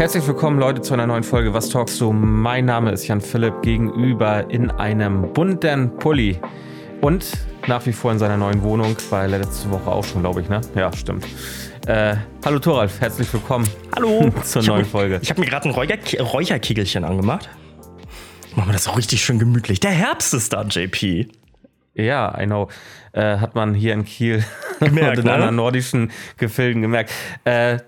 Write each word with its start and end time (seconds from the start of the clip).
Herzlich 0.00 0.26
willkommen, 0.26 0.58
Leute, 0.58 0.80
zu 0.80 0.94
einer 0.94 1.06
neuen 1.06 1.22
Folge 1.22 1.52
Was 1.52 1.68
talkst 1.68 2.00
du? 2.00 2.10
Mein 2.10 2.64
Name 2.64 2.90
ist 2.90 3.06
Jan 3.06 3.20
Philipp, 3.20 3.60
gegenüber 3.60 4.48
in 4.48 4.70
einem 4.70 5.30
bunten 5.34 5.94
Pulli 5.98 6.40
und 7.02 7.30
nach 7.66 7.84
wie 7.84 7.92
vor 7.92 8.10
in 8.10 8.18
seiner 8.18 8.38
neuen 8.38 8.62
Wohnung. 8.62 8.96
War 9.10 9.28
letzte 9.28 9.70
Woche 9.70 9.90
auch 9.90 10.02
schon, 10.02 10.22
glaube 10.22 10.40
ich, 10.40 10.48
ne? 10.48 10.62
Ja, 10.74 10.90
stimmt. 10.90 11.26
Äh, 11.86 12.16
hallo 12.42 12.58
Thoralf, 12.60 12.98
herzlich 13.02 13.30
willkommen. 13.30 13.68
Hallo. 13.94 14.32
zur 14.42 14.62
neuen 14.62 14.86
Folge. 14.86 15.18
Ich 15.20 15.28
habe 15.28 15.38
mir 15.38 15.46
gerade 15.46 15.68
ein 15.68 15.74
Räucher 15.74 15.98
Räucherkegelchen 16.18 17.04
angemacht. 17.04 17.50
Machen 18.56 18.70
wir 18.70 18.72
das 18.72 18.88
auch 18.88 18.96
richtig 18.96 19.22
schön 19.22 19.38
gemütlich. 19.38 19.80
Der 19.80 19.90
Herbst 19.90 20.32
ist 20.32 20.54
da, 20.54 20.62
JP. 20.62 21.28
Ja, 21.92 22.40
I 22.40 22.46
know. 22.46 22.68
Äh, 23.12 23.36
hat 23.36 23.54
man 23.54 23.74
hier 23.74 23.92
in 23.92 24.06
Kiel 24.06 24.42
Gemerkt, 24.78 25.10
und 25.18 25.24
in 25.24 25.24
ne? 25.26 25.32
anderen 25.34 25.56
nordischen 25.56 26.10
Gefilden 26.38 26.80
gemerkt. 26.80 27.12
Äh, 27.44 27.80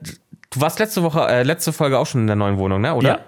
du 0.52 0.60
warst 0.60 0.78
letzte 0.78 1.02
Woche, 1.02 1.26
äh, 1.28 1.42
letzte 1.42 1.72
Folge 1.72 1.98
auch 1.98 2.06
schon 2.06 2.22
in 2.22 2.26
der 2.26 2.36
neuen 2.36 2.58
Wohnung, 2.58 2.80
ne? 2.80 2.94
Oder? 2.94 3.08
Ja. 3.08 3.18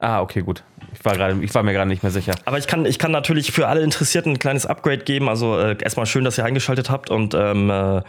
Ah, 0.00 0.20
okay, 0.20 0.42
gut. 0.42 0.62
Ich 0.92 1.04
war, 1.04 1.14
gerade, 1.14 1.42
ich 1.42 1.52
war 1.54 1.64
mir 1.64 1.72
gerade 1.72 1.88
nicht 1.88 2.04
mehr 2.04 2.12
sicher. 2.12 2.34
Aber 2.44 2.56
ich 2.56 2.68
kann, 2.68 2.86
ich 2.86 3.00
kann 3.00 3.10
natürlich 3.10 3.50
für 3.50 3.66
alle 3.66 3.82
Interessierten 3.82 4.32
ein 4.32 4.38
kleines 4.38 4.64
Upgrade 4.64 4.98
geben. 4.98 5.28
Also 5.28 5.58
äh, 5.58 5.76
erstmal 5.82 6.06
schön, 6.06 6.24
dass 6.24 6.38
ihr 6.38 6.44
eingeschaltet 6.44 6.88
habt. 6.88 7.10
Und 7.10 7.34
ähm, 7.34 7.68
äh, 7.68 8.02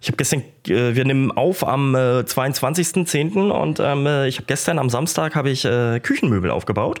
ich 0.00 0.06
habe 0.06 0.16
gestern, 0.16 0.42
äh, 0.68 0.94
wir 0.94 1.04
nehmen 1.04 1.32
auf 1.32 1.66
am 1.66 1.96
äh, 1.96 2.20
22.10. 2.20 3.50
und 3.50 3.80
ähm, 3.80 4.06
äh, 4.06 4.28
ich 4.28 4.36
habe 4.36 4.46
gestern 4.46 4.78
am 4.78 4.88
Samstag 4.88 5.34
habe 5.34 5.50
ich 5.50 5.64
äh, 5.64 5.98
Küchenmöbel 5.98 6.50
aufgebaut. 6.50 7.00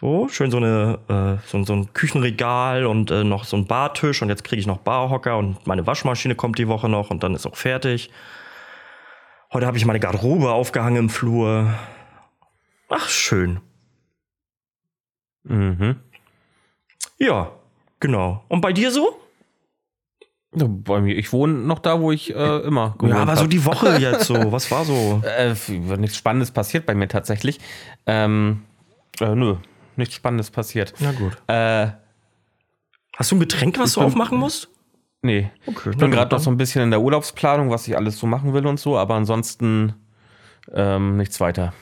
So, 0.00 0.26
schön 0.28 0.50
so, 0.50 0.56
eine, 0.56 0.98
äh, 1.08 1.48
so, 1.48 1.62
so 1.62 1.74
ein 1.74 1.92
Küchenregal 1.92 2.86
und 2.86 3.10
noch 3.10 3.44
so 3.44 3.56
ein 3.56 3.66
Bartisch 3.66 4.20
und 4.20 4.28
jetzt 4.28 4.42
kriege 4.42 4.58
ich 4.58 4.66
noch 4.66 4.78
Barhocker 4.78 5.38
und 5.38 5.64
meine 5.68 5.86
Waschmaschine 5.86 6.34
kommt 6.34 6.58
die 6.58 6.66
Woche 6.66 6.88
noch 6.88 7.10
und 7.10 7.22
dann 7.22 7.36
ist 7.36 7.46
auch 7.46 7.54
fertig. 7.54 8.10
Heute 9.52 9.66
habe 9.66 9.76
ich 9.76 9.84
meine 9.84 10.00
Garderobe 10.00 10.50
aufgehangen 10.52 10.96
im 10.96 11.08
Flur. 11.10 11.74
Ach, 12.88 13.08
schön. 13.08 13.60
Mhm. 15.44 15.96
Ja, 17.18 17.52
genau. 18.00 18.44
Und 18.48 18.60
bei 18.60 18.72
dir 18.72 18.90
so? 18.90 19.18
Bei 20.52 21.00
mir, 21.00 21.16
ich 21.16 21.32
wohne 21.32 21.54
noch 21.54 21.78
da, 21.78 22.00
wo 22.00 22.12
ich 22.12 22.34
äh, 22.34 22.58
immer 22.60 22.94
gewohnt 22.98 23.12
Ja, 23.14 23.22
aber 23.22 23.36
so 23.36 23.42
hab. 23.44 23.50
die 23.50 23.64
Woche 23.64 23.96
jetzt 24.00 24.24
so. 24.26 24.52
Was 24.52 24.70
war 24.70 24.84
so? 24.84 25.22
Äh, 25.24 25.54
nichts 25.96 26.16
Spannendes 26.16 26.50
passiert 26.50 26.84
bei 26.84 26.94
mir 26.94 27.08
tatsächlich. 27.08 27.58
Ähm, 28.06 28.62
äh, 29.20 29.34
nö, 29.34 29.56
nichts 29.96 30.14
Spannendes 30.14 30.50
passiert. 30.50 30.92
Na 31.00 31.12
gut. 31.12 31.36
Äh, 31.46 31.92
Hast 33.16 33.30
du 33.30 33.36
ein 33.36 33.40
Getränk, 33.40 33.78
was 33.78 33.94
du 33.94 34.00
aufmachen 34.00 34.38
musst? 34.38 34.68
Nee. 35.22 35.50
Okay, 35.66 35.90
Ich 35.90 35.96
bin 35.96 36.10
gerade 36.10 36.34
noch 36.34 36.40
so 36.42 36.50
ein 36.50 36.56
bisschen 36.56 36.82
in 36.82 36.90
der 36.90 37.00
Urlaubsplanung, 37.00 37.70
was 37.70 37.88
ich 37.88 37.96
alles 37.96 38.18
so 38.18 38.26
machen 38.26 38.52
will 38.52 38.66
und 38.66 38.78
so, 38.78 38.98
aber 38.98 39.14
ansonsten 39.14 39.94
ähm, 40.72 41.16
nichts 41.16 41.40
weiter. 41.40 41.72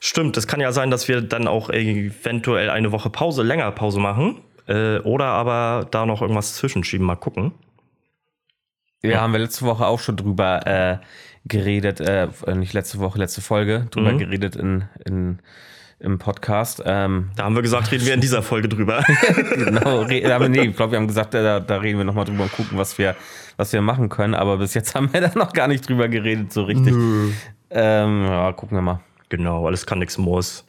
Stimmt, 0.00 0.36
es 0.36 0.46
kann 0.46 0.60
ja 0.60 0.72
sein, 0.72 0.90
dass 0.90 1.08
wir 1.08 1.20
dann 1.22 1.48
auch 1.48 1.70
eventuell 1.70 2.70
eine 2.70 2.92
Woche 2.92 3.10
Pause, 3.10 3.42
länger 3.42 3.70
Pause 3.72 4.00
machen. 4.00 4.42
Äh, 4.66 4.98
oder 4.98 5.24
aber 5.26 5.86
da 5.90 6.06
noch 6.06 6.20
irgendwas 6.22 6.54
zwischenschieben. 6.54 7.06
Mal 7.06 7.16
gucken. 7.16 7.52
Ja, 9.02 9.20
haben 9.20 9.32
wir 9.32 9.38
letzte 9.40 9.64
Woche 9.64 9.86
auch 9.86 10.00
schon 10.00 10.16
drüber 10.16 10.66
äh, 10.66 10.98
geredet, 11.46 12.00
äh, 12.00 12.28
nicht 12.54 12.74
letzte 12.74 12.98
Woche, 12.98 13.18
letzte 13.18 13.40
Folge, 13.40 13.86
drüber 13.90 14.12
Mhm. 14.12 14.18
geredet 14.18 14.56
in, 14.56 14.84
in, 15.04 15.38
im 16.00 16.18
Podcast. 16.18 16.82
Ähm, 16.84 17.30
Da 17.36 17.44
haben 17.44 17.54
wir 17.54 17.62
gesagt, 17.62 17.90
reden 17.90 18.06
wir 18.06 18.14
in 18.14 18.20
dieser 18.20 18.42
Folge 18.42 18.68
drüber. 18.68 19.02
genau, 19.54 20.02
aber 20.02 20.48
nee, 20.48 20.62
ich 20.62 20.76
glaube, 20.76 20.92
wir 20.92 20.98
haben 20.98 21.08
gesagt, 21.08 21.34
da, 21.34 21.60
da 21.60 21.76
reden 21.76 21.98
wir 21.98 22.04
nochmal 22.04 22.24
drüber 22.24 22.44
und 22.44 22.52
gucken, 22.52 22.78
was 22.78 22.98
wir, 22.98 23.16
was 23.56 23.72
wir 23.72 23.82
machen 23.82 24.08
können. 24.08 24.34
Aber 24.34 24.58
bis 24.58 24.74
jetzt 24.74 24.94
haben 24.94 25.12
wir 25.12 25.20
da 25.20 25.30
noch 25.34 25.52
gar 25.52 25.68
nicht 25.68 25.88
drüber 25.88 26.08
geredet, 26.08 26.52
so 26.52 26.62
richtig. 26.62 26.94
Ähm, 27.70 28.24
ja, 28.26 28.52
gucken 28.52 28.76
wir 28.76 28.82
mal. 28.82 29.00
Genau, 29.28 29.66
alles 29.66 29.86
kann, 29.86 29.98
nix 29.98 30.16
muss. 30.18 30.64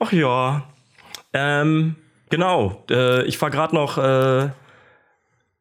Ach 0.00 0.12
ja. 0.12 0.64
Ähm, 1.32 1.94
genau. 2.30 2.82
Äh, 2.90 3.24
ich 3.24 3.40
war 3.40 3.50
gerade 3.50 3.74
noch 3.74 3.98
äh, 3.98 4.50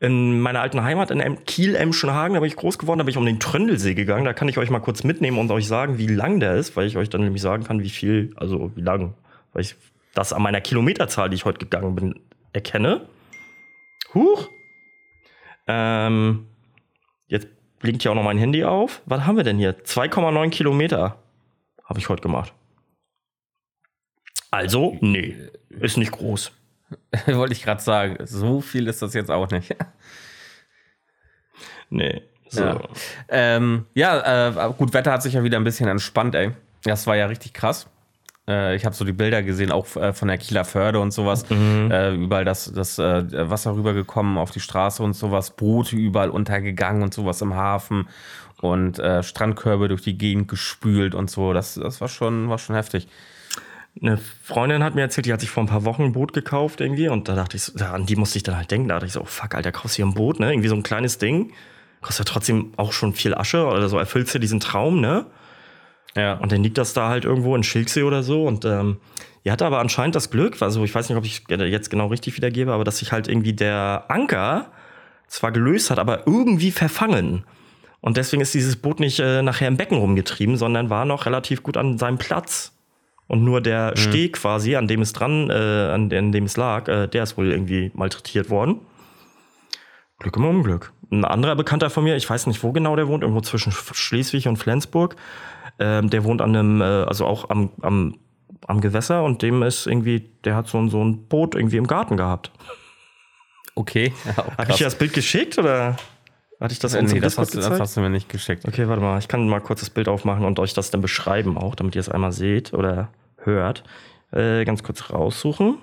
in 0.02 0.42
meiner 0.42 0.62
alten 0.62 0.82
Heimat 0.82 1.12
in 1.12 1.20
em 1.20 1.46
Kiel-Emschenhagen. 1.46 2.34
Da 2.34 2.40
bin 2.40 2.48
ich 2.48 2.56
groß 2.56 2.80
geworden. 2.80 2.98
Da 2.98 3.04
bin 3.04 3.12
ich 3.12 3.18
um 3.18 3.26
den 3.26 3.40
Tröndelsee 3.40 3.94
gegangen. 3.94 4.26
Da 4.26 4.34
kann 4.34 4.50
ich 4.50 4.58
euch 4.58 4.72
mal 4.72 4.80
kurz 4.80 5.04
mitnehmen 5.04 5.38
und 5.38 5.52
euch 5.52 5.68
sagen, 5.68 6.00
wie 6.00 6.08
lang 6.08 6.40
der 6.40 6.56
ist, 6.56 6.76
weil 6.76 6.88
ich 6.88 6.98
euch 6.98 7.10
dann 7.10 7.22
nämlich 7.22 7.44
sagen 7.44 7.64
kann, 7.64 7.84
wie 7.84 7.90
viel, 7.90 8.34
also 8.36 8.72
wie 8.76 8.82
lang. 8.82 9.14
Weil 9.54 9.62
ich 9.62 9.76
das 10.16 10.34
an 10.34 10.42
meiner 10.42 10.60
Kilometerzahl, 10.60 11.30
die 11.30 11.36
ich 11.36 11.46
heute 11.46 11.60
gegangen 11.60 11.94
bin, 11.94 12.20
erkenne. 12.52 13.06
Huch. 14.16 14.50
Ähm, 15.68 16.48
jetzt 17.28 17.48
blinkt 17.78 18.04
ja 18.04 18.10
auch 18.10 18.16
noch 18.16 18.24
mein 18.24 18.40
Handy 18.40 18.64
auf. 18.64 19.04
Was 19.06 19.28
haben 19.28 19.38
wir 19.38 19.44
denn 19.44 19.60
hier? 19.60 19.78
2,9 19.84 20.50
Kilometer 20.50 21.18
habe 21.86 22.00
ich 22.00 22.10
heute 22.10 22.24
gemacht. 22.24 22.54
Also, 24.50 24.98
nee, 25.00 25.36
ist 25.70 25.98
nicht 25.98 26.12
groß. 26.12 26.52
Wollte 27.28 27.54
ich 27.54 27.64
gerade 27.64 27.82
sagen, 27.82 28.18
so 28.26 28.62
viel 28.62 28.88
ist 28.88 29.02
das 29.02 29.14
jetzt 29.14 29.32
auch 29.32 29.50
nicht. 29.50 29.76
Nee. 31.94 32.22
So. 32.48 32.64
Ja, 32.64 32.80
ähm, 33.28 33.86
ja 33.94 34.48
äh, 34.48 34.74
gut, 34.78 34.94
Wetter 34.94 35.12
hat 35.12 35.22
sich 35.22 35.34
ja 35.34 35.44
wieder 35.44 35.58
ein 35.58 35.66
bisschen 35.66 35.90
entspannt, 35.90 36.36
ey. 36.36 36.52
Das 36.84 37.06
war 37.06 37.18
ja 37.18 37.26
richtig 37.26 37.54
krass. 37.54 37.88
Äh, 38.48 38.76
ich 38.76 38.86
habe 38.86 38.96
so 38.96 39.06
die 39.06 39.14
Bilder 39.14 39.44
gesehen, 39.44 39.72
auch 39.72 39.96
äh, 39.96 40.14
von 40.14 40.28
der 40.28 40.38
Kieler 40.38 40.66
Förde 40.66 41.00
und 41.00 41.12
sowas. 41.12 41.46
Äh, 41.92 42.16
überall 42.16 42.46
das, 42.46 42.72
das 42.74 43.00
äh, 43.00 43.50
Wasser 43.50 43.76
rübergekommen 43.76 44.38
auf 44.38 44.52
die 44.52 44.60
Straße 44.60 45.04
und 45.04 45.14
sowas. 45.14 45.52
Boote 45.52 45.96
überall 45.96 46.30
untergegangen 46.30 47.04
und 47.04 47.14
sowas 47.14 47.42
im 47.42 47.56
Hafen. 47.56 48.08
Und 48.62 49.00
äh, 49.00 49.24
Strandkörbe 49.24 49.88
durch 49.88 50.02
die 50.02 50.18
Gegend 50.18 50.48
gespült 50.48 51.16
und 51.16 51.30
so. 51.30 51.54
Das, 51.54 51.76
das 51.76 52.02
war, 52.02 52.08
schon, 52.08 52.50
war 52.50 52.58
schon 52.58 52.76
heftig. 52.76 53.08
Eine 54.00 54.18
Freundin 54.18 54.84
hat 54.84 54.96
mir 54.96 55.02
erzählt, 55.02 55.26
die 55.26 55.34
hat 55.34 55.42
sich 55.42 55.50
vor 55.50 55.64
ein 55.64 55.68
paar 55.68 55.84
Wochen 55.84 56.04
ein 56.04 56.12
Boot 56.14 56.34
gekauft 56.34 56.80
irgendwie 56.80 57.10
und 57.10 57.28
da 57.28 57.36
dachte 57.36 57.58
ich, 57.58 57.64
so, 57.64 57.84
an 57.84 58.06
die 58.06 58.16
musste 58.16 58.38
ich 58.38 58.44
dann 58.44 58.56
halt 58.56 58.72
denken. 58.72 58.88
Da 58.88 58.96
dachte 58.96 59.08
ich 59.08 59.14
so, 59.14 59.22
oh, 59.22 59.26
fuck, 59.26 59.54
Alter, 59.54 59.72
kaufst 59.72 59.98
hier 59.98 60.06
ein 60.06 60.14
Boot, 60.14 60.40
ne? 60.40 60.52
Irgendwie 60.52 60.70
so 60.70 60.76
ein 60.76 60.84
kleines 60.84 61.18
Ding. 61.18 61.52
Kostet 62.02 62.28
ja 62.28 62.34
trotzdem 62.34 62.74
auch 62.78 62.94
schon 62.94 63.14
viel 63.14 63.36
Asche 63.36 63.66
oder 63.66 63.90
so, 63.90 63.98
erfüllst 63.98 64.34
dir 64.34 64.40
diesen 64.40 64.60
Traum, 64.60 65.02
ne? 65.02 65.26
Ja. 66.16 66.36
Und 66.36 66.52
dann 66.52 66.64
liegt 66.64 66.78
das 66.78 66.94
da 66.94 67.10
halt 67.10 67.26
irgendwo 67.26 67.56
in 67.56 67.64
Schilksee 67.64 68.04
oder 68.04 68.24
so. 68.24 68.46
Und 68.46 68.66
ähm, 68.66 68.98
ihr 69.44 69.52
hatte 69.52 69.66
aber 69.66 69.80
anscheinend 69.80 70.16
das 70.16 70.30
Glück, 70.30 70.62
also 70.62 70.84
ich 70.84 70.94
weiß 70.96 71.10
nicht, 71.10 71.18
ob 71.18 71.26
ich 71.26 71.44
jetzt 71.50 71.90
genau 71.90 72.08
richtig 72.08 72.36
wiedergebe, 72.38 72.74
aber 72.74 72.84
dass 72.84 72.98
sich 73.00 73.12
halt 73.12 73.28
irgendwie 73.28 73.54
der 73.54 74.06
Anker 74.08 74.72
zwar 75.28 75.52
gelöst 75.52 75.92
hat, 75.92 76.00
aber 76.00 76.28
irgendwie 76.28 76.72
verfangen. 76.72 77.46
Und 78.02 78.18
deswegen 78.18 78.42
ist 78.42 78.54
dieses 78.54 78.76
Boot 78.76 79.00
nicht 79.00 79.20
äh, 79.20 79.42
nachher 79.42 79.68
im 79.68 79.78
Becken 79.78 79.98
rumgetrieben, 79.98 80.58
sondern 80.58 80.90
war 80.90 81.06
noch 81.06 81.26
relativ 81.26 81.62
gut 81.62 81.78
an 81.78 81.98
seinem 81.98 82.18
Platz. 82.18 82.74
Und 83.32 83.46
nur 83.46 83.62
der 83.62 83.96
Steg 83.96 84.34
quasi, 84.34 84.76
an 84.76 84.90
dem 84.90 85.02
es 85.02 85.14
dran, 85.14 85.50
äh, 85.50 85.54
an, 85.54 86.12
an 86.12 86.34
dem 86.34 86.44
es 86.44 86.58
lag, 86.58 86.90
äh, 86.90 87.08
der 87.08 87.24
ist 87.24 87.38
wohl 87.38 87.50
irgendwie 87.50 87.90
malträtiert 87.94 88.50
worden. 88.50 88.82
Glück 90.20 90.36
im 90.36 90.44
Unglück. 90.44 90.92
Ein 91.12 91.24
anderer 91.24 91.56
Bekannter 91.56 91.90
von 91.90 92.04
mir, 92.04 92.18
ich 92.18 92.30
weiß 92.30 92.48
nicht, 92.48 92.62
wo 92.62 92.74
genau 92.74 92.94
der 92.98 93.08
wohnt, 93.08 93.24
irgendwo 93.24 93.40
zwischen 93.40 93.72
Schleswig 93.72 94.50
und 94.50 94.58
Flensburg. 94.58 95.16
Ähm, 95.80 96.10
der 96.10 96.26
wohnt 96.26 96.42
an 96.42 96.54
einem, 96.54 96.82
äh, 96.82 96.84
also 96.84 97.26
auch 97.26 97.50
am, 97.50 97.70
am, 97.82 98.18
am 98.68 98.82
Gewässer 98.82 99.24
und 99.24 99.42
dem 99.42 99.64
ist 99.64 99.88
irgendwie, 99.88 100.30
der 100.44 100.58
hat 100.58 100.68
so 100.68 100.80
ein, 100.80 100.90
so 100.90 101.02
ein 101.02 101.30
Boot 101.30 101.56
irgendwie 101.56 101.78
im 101.78 101.88
Garten 101.88 102.18
gehabt. 102.18 102.52
Okay. 103.76 104.12
Ja, 104.26 104.58
Habe 104.58 104.72
ich 104.72 104.76
dir 104.76 104.84
das 104.84 104.96
Bild 104.96 105.14
geschickt 105.14 105.58
oder 105.58 105.96
hatte 106.60 106.74
ich 106.74 106.80
das 106.80 106.96
uns 106.96 107.14
nee, 107.14 107.22
das, 107.22 107.38
hast, 107.38 107.56
das 107.56 107.80
hast 107.80 107.96
du 107.96 108.02
mir 108.02 108.10
nicht 108.10 108.28
geschickt. 108.28 108.66
Okay, 108.68 108.90
warte 108.90 109.02
mal. 109.02 109.20
Ich 109.20 109.30
kann 109.30 109.48
mal 109.48 109.62
kurz 109.62 109.80
das 109.80 109.90
Bild 109.90 110.10
aufmachen 110.10 110.44
und 110.44 110.60
euch 110.60 110.74
das 110.74 110.92
dann 110.92 111.00
beschreiben 111.00 111.58
auch, 111.58 111.76
damit 111.76 111.96
ihr 111.96 112.02
es 112.02 112.10
einmal 112.10 112.34
seht 112.34 112.74
oder 112.74 113.08
hört. 113.44 113.84
Äh, 114.32 114.66
ganz 114.66 114.84
kurz 114.84 115.10
raussuchen. 115.10 115.78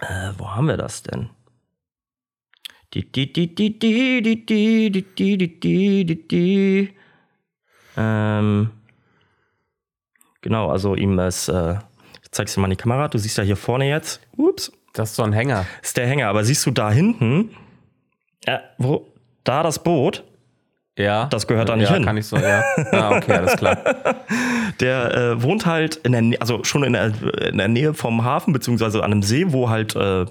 Äh, 0.00 0.32
wo 0.36 0.50
haben 0.50 0.66
wir 0.66 0.76
das 0.76 1.02
denn? 1.02 1.30
Die, 2.94 3.10
die, 3.10 3.32
die, 3.32 3.54
die, 3.54 3.78
die, 3.78 4.22
die, 4.22 4.46
die, 4.46 4.90
die, 4.90 5.02
die, 5.02 5.38
die, 5.38 5.60
die, 5.60 6.04
die, 6.04 6.28
die. 6.28 6.94
Ähm, 7.96 8.70
genau, 10.40 10.70
also 10.70 10.94
ihm 10.94 11.18
ist, 11.18 11.48
äh, 11.48 11.74
ich 12.22 12.30
zeig's 12.30 12.54
dir 12.54 12.60
mal 12.60 12.66
in 12.68 12.70
die 12.70 12.76
Kamera, 12.76 13.08
du 13.08 13.18
siehst 13.18 13.36
ja 13.36 13.44
hier 13.44 13.56
vorne 13.56 13.88
jetzt. 13.88 14.20
Ups. 14.36 14.72
Das 14.94 15.10
ist 15.10 15.16
so 15.16 15.22
ein 15.22 15.32
Hänger. 15.32 15.66
Ist 15.82 15.96
der 15.96 16.06
Hänger, 16.06 16.28
aber 16.28 16.44
siehst 16.44 16.64
du 16.64 16.70
da 16.70 16.90
hinten, 16.90 17.54
äh, 18.46 18.58
wo, 18.78 19.12
da 19.44 19.62
das 19.62 19.82
Boot, 19.82 20.24
ja. 20.98 21.26
Das 21.26 21.46
gehört 21.46 21.68
da 21.68 21.76
nicht 21.76 21.88
ja, 21.88 21.94
hin. 21.94 22.04
kann 22.04 22.16
ich 22.16 22.26
so, 22.26 22.36
ja. 22.36 22.62
Ah, 22.90 23.16
okay, 23.16 23.32
alles 23.32 23.56
klar. 23.56 23.78
Der 24.80 25.14
äh, 25.14 25.42
wohnt 25.42 25.64
halt 25.64 25.96
in 25.96 26.12
der, 26.12 26.22
Nä- 26.22 26.38
also 26.40 26.62
schon 26.64 26.82
in 26.84 26.92
der, 26.92 27.12
in 27.48 27.56
der 27.58 27.68
Nähe 27.68 27.94
vom 27.94 28.24
Hafen, 28.24 28.52
beziehungsweise 28.52 28.98
an 29.04 29.12
einem 29.12 29.22
See, 29.22 29.44
wo 29.52 29.70
halt 29.70 29.94
äh, 29.96 30.26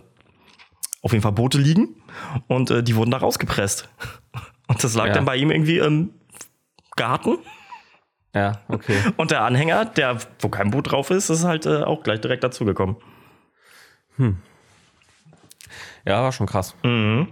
auf 1.02 1.12
jeden 1.14 1.22
Fall 1.22 1.32
Boote 1.32 1.58
liegen. 1.58 1.96
Und 2.48 2.70
äh, 2.70 2.84
die 2.84 2.96
wurden 2.96 3.12
da 3.12 3.18
rausgepresst. 3.18 3.88
Und 4.68 4.84
das 4.84 4.94
lag 4.94 5.08
Ja. 5.08 5.14
dann 5.14 5.24
bei 5.26 5.38
ihm 5.38 5.52
irgendwie 5.52 5.78
im 5.80 6.10
Garten. 6.98 7.38
Ja, 8.36 8.60
okay. 8.68 8.98
Und 9.18 9.32
der 9.32 9.44
Anhänger, 9.44 9.86
der, 9.86 10.18
wo 10.40 10.50
kein 10.50 10.72
Boot 10.72 10.92
drauf 10.92 11.10
ist, 11.12 11.30
ist 11.30 11.46
halt 11.46 11.66
äh, 11.66 11.84
auch 11.84 12.04
gleich 12.04 12.20
direkt 12.22 12.44
dazugekommen. 12.44 12.98
Ja, 16.06 16.24
war 16.24 16.32
schon 16.32 16.48
krass. 16.48 16.76
Mhm. 16.84 17.28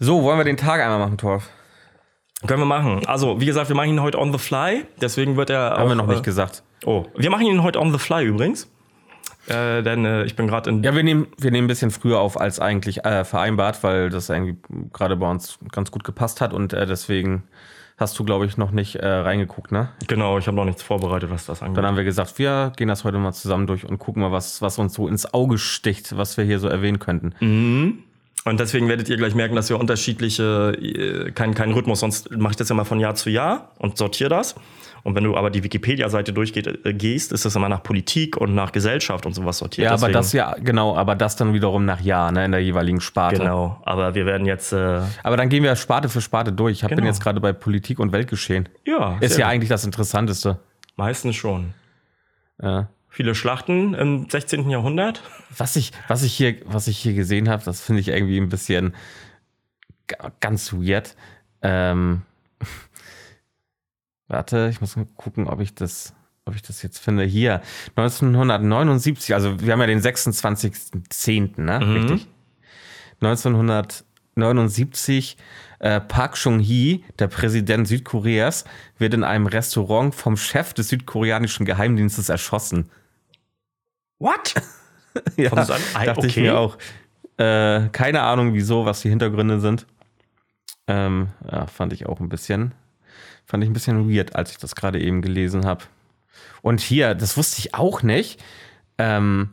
So, 0.00 0.22
wollen 0.22 0.38
wir 0.38 0.44
den 0.44 0.56
Tag 0.56 0.80
einmal 0.80 0.98
machen, 0.98 1.16
Torf? 1.18 1.48
Können 2.46 2.60
wir 2.60 2.66
machen. 2.66 3.06
Also, 3.06 3.40
wie 3.40 3.46
gesagt, 3.46 3.68
wir 3.68 3.76
machen 3.76 3.90
ihn 3.90 4.02
heute 4.02 4.18
on 4.18 4.32
the 4.32 4.38
fly. 4.38 4.84
Deswegen 5.00 5.36
wird 5.36 5.50
er. 5.50 5.70
Haben 5.70 5.82
auch, 5.82 5.88
wir 5.88 5.94
noch 5.94 6.08
äh, 6.08 6.12
nicht 6.12 6.24
gesagt. 6.24 6.62
Oh, 6.84 7.06
wir 7.16 7.30
machen 7.30 7.46
ihn 7.46 7.62
heute 7.62 7.80
on 7.80 7.92
the 7.92 7.98
fly 7.98 8.24
übrigens. 8.24 8.70
Äh, 9.46 9.82
denn 9.82 10.04
äh, 10.04 10.24
ich 10.24 10.36
bin 10.36 10.46
gerade 10.46 10.70
in. 10.70 10.82
Ja, 10.82 10.94
wir 10.94 11.02
nehmen, 11.02 11.26
wir 11.38 11.50
nehmen 11.50 11.66
ein 11.66 11.68
bisschen 11.68 11.90
früher 11.90 12.20
auf 12.20 12.40
als 12.40 12.60
eigentlich 12.60 13.04
äh, 13.04 13.24
vereinbart, 13.24 13.82
weil 13.82 14.10
das 14.10 14.28
irgendwie 14.28 14.56
gerade 14.92 15.16
bei 15.16 15.30
uns 15.30 15.58
ganz 15.72 15.90
gut 15.90 16.04
gepasst 16.04 16.40
hat 16.40 16.52
und 16.52 16.72
äh, 16.72 16.86
deswegen 16.86 17.44
hast 17.96 18.18
du, 18.18 18.24
glaube 18.24 18.46
ich, 18.46 18.56
noch 18.56 18.70
nicht 18.70 18.96
äh, 18.96 19.06
reingeguckt, 19.06 19.70
ne? 19.70 19.90
Genau, 20.08 20.38
ich 20.38 20.46
habe 20.46 20.56
noch 20.56 20.64
nichts 20.64 20.82
vorbereitet, 20.82 21.30
was 21.30 21.46
das 21.46 21.62
angeht. 21.62 21.78
Dann 21.78 21.86
haben 21.86 21.96
wir 21.96 22.04
gesagt, 22.04 22.38
wir 22.38 22.72
gehen 22.76 22.88
das 22.88 23.04
heute 23.04 23.18
mal 23.18 23.32
zusammen 23.32 23.66
durch 23.66 23.84
und 23.84 23.98
gucken 23.98 24.22
mal, 24.22 24.32
was, 24.32 24.62
was 24.62 24.78
uns 24.78 24.94
so 24.94 25.06
ins 25.06 25.32
Auge 25.32 25.58
sticht, 25.58 26.16
was 26.16 26.36
wir 26.36 26.44
hier 26.44 26.58
so 26.58 26.68
erwähnen 26.68 26.98
könnten. 26.98 28.02
Und 28.46 28.60
deswegen 28.60 28.88
werdet 28.88 29.08
ihr 29.08 29.16
gleich 29.16 29.34
merken, 29.34 29.56
dass 29.56 29.70
wir 29.70 29.78
unterschiedliche, 29.80 30.72
äh, 30.78 31.30
kein, 31.32 31.54
kein 31.54 31.72
Rhythmus, 31.72 32.00
sonst 32.00 32.30
mache 32.36 32.52
ich 32.52 32.56
das 32.56 32.68
ja 32.68 32.74
mal 32.74 32.84
von 32.84 33.00
Jahr 33.00 33.14
zu 33.14 33.30
Jahr 33.30 33.70
und 33.78 33.96
sortiere 33.96 34.28
das. 34.28 34.54
Und 35.02 35.14
wenn 35.14 35.24
du 35.24 35.36
aber 35.36 35.50
die 35.50 35.62
Wikipedia-Seite 35.62 36.32
durchgehst, 36.32 37.30
äh, 37.30 37.34
ist 37.34 37.44
das 37.44 37.56
immer 37.56 37.68
nach 37.68 37.82
Politik 37.82 38.36
und 38.38 38.54
nach 38.54 38.72
Gesellschaft 38.72 39.26
und 39.26 39.34
sowas 39.34 39.58
sortiert. 39.58 39.84
Ja, 39.84 39.90
aber 39.92 40.08
Deswegen- 40.08 40.12
das 40.14 40.32
ja, 40.32 40.54
genau, 40.58 40.96
aber 40.96 41.14
das 41.14 41.36
dann 41.36 41.52
wiederum 41.52 41.84
nach 41.84 42.00
Jahr, 42.00 42.32
ne, 42.32 42.44
in 42.46 42.52
der 42.52 42.62
jeweiligen 42.62 43.00
Sparte. 43.02 43.36
Genau, 43.38 43.80
aber 43.84 44.14
wir 44.14 44.24
werden 44.26 44.46
jetzt, 44.46 44.72
äh, 44.72 45.00
Aber 45.22 45.36
dann 45.36 45.48
gehen 45.50 45.62
wir 45.62 45.74
Sparte 45.76 46.08
für 46.08 46.20
Sparte 46.22 46.52
durch. 46.52 46.78
Ich 46.78 46.82
hab, 46.84 46.88
bin 46.90 46.96
Genau. 46.98 47.08
jetzt 47.08 47.22
gerade 47.22 47.38
bei 47.40 47.52
Politik 47.52 47.98
und 47.98 48.12
Weltgeschehen. 48.12 48.68
ja, 48.86 49.18
Ist 49.20 49.36
ja 49.38 49.46
gut. 49.46 49.52
eigentlich 49.54 49.68
das 49.70 49.84
Interessanteste. 49.84 50.58
meistens 50.96 51.36
schon. 51.36 51.74
Ja. 52.62 52.88
Viele 53.14 53.34
Schlachten 53.36 53.94
im 53.94 54.28
16. 54.28 54.68
Jahrhundert. 54.70 55.22
Was 55.56 55.76
ich, 55.76 55.92
was 56.08 56.24
ich 56.24 56.32
hier, 56.34 56.56
was 56.64 56.88
ich 56.88 56.98
hier 56.98 57.14
gesehen 57.14 57.48
habe, 57.48 57.62
das 57.64 57.80
finde 57.80 58.00
ich 58.00 58.08
irgendwie 58.08 58.40
ein 58.40 58.48
bisschen 58.48 58.92
ga- 60.08 60.32
ganz 60.40 60.72
weird. 60.72 61.14
Ähm, 61.62 62.22
warte, 64.26 64.68
ich 64.70 64.80
muss 64.80 64.96
mal 64.96 65.06
gucken, 65.16 65.46
ob 65.46 65.60
ich 65.60 65.76
das, 65.76 66.12
ob 66.44 66.56
ich 66.56 66.62
das 66.62 66.82
jetzt 66.82 66.98
finde. 66.98 67.22
Hier, 67.24 67.62
1979, 67.94 69.32
also 69.32 69.60
wir 69.60 69.72
haben 69.72 69.80
ja 69.80 69.86
den 69.86 70.00
26.10., 70.00 71.60
ne? 71.60 71.94
Richtig? 71.94 72.26
1979, 73.20 75.36
äh, 75.78 76.00
Park 76.00 76.34
Chung-hee, 76.34 77.04
der 77.18 77.28
Präsident 77.28 77.86
Südkoreas, 77.86 78.64
wird 78.98 79.14
in 79.14 79.22
einem 79.22 79.46
Restaurant 79.46 80.12
vom 80.14 80.36
Chef 80.36 80.74
des 80.74 80.88
südkoreanischen 80.88 81.64
Geheimdienstes 81.64 82.28
erschossen. 82.28 82.90
What? 84.24 84.54
Ja, 85.36 85.50
Von 85.50 85.60
Ei, 85.94 86.06
dachte 86.06 86.26
ich 86.26 86.32
okay. 86.32 86.42
mir 86.42 86.58
auch. 86.58 86.76
Äh, 87.36 87.88
keine 87.90 88.22
Ahnung, 88.22 88.52
wieso, 88.52 88.84
was 88.84 89.00
die 89.02 89.10
Hintergründe 89.10 89.60
sind. 89.60 89.86
Ähm, 90.88 91.28
ja, 91.48 91.66
fand 91.68 91.92
ich 91.92 92.06
auch 92.06 92.18
ein 92.18 92.28
bisschen, 92.28 92.74
fand 93.46 93.62
ich 93.62 93.70
ein 93.70 93.74
bisschen 93.74 94.10
weird, 94.12 94.34
als 94.34 94.50
ich 94.50 94.58
das 94.58 94.74
gerade 94.74 95.00
eben 95.00 95.22
gelesen 95.22 95.64
habe. 95.66 95.84
Und 96.62 96.80
hier, 96.80 97.14
das 97.14 97.36
wusste 97.36 97.60
ich 97.60 97.74
auch 97.74 98.02
nicht. 98.02 98.42
Ähm, 98.98 99.50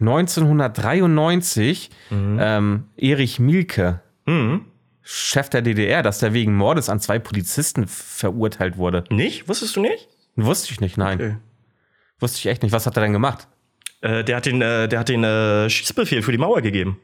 1993, 0.00 1.90
ähm, 2.10 2.84
Erich 2.96 3.38
Mielke, 3.38 4.00
Mhm. 4.24 4.64
Chef 5.02 5.50
der 5.50 5.62
DDR, 5.62 6.02
dass 6.02 6.18
der 6.18 6.32
wegen 6.32 6.56
Mordes 6.56 6.88
an 6.88 6.98
zwei 6.98 7.18
Polizisten 7.20 7.86
verurteilt 7.86 8.76
wurde. 8.76 9.04
Nicht? 9.10 9.48
Wusstest 9.48 9.76
du 9.76 9.82
nicht? 9.82 10.08
Wusste 10.34 10.72
ich 10.72 10.80
nicht, 10.80 10.96
nein. 10.96 11.18
Okay. 11.20 11.36
Wusste 12.18 12.38
ich 12.38 12.46
echt 12.46 12.62
nicht. 12.62 12.72
Was 12.72 12.86
hat 12.86 12.96
er 12.96 13.02
denn 13.02 13.12
gemacht? 13.12 13.46
Äh, 14.06 14.24
der 14.24 14.36
hat 14.36 14.46
den, 14.46 14.62
äh, 14.62 14.88
der 14.88 15.00
hat 15.00 15.08
den 15.08 15.24
äh, 15.24 15.68
Schießbefehl 15.68 16.22
für 16.22 16.32
die 16.32 16.38
Mauer 16.38 16.60
gegeben. 16.62 17.00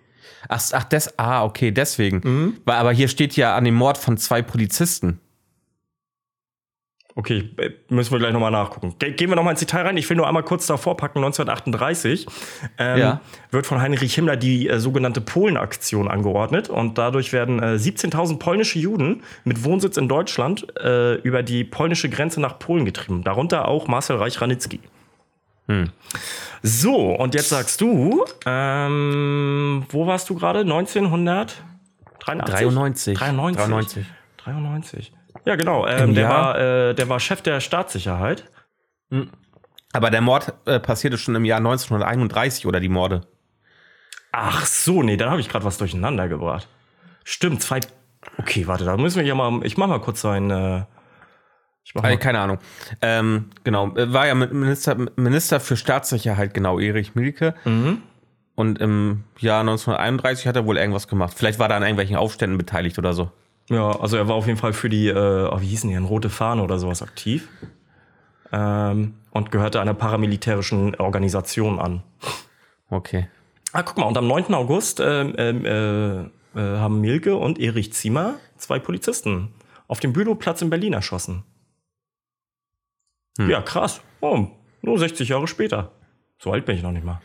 Ach, 0.49 0.63
ach 0.73 0.85
das, 0.85 1.19
ah, 1.19 1.45
okay, 1.45 1.71
deswegen. 1.71 2.21
Mhm. 2.25 2.57
Weil, 2.65 2.77
aber 2.77 2.93
hier 2.93 3.09
steht 3.09 3.37
ja 3.37 3.57
an 3.57 3.65
dem 3.65 3.75
Mord 3.75 3.99
von 3.99 4.17
zwei 4.17 4.43
Polizisten. 4.43 5.21
Okay, 7.15 7.51
äh, 7.59 7.71
müssen 7.91 8.13
wir 8.13 8.19
gleich 8.19 8.33
nochmal 8.33 8.51
nachgucken. 8.51 8.95
Ge 8.99 9.13
gehen 9.13 9.29
wir 9.29 9.37
nochmal 9.37 9.53
ins 9.53 9.61
Detail 9.61 9.83
rein. 9.83 9.97
Ich 9.99 10.09
will 10.09 10.17
nur 10.17 10.27
einmal 10.27 10.45
kurz 10.45 10.67
davor 10.67 10.97
packen. 10.97 11.19
1938 11.19 12.27
ähm, 12.79 12.99
Ja. 12.99 13.21
wird 13.51 13.67
von 13.67 13.83
Heinrich 13.83 14.15
Himmler 14.15 14.37
die 14.37 14.69
äh, 14.69 14.79
sogenannte 14.79 15.21
Polenaktion 15.21 16.09
angeordnet. 16.09 16.71
Und 16.71 16.97
dadurch 16.97 17.33
werden 17.35 17.59
äh, 17.63 17.75
17.000 17.77 18.39
polnische 18.39 18.79
Juden 18.79 19.23
mit 19.45 19.63
Wohnsitz 19.63 19.99
in 19.99 20.09
Deutschland 20.09 20.67
äh, 20.79 21.17
über 21.17 21.43
die 21.43 21.65
polnische 21.65 22.09
Grenze 22.09 22.41
nach 22.41 22.59
Polen 22.59 22.87
getrieben. 22.87 23.25
Darunter 23.25 23.69
auch 23.69 23.89
Marcel 23.89 24.17
Reich-Ranitzky. 24.17 24.81
So, 26.63 27.15
und 27.15 27.35
jetzt 27.35 27.49
sagst 27.49 27.81
du, 27.81 28.25
ähm, 28.47 29.85
wo 29.91 30.07
warst 30.07 30.31
du 30.31 30.35
gerade? 30.37 30.61
1983? 30.61 31.63
93. 32.21 33.19
93. 33.19 33.19
93. 33.19 34.07
93. 34.45 35.13
Ja, 35.45 35.57
genau. 35.57 35.87
Ähm, 35.87 36.15
der, 36.15 36.29
war, 36.29 36.59
äh, 36.59 36.95
der 36.95 37.09
war 37.09 37.19
Chef 37.19 37.43
der 37.43 37.61
Staatssicherheit. 37.61 38.45
Aber 39.93 40.11
der 40.11 40.21
Mord 40.21 40.55
äh, 40.65 40.81
passierte 40.81 41.19
schon 41.19 41.35
im 41.35 41.45
Jahr 41.45 41.59
1931 41.59 42.67
oder 42.67 42.81
die 42.81 42.89
Morde. 42.89 43.23
Ach 44.31 44.65
so, 44.65 45.03
nee, 45.03 45.17
dann 45.17 45.31
habe 45.31 45.41
ich 45.41 45.49
gerade 45.49 45.65
was 45.65 45.79
durcheinander 45.79 46.29
gebracht. 46.29 46.69
Stimmt, 47.25 47.63
zwei. 47.63 47.81
Okay, 48.39 48.67
warte, 48.67 48.85
da 48.85 48.97
müssen 48.97 49.19
wir 49.19 49.27
ja 49.27 49.35
mal. 49.35 49.61
Ich 49.65 49.77
mach 49.77 49.89
mal 49.89 50.01
kurz 50.01 50.23
sein. 50.23 50.51
Äh, 50.51 50.85
Äh, 52.02 52.17
keine 52.17 52.40
Ahnung. 52.40 52.58
Ähm, 53.00 53.50
genau, 53.64 53.94
äh, 53.96 54.12
war 54.12 54.26
ja 54.26 54.34
Minister, 54.34 54.96
Minister 55.17 55.61
für 55.61 55.76
Staatssicherheit, 55.76 56.55
genau, 56.55 56.79
Erich 56.79 57.14
Mielke. 57.14 57.55
Mhm. 57.64 58.02
Und 58.55 58.81
im 58.81 59.25
Jahr 59.38 59.61
1931 59.61 60.46
hat 60.46 60.56
er 60.56 60.67
wohl 60.67 60.76
irgendwas 60.76 61.08
gemacht. 61.08 61.34
Vielleicht 61.37 61.58
war 61.58 61.70
er 61.70 61.76
an 61.76 61.82
irgendwelchen 61.82 62.17
Aufständen 62.17 62.58
beteiligt 62.58 62.99
oder 62.99 63.12
so. 63.12 63.31
ja, 63.69 63.90
also 63.99 64.17
er 64.17 64.29
war 64.29 64.37
auf 64.37 64.46
jeden 64.46 64.58
Fall 64.58 64.73
für 64.73 64.88
die, 64.88 65.08
äh, 65.08 65.49
oh, 65.50 65.61
wie 65.61 65.67
hießen 65.67 65.88
die, 65.88 65.94
denn, 65.94 66.05
Rote 66.05 66.31
Fahne 66.31 66.62
oder 66.62 66.79
sowas 66.79 67.02
aktiv. 67.02 67.49
Ähm, 68.52 69.14
und 69.31 69.50
gehörte 69.50 69.81
einer 69.81 69.94
paramilitärischen 69.94 70.94
Organisation 70.96 71.81
an. 71.81 72.02
Okay. 72.90 73.29
Ah, 73.73 73.82
guck 73.82 73.96
mal, 73.96 74.05
und 74.05 74.19
am 74.19 74.26
9. 74.26 74.52
August 74.52 75.00
ähm, 75.00 75.34
ähm, 75.38 75.64
äh, 75.64 76.20
äh, 76.61 76.79
haben 76.79 77.00
Milke 77.00 77.37
und 77.37 77.58
Erich 77.58 77.94
Ziemer 77.94 78.34
zwei 78.58 78.79
Polizisten 78.79 79.49
auf 79.88 80.00
dem 80.00 80.12
Bülowplatz 80.12 80.61
in 80.61 80.69
Berlin 80.69 80.93
erschossen. 80.93 81.44
Hm. 83.38 83.50
Ja, 83.50 83.62
krass. 83.62 84.00
Oh, 84.20 84.46
nur 84.82 84.99
60 84.99 85.29
Jahre 85.29 85.49
später. 85.49 85.93
So 86.38 86.52
alt 86.52 86.64
bin 86.64 86.76
ich 86.76 86.82
noch 86.82 86.93
nicht 86.93 87.05
mal. 87.05 87.20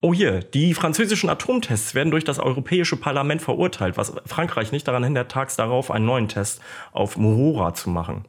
Oh 0.00 0.12
hier, 0.12 0.40
die 0.40 0.74
französischen 0.74 1.30
Atomtests 1.30 1.94
werden 1.94 2.10
durch 2.10 2.24
das 2.24 2.38
Europäische 2.38 2.96
Parlament 2.96 3.40
verurteilt, 3.40 3.96
was 3.96 4.12
Frankreich 4.26 4.70
nicht 4.70 4.86
daran 4.86 5.02
hindert, 5.02 5.30
tags 5.30 5.56
darauf 5.56 5.90
einen 5.90 6.04
neuen 6.04 6.28
Test 6.28 6.60
auf 6.92 7.16
Mohora 7.16 7.72
zu 7.72 7.88
machen. 7.88 8.26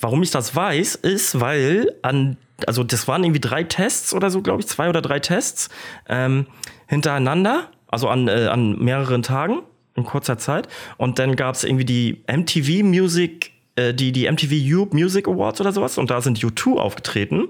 Warum 0.00 0.22
ich 0.24 0.32
das 0.32 0.56
weiß, 0.56 0.96
ist, 0.96 1.40
weil 1.40 1.94
an, 2.02 2.38
also 2.66 2.82
das 2.82 3.06
waren 3.06 3.22
irgendwie 3.22 3.40
drei 3.40 3.62
Tests 3.62 4.14
oder 4.14 4.30
so, 4.30 4.42
glaube 4.42 4.62
ich, 4.62 4.66
zwei 4.66 4.88
oder 4.88 5.00
drei 5.00 5.20
Tests 5.20 5.68
ähm, 6.08 6.48
hintereinander, 6.88 7.70
also 7.86 8.08
an, 8.08 8.26
äh, 8.26 8.48
an 8.48 8.76
mehreren 8.78 9.22
Tagen 9.22 9.62
in 9.94 10.04
kurzer 10.04 10.38
Zeit. 10.38 10.66
Und 10.96 11.20
dann 11.20 11.36
gab 11.36 11.54
es 11.54 11.62
irgendwie 11.62 11.84
die 11.84 12.24
MTV 12.26 12.84
Music, 12.84 13.52
äh, 13.76 13.94
die, 13.94 14.12
die 14.12 14.30
MTV 14.30 14.52
Europe 14.52 14.96
Music 14.96 15.28
Awards 15.28 15.60
oder 15.60 15.72
sowas. 15.72 15.98
Und 15.98 16.10
da 16.10 16.20
sind 16.20 16.38
U2 16.38 16.78
aufgetreten. 16.78 17.48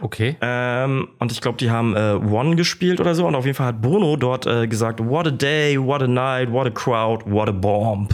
Okay. 0.00 0.36
Ähm, 0.40 1.08
und 1.18 1.32
ich 1.32 1.40
glaube, 1.40 1.58
die 1.58 1.70
haben 1.70 1.96
äh, 1.96 2.14
One 2.14 2.56
gespielt 2.56 3.00
oder 3.00 3.14
so. 3.14 3.26
Und 3.26 3.34
auf 3.34 3.44
jeden 3.44 3.56
Fall 3.56 3.66
hat 3.66 3.82
Bono 3.82 4.16
dort 4.16 4.46
äh, 4.46 4.66
gesagt, 4.68 5.00
what 5.00 5.26
a 5.26 5.30
day, 5.30 5.78
what 5.78 6.02
a 6.02 6.06
night, 6.06 6.50
what 6.52 6.66
a 6.66 6.70
crowd, 6.70 7.24
what 7.26 7.48
a 7.48 7.52
bomb. 7.52 8.08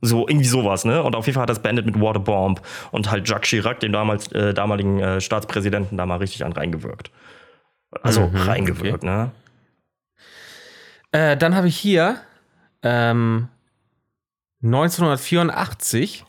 So, 0.00 0.28
irgendwie 0.28 0.46
sowas, 0.46 0.84
ne? 0.84 1.02
Und 1.02 1.16
auf 1.16 1.26
jeden 1.26 1.34
Fall 1.34 1.42
hat 1.42 1.50
das 1.50 1.60
beendet 1.60 1.86
mit 1.86 1.98
What 1.98 2.16
a 2.16 2.18
Bomb 2.18 2.60
und 2.90 3.10
halt 3.10 3.26
Jacques 3.26 3.48
Chirac, 3.48 3.80
den 3.80 3.92
damals, 3.92 4.30
äh, 4.32 4.52
damaligen 4.52 5.00
äh, 5.00 5.18
Staatspräsidenten, 5.18 5.96
da 5.96 6.04
mal 6.04 6.16
richtig 6.18 6.44
an 6.44 6.52
reingewirkt. 6.52 7.10
Also 8.02 8.26
Mhm, 8.26 8.36
reingewirkt, 8.36 9.02
ne? 9.02 9.30
Äh, 11.12 11.38
dann 11.38 11.54
habe 11.54 11.68
ich 11.68 11.76
hier 11.76 12.18
ähm, 12.82 13.48
1984 14.62 16.26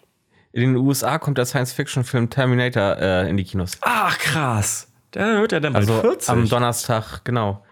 in 0.55 0.73
den 0.73 0.77
USA 0.77 1.19
kommt 1.19 1.37
der 1.37 1.45
Science-Fiction-Film 1.45 2.29
Terminator 2.29 2.97
äh, 2.97 3.29
in 3.29 3.35
die 3.35 3.43
Kinos. 3.43 3.77
Ach, 3.81 4.17
krass. 4.17 4.87
Der 5.13 5.41
wird 5.41 5.51
ja 5.51 5.59
dann 5.59 5.73
bald 5.73 5.89
Also 5.89 5.99
40. 5.99 6.29
am 6.29 6.47
Donnerstag, 6.47 7.25
genau. 7.25 7.65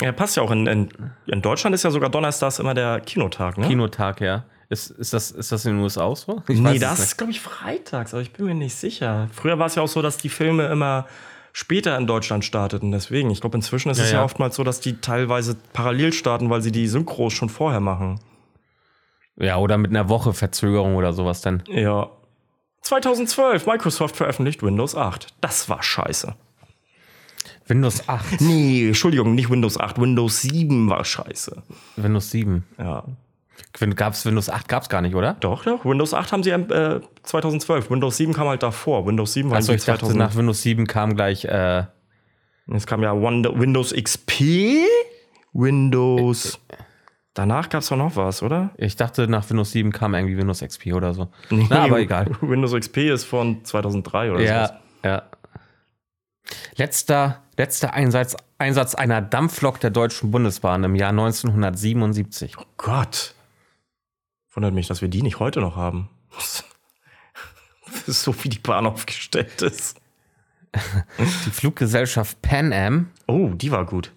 ja, 0.00 0.10
passt 0.12 0.38
ja 0.38 0.42
auch. 0.42 0.50
In, 0.50 0.66
in, 0.66 0.88
in 1.26 1.42
Deutschland 1.42 1.74
ist 1.74 1.82
ja 1.82 1.90
sogar 1.90 2.08
Donnerstags 2.08 2.58
immer 2.58 2.72
der 2.72 3.00
Kinotag, 3.00 3.58
ne? 3.58 3.66
Kinotag, 3.66 4.22
ja. 4.22 4.44
Ist, 4.70 4.90
ist, 4.90 5.12
das, 5.12 5.30
ist 5.32 5.52
das 5.52 5.66
in 5.66 5.74
den 5.74 5.82
USA 5.82 6.04
auch 6.04 6.16
so? 6.16 6.42
Ich 6.48 6.58
nee, 6.58 6.78
das 6.78 6.98
ist, 6.98 7.18
glaube 7.18 7.30
ich, 7.30 7.42
freitags, 7.42 8.14
aber 8.14 8.22
ich 8.22 8.32
bin 8.32 8.46
mir 8.46 8.54
nicht 8.54 8.74
sicher. 8.74 9.28
Früher 9.30 9.58
war 9.58 9.66
es 9.66 9.74
ja 9.74 9.82
auch 9.82 9.88
so, 9.88 10.00
dass 10.00 10.16
die 10.16 10.30
Filme 10.30 10.68
immer 10.68 11.06
später 11.52 11.98
in 11.98 12.06
Deutschland 12.06 12.42
starteten. 12.42 12.90
Deswegen, 12.90 13.30
ich 13.30 13.42
glaube, 13.42 13.58
inzwischen 13.58 13.90
ist 13.90 13.98
Ja, 13.98 14.04
es 14.04 14.12
ja, 14.12 14.18
ja. 14.20 14.24
oftmals 14.24 14.56
so, 14.56 14.64
dass 14.64 14.80
die 14.80 15.02
teilweise 15.02 15.58
parallel 15.74 16.14
starten, 16.14 16.48
weil 16.48 16.62
sie 16.62 16.72
die 16.72 16.88
Synchros 16.88 17.34
schon 17.34 17.50
vorher 17.50 17.80
machen. 17.80 18.18
Ja, 19.36 19.58
oder 19.58 19.78
mit 19.78 19.90
einer 19.90 20.08
Woche 20.08 20.32
Verzögerung 20.32 20.96
oder 20.96 21.12
sowas 21.12 21.40
dann. 21.40 21.62
Ja. 21.66 22.10
2012, 22.82 23.66
Microsoft 23.66 24.16
veröffentlicht 24.16 24.62
Windows 24.62 24.96
8. 24.96 25.28
Das 25.40 25.68
war 25.68 25.82
scheiße. 25.82 26.34
Windows 27.66 28.08
8, 28.08 28.40
Nee, 28.40 28.88
Entschuldigung, 28.88 29.34
nicht 29.34 29.50
Windows 29.50 29.78
8, 29.78 30.00
Windows 30.00 30.42
7 30.42 30.90
war 30.90 31.04
scheiße. 31.04 31.62
Windows 31.96 32.30
7. 32.30 32.64
Ja. 32.78 33.04
Gab 33.96 34.12
es 34.12 34.26
Windows 34.26 34.50
8 34.50 34.68
gab 34.68 34.82
es 34.82 34.88
gar 34.88 35.00
nicht, 35.00 35.14
oder? 35.14 35.34
Doch, 35.40 35.64
doch. 35.64 35.84
Windows 35.84 36.12
8 36.12 36.32
haben 36.32 36.42
sie 36.42 36.50
äh, 36.50 37.00
2012. 37.22 37.90
Windows 37.90 38.16
7 38.16 38.34
kam 38.34 38.48
halt 38.48 38.62
davor. 38.62 39.06
Windows 39.06 39.32
7 39.32 39.50
war 39.50 39.58
Achso, 39.58 39.72
ich 39.72 39.84
dachte, 39.84 40.16
nach 40.16 40.34
Windows 40.34 40.62
7 40.62 40.86
kam 40.86 41.14
gleich. 41.14 41.44
Äh, 41.44 41.84
es 42.68 42.86
kam 42.86 43.02
ja 43.02 43.14
Windows 43.14 43.94
XP, 43.94 44.84
Windows. 45.52 46.60
Danach 47.34 47.70
gab 47.70 47.80
es 47.80 47.88
doch 47.88 47.96
noch 47.96 48.16
was, 48.16 48.42
oder? 48.42 48.70
Ich 48.76 48.96
dachte, 48.96 49.26
nach 49.26 49.48
Windows 49.48 49.72
7 49.72 49.90
kam 49.90 50.14
irgendwie 50.14 50.36
Windows 50.36 50.60
XP 50.60 50.92
oder 50.92 51.14
so. 51.14 51.28
Na, 51.50 51.84
aber 51.84 52.00
egal. 52.00 52.30
Windows 52.42 52.74
XP 52.74 52.98
ist 52.98 53.24
von 53.24 53.64
2003 53.64 54.32
oder 54.32 54.40
ja, 54.42 54.66
so. 54.66 54.74
Ja. 55.08 55.22
Letzter, 56.76 57.42
letzter 57.56 57.94
Einsatz, 57.94 58.36
Einsatz 58.58 58.94
einer 58.94 59.22
Dampflok 59.22 59.80
der 59.80 59.90
Deutschen 59.90 60.30
Bundesbahn 60.30 60.84
im 60.84 60.94
Jahr 60.94 61.10
1977. 61.10 62.58
Oh 62.58 62.64
Gott. 62.76 63.34
Wundert 64.52 64.74
mich, 64.74 64.86
dass 64.86 65.00
wir 65.00 65.08
die 65.08 65.22
nicht 65.22 65.38
heute 65.38 65.60
noch 65.60 65.76
haben. 65.76 66.10
so 68.06 68.34
wie 68.44 68.50
die 68.50 68.58
Bahn 68.58 68.86
aufgestellt 68.86 69.62
ist. 69.62 69.98
Die 71.18 71.50
Fluggesellschaft 71.50 72.40
Pan 72.40 72.72
Am. 72.72 73.10
Oh, 73.26 73.50
die 73.50 73.70
war 73.70 73.84
gut. 73.84 74.10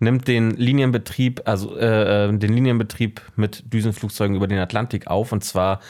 Nimmt 0.00 0.28
den 0.28 0.52
Linienbetrieb, 0.52 1.42
also 1.44 1.76
äh, 1.76 2.32
den 2.32 2.52
Linienbetrieb 2.52 3.20
mit 3.36 3.72
Düsenflugzeugen 3.72 4.36
über 4.36 4.46
den 4.46 4.58
Atlantik 4.58 5.06
auf 5.06 5.32
und 5.32 5.42
zwar 5.42 5.80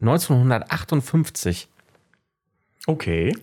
1958. 0.00 1.68
Okay. 2.86 3.34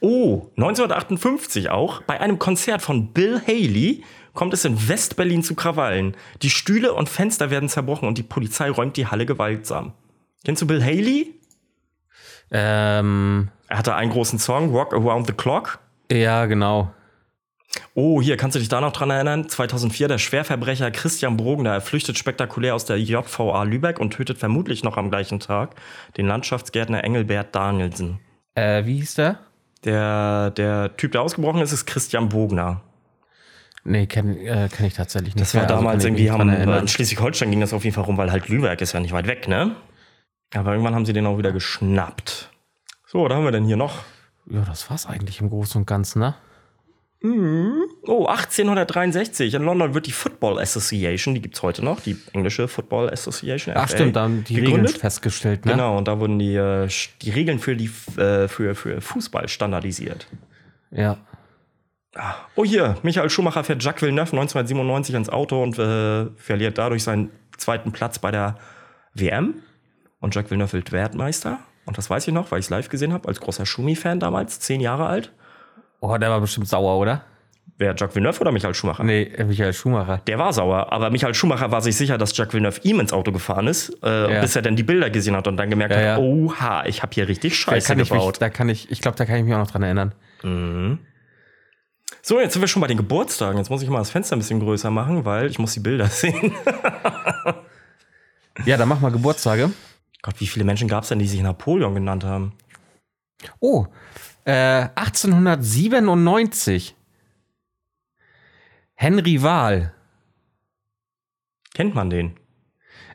Oh, 0.00 0.50
1958 0.56 1.70
auch. 1.70 2.02
Bei 2.02 2.20
einem 2.20 2.38
Konzert 2.38 2.82
von 2.82 3.12
Bill 3.12 3.40
Haley 3.46 4.04
kommt 4.34 4.52
es 4.52 4.64
in 4.64 4.88
Westberlin 4.88 5.42
zu 5.42 5.54
Krawallen. 5.54 6.16
Die 6.42 6.50
Stühle 6.50 6.92
und 6.92 7.08
Fenster 7.08 7.50
werden 7.50 7.68
zerbrochen 7.68 8.06
und 8.06 8.18
die 8.18 8.22
Polizei 8.22 8.68
räumt 8.70 8.96
die 8.96 9.06
Halle 9.06 9.24
gewaltsam. 9.24 9.92
Kennst 10.44 10.60
du 10.60 10.66
Bill 10.66 10.82
Haley? 10.82 11.34
Ähm, 12.50 13.48
er 13.68 13.78
hatte 13.78 13.94
einen 13.94 14.10
großen 14.10 14.38
Song, 14.38 14.70
Rock 14.70 14.92
Around 14.92 15.26
the 15.26 15.32
Clock. 15.32 15.78
Ja, 16.10 16.44
genau. 16.46 16.92
Oh, 17.94 18.20
hier, 18.20 18.36
kannst 18.36 18.54
du 18.54 18.58
dich 18.58 18.68
da 18.68 18.80
noch 18.80 18.92
dran 18.92 19.10
erinnern? 19.10 19.48
2004, 19.48 20.08
der 20.08 20.18
Schwerverbrecher 20.18 20.90
Christian 20.90 21.36
Brogner, 21.36 21.74
er 21.74 21.80
flüchtet 21.80 22.18
spektakulär 22.18 22.74
aus 22.74 22.84
der 22.84 22.98
JVA 22.98 23.62
Lübeck 23.64 23.98
und 23.98 24.12
tötet 24.12 24.38
vermutlich 24.38 24.84
noch 24.84 24.96
am 24.96 25.10
gleichen 25.10 25.40
Tag 25.40 25.74
den 26.16 26.26
Landschaftsgärtner 26.26 27.04
Engelbert 27.04 27.54
Danielsen. 27.54 28.20
Äh, 28.54 28.84
wie 28.84 28.96
hieß 28.96 29.14
der? 29.14 29.38
Der, 29.84 30.50
der 30.50 30.96
Typ, 30.96 31.12
der 31.12 31.22
ausgebrochen 31.22 31.60
ist, 31.60 31.72
ist 31.72 31.86
Christian 31.86 32.28
Bogner. 32.28 32.80
Nee, 33.84 34.06
kenne 34.06 34.38
äh, 34.38 34.68
kenn 34.68 34.86
ich 34.86 34.94
tatsächlich 34.94 35.34
nicht. 35.34 35.42
Das 35.42 35.54
war 35.54 35.62
mehr. 35.62 35.68
damals 35.68 35.96
also 35.96 36.08
irgendwie, 36.08 36.30
haben, 36.30 36.48
in 36.48 36.88
Schleswig-Holstein 36.88 37.50
ging 37.50 37.60
das 37.60 37.74
auf 37.74 37.84
jeden 37.84 37.94
Fall 37.94 38.04
rum, 38.04 38.16
weil 38.16 38.32
halt 38.32 38.48
Lübeck 38.48 38.80
ist 38.80 38.92
ja 38.92 39.00
nicht 39.00 39.12
weit 39.12 39.26
weg, 39.26 39.46
ne? 39.46 39.76
Aber 40.54 40.72
irgendwann 40.72 40.94
haben 40.94 41.04
sie 41.04 41.12
den 41.12 41.26
auch 41.26 41.36
wieder 41.36 41.52
geschnappt. 41.52 42.50
So, 43.06 43.24
was 43.24 43.32
haben 43.32 43.44
wir 43.44 43.52
denn 43.52 43.66
hier 43.66 43.76
noch? 43.76 44.04
Ja, 44.46 44.62
das 44.62 44.88
war's 44.90 45.06
eigentlich 45.06 45.40
im 45.40 45.50
Großen 45.50 45.80
und 45.80 45.86
Ganzen, 45.86 46.20
ne? 46.20 46.34
Mhm. 47.24 47.84
Oh, 48.02 48.26
1863. 48.26 49.54
In 49.54 49.62
London 49.62 49.94
wird 49.94 50.06
die 50.06 50.12
Football 50.12 50.58
Association, 50.58 51.34
die 51.34 51.40
gibt 51.40 51.54
es 51.54 51.62
heute 51.62 51.82
noch, 51.82 52.00
die 52.00 52.18
englische 52.34 52.68
Football 52.68 53.08
Association. 53.08 53.74
Ach, 53.74 53.88
FA, 53.88 53.96
stimmt, 53.96 54.16
da 54.16 54.24
haben 54.24 54.44
die 54.44 54.56
gegründet. 54.56 54.88
Regeln 54.88 55.00
festgestellt, 55.00 55.64
ne? 55.64 55.72
Genau, 55.72 55.96
und 55.96 56.06
da 56.06 56.20
wurden 56.20 56.38
die, 56.38 56.54
äh, 56.54 56.86
die 57.22 57.30
Regeln 57.30 57.60
für, 57.60 57.76
die, 57.76 57.90
äh, 58.18 58.46
für, 58.46 58.74
für 58.74 59.00
Fußball 59.00 59.48
standardisiert. 59.48 60.26
Ja. 60.90 61.16
Ah. 62.14 62.34
Oh, 62.56 62.64
hier, 62.64 62.98
Michael 63.02 63.30
Schumacher 63.30 63.64
fährt 63.64 63.82
Jacques 63.82 64.02
Villeneuve 64.02 64.32
1997 64.32 65.14
ins 65.14 65.30
Auto 65.30 65.62
und 65.62 65.78
äh, 65.78 66.26
verliert 66.36 66.76
dadurch 66.76 67.04
seinen 67.04 67.30
zweiten 67.56 67.90
Platz 67.90 68.18
bei 68.18 68.32
der 68.32 68.56
WM. 69.14 69.62
Und 70.20 70.34
Jacques 70.34 70.50
Villeneuve 70.50 70.74
wird 70.74 70.92
Weltmeister. 70.92 71.58
Und 71.86 71.96
das 71.96 72.10
weiß 72.10 72.28
ich 72.28 72.34
noch, 72.34 72.50
weil 72.50 72.60
ich 72.60 72.66
es 72.66 72.70
live 72.70 72.90
gesehen 72.90 73.14
habe, 73.14 73.28
als 73.28 73.40
großer 73.40 73.64
Schumi-Fan 73.64 74.20
damals, 74.20 74.60
zehn 74.60 74.82
Jahre 74.82 75.06
alt. 75.06 75.32
Oh, 76.04 76.18
der 76.18 76.28
war 76.28 76.38
bestimmt 76.38 76.68
sauer, 76.68 76.98
oder? 76.98 77.22
Wer, 77.78 77.94
Jacques 77.96 78.14
Villeneuve 78.14 78.38
oder 78.42 78.52
Michael 78.52 78.74
Schumacher? 78.74 79.04
Nee, 79.04 79.32
Michael 79.46 79.72
Schumacher. 79.72 80.18
Der 80.26 80.38
war 80.38 80.52
sauer, 80.52 80.92
aber 80.92 81.08
Michael 81.08 81.32
Schumacher 81.32 81.70
war 81.70 81.80
sich 81.80 81.96
sicher, 81.96 82.18
dass 82.18 82.36
Jacques 82.36 82.52
Villeneuve 82.52 82.78
ihm 82.82 83.00
ins 83.00 83.14
Auto 83.14 83.32
gefahren 83.32 83.66
ist, 83.66 83.96
äh, 84.02 84.34
ja. 84.34 84.40
bis 84.42 84.54
er 84.54 84.60
dann 84.60 84.76
die 84.76 84.82
Bilder 84.82 85.08
gesehen 85.08 85.34
hat 85.34 85.48
und 85.48 85.56
dann 85.56 85.70
gemerkt 85.70 85.94
ja, 85.94 85.98
hat, 85.98 86.04
ja. 86.04 86.18
oha, 86.18 86.84
ich 86.84 87.02
habe 87.02 87.14
hier 87.14 87.26
richtig 87.26 87.56
Scheiße 87.56 87.88
da 87.88 87.94
gebaut. 87.94 88.34
Mich, 88.34 88.38
da 88.38 88.50
kann 88.50 88.68
ich, 88.68 88.90
ich 88.90 89.00
glaube, 89.00 89.16
da 89.16 89.24
kann 89.24 89.36
ich 89.36 89.44
mich 89.44 89.54
auch 89.54 89.58
noch 89.58 89.70
dran 89.70 89.82
erinnern. 89.82 90.12
Mhm. 90.42 90.98
So, 92.20 92.38
jetzt 92.38 92.52
sind 92.52 92.60
wir 92.60 92.68
schon 92.68 92.82
bei 92.82 92.86
den 92.88 92.98
Geburtstagen. 92.98 93.56
Jetzt 93.56 93.70
muss 93.70 93.82
ich 93.82 93.88
mal 93.88 93.98
das 93.98 94.10
Fenster 94.10 94.36
ein 94.36 94.40
bisschen 94.40 94.60
größer 94.60 94.90
machen, 94.90 95.24
weil 95.24 95.46
ich 95.46 95.58
muss 95.58 95.72
die 95.72 95.80
Bilder 95.80 96.06
sehen. 96.08 96.52
ja, 98.66 98.76
dann 98.76 98.88
mach 98.90 99.00
mal 99.00 99.10
Geburtstage. 99.10 99.70
Gott, 100.20 100.34
wie 100.38 100.46
viele 100.46 100.66
Menschen 100.66 100.86
gab 100.86 101.04
es 101.04 101.08
denn, 101.08 101.18
die 101.18 101.26
sich 101.26 101.40
Napoleon 101.40 101.94
genannt 101.94 102.24
haben? 102.24 102.52
Oh, 103.58 103.86
1897. 104.46 106.90
Äh, 106.90 106.94
Henry 108.94 109.42
Wahl. 109.42 109.92
Kennt 111.74 111.94
man 111.94 112.10
den? 112.10 112.36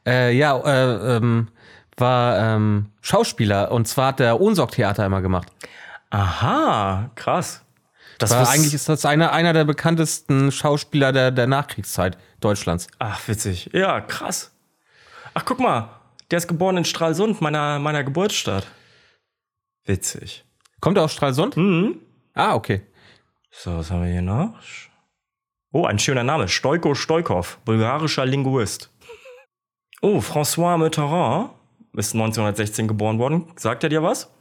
Äh, 0.05 0.35
ja, 0.35 0.57
äh, 0.57 1.17
ähm, 1.17 1.49
war 1.97 2.55
ähm, 2.55 2.91
Schauspieler 3.01 3.71
und 3.71 3.87
zwar 3.87 4.07
hat 4.07 4.19
der 4.19 4.41
Ohnsorg-Theater 4.41 5.05
immer 5.05 5.21
gemacht. 5.21 5.47
Aha, 6.09 7.11
krass. 7.15 7.63
Das 8.17 8.31
war, 8.31 8.49
eigentlich 8.49 8.73
ist 8.73 8.89
das 8.89 9.05
einer, 9.05 9.31
einer 9.31 9.53
der 9.53 9.63
bekanntesten 9.63 10.51
Schauspieler 10.51 11.13
der, 11.13 11.31
der 11.31 11.47
Nachkriegszeit 11.47 12.17
Deutschlands. 12.41 12.87
Ach, 12.99 13.25
witzig. 13.27 13.69
Ja, 13.71 14.01
krass. 14.01 14.51
Ach, 15.33 15.45
guck 15.45 15.59
mal, 15.59 15.89
der 16.29 16.37
ist 16.37 16.47
geboren 16.47 16.77
in 16.77 16.85
Stralsund, 16.85 17.39
meiner, 17.39 17.79
meiner 17.79 18.03
Geburtsstadt. 18.03 18.67
Witzig. 19.85 20.43
Kommt 20.79 20.97
er 20.97 21.03
aus 21.03 21.13
Stralsund? 21.13 21.57
Mhm. 21.57 21.97
Ah, 22.33 22.55
okay. 22.55 22.81
So, 23.51 23.77
was 23.77 23.91
haben 23.91 24.03
wir 24.03 24.11
hier 24.11 24.21
noch? 24.21 24.53
Oh, 25.71 25.85
ein 25.85 25.99
schöner 25.99 26.23
Name. 26.23 26.47
Stoiko 26.47 26.95
Stoikov, 26.95 27.59
bulgarischer 27.65 28.25
Linguist. 28.25 28.91
Oh, 30.01 30.19
François 30.19 30.77
Mitterrand 30.77 31.51
ist 31.93 32.13
1916 32.13 32.87
geboren 32.87 33.19
worden. 33.19 33.45
Sagt 33.55 33.83
er 33.83 33.89
dir 33.89 34.01
was? 34.01 34.31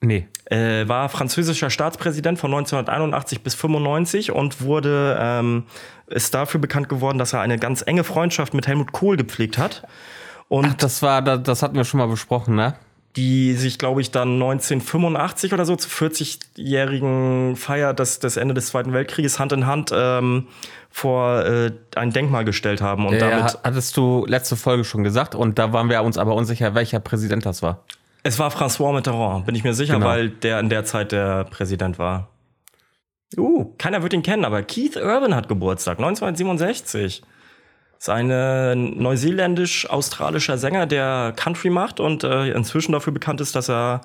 Nee. 0.00 0.28
Äh, 0.46 0.86
war 0.86 1.08
französischer 1.08 1.70
Staatspräsident 1.70 2.38
von 2.38 2.52
1981 2.52 3.42
bis 3.42 3.54
95 3.54 4.30
und 4.30 4.60
wurde 4.60 5.18
ähm, 5.18 5.64
ist 6.06 6.34
dafür 6.34 6.60
bekannt 6.60 6.88
geworden, 6.88 7.18
dass 7.18 7.32
er 7.32 7.40
eine 7.40 7.58
ganz 7.58 7.82
enge 7.82 8.04
Freundschaft 8.04 8.54
mit 8.54 8.66
Helmut 8.66 8.92
Kohl 8.92 9.16
gepflegt 9.16 9.58
hat. 9.58 9.86
Und 10.48 10.66
Ach, 10.66 10.74
das 10.74 11.02
war, 11.02 11.22
das 11.22 11.62
hatten 11.62 11.76
wir 11.76 11.84
schon 11.84 11.98
mal 11.98 12.06
besprochen, 12.06 12.54
ne? 12.54 12.74
Die 13.16 13.54
sich, 13.54 13.78
glaube 13.78 14.00
ich, 14.00 14.10
dann 14.10 14.34
1985 14.34 15.52
oder 15.52 15.64
so 15.64 15.76
zur 15.76 15.90
40-jährigen 15.90 17.54
Feier 17.54 17.94
des, 17.94 18.18
des 18.18 18.36
Ende 18.36 18.54
des 18.54 18.66
Zweiten 18.66 18.92
Weltkrieges 18.92 19.38
Hand 19.38 19.52
in 19.52 19.66
Hand 19.66 19.92
ähm, 19.94 20.48
vor 20.90 21.44
äh, 21.44 21.70
ein 21.94 22.12
Denkmal 22.12 22.44
gestellt 22.44 22.80
haben. 22.80 23.06
Und 23.06 23.14
ja, 23.14 23.30
damit 23.30 23.58
hattest 23.62 23.96
du 23.96 24.26
letzte 24.26 24.56
Folge 24.56 24.84
schon 24.84 25.04
gesagt 25.04 25.34
und 25.34 25.58
da 25.58 25.72
waren 25.72 25.88
wir 25.88 26.02
uns 26.02 26.18
aber 26.18 26.34
unsicher, 26.34 26.74
welcher 26.74 26.98
Präsident 26.98 27.46
das 27.46 27.62
war. 27.62 27.84
Es 28.24 28.38
war 28.38 28.50
François 28.50 28.92
Mitterrand, 28.92 29.46
bin 29.46 29.54
ich 29.54 29.64
mir 29.64 29.74
sicher, 29.74 29.94
genau. 29.94 30.06
weil 30.06 30.30
der 30.30 30.58
in 30.58 30.68
der 30.68 30.84
Zeit 30.84 31.12
der 31.12 31.44
Präsident 31.44 31.98
war. 31.98 32.30
Uh, 33.36 33.74
keiner 33.78 34.02
wird 34.02 34.12
ihn 34.12 34.22
kennen, 34.22 34.44
aber 34.44 34.62
Keith 34.62 34.96
Urban 34.96 35.34
hat 35.34 35.48
Geburtstag, 35.48 35.98
1967 35.98 37.22
ist 38.04 38.10
ein 38.10 38.98
neuseeländisch-australischer 38.98 40.58
Sänger, 40.58 40.84
der 40.84 41.32
Country 41.36 41.70
macht 41.70 42.00
und 42.00 42.22
äh, 42.22 42.50
inzwischen 42.50 42.92
dafür 42.92 43.14
bekannt 43.14 43.40
ist, 43.40 43.56
dass 43.56 43.70
er 43.70 44.02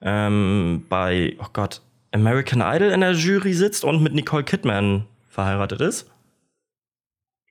ähm, 0.00 0.86
bei, 0.88 1.36
oh 1.38 1.48
Gott, 1.52 1.82
American 2.10 2.62
Idol 2.62 2.88
in 2.88 3.00
der 3.00 3.12
Jury 3.12 3.52
sitzt 3.52 3.84
und 3.84 4.02
mit 4.02 4.14
Nicole 4.14 4.44
Kidman 4.44 5.04
verheiratet 5.28 5.82
ist. 5.82 6.10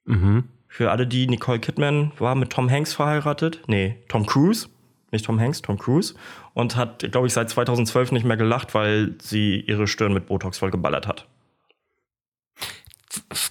Mhm. 0.05 0.45
Für 0.67 0.89
alle, 0.89 1.05
die 1.05 1.27
Nicole 1.27 1.59
Kidman 1.59 2.11
war 2.17 2.33
mit 2.33 2.49
Tom 2.49 2.71
Hanks 2.71 2.95
verheiratet. 2.95 3.61
Nee, 3.67 3.97
Tom 4.07 4.25
Cruise. 4.25 4.69
Nicht 5.11 5.25
Tom 5.25 5.39
Hanks, 5.39 5.61
Tom 5.61 5.77
Cruise. 5.77 6.15
Und 6.55 6.75
hat, 6.75 7.11
glaube 7.11 7.27
ich, 7.27 7.33
seit 7.33 7.51
2012 7.51 8.13
nicht 8.13 8.25
mehr 8.25 8.37
gelacht, 8.37 8.73
weil 8.73 9.13
sie 9.21 9.59
ihre 9.59 9.85
Stirn 9.85 10.11
mit 10.11 10.25
Botox 10.25 10.57
voll 10.57 10.71
geballert 10.71 11.05
hat. 11.05 11.27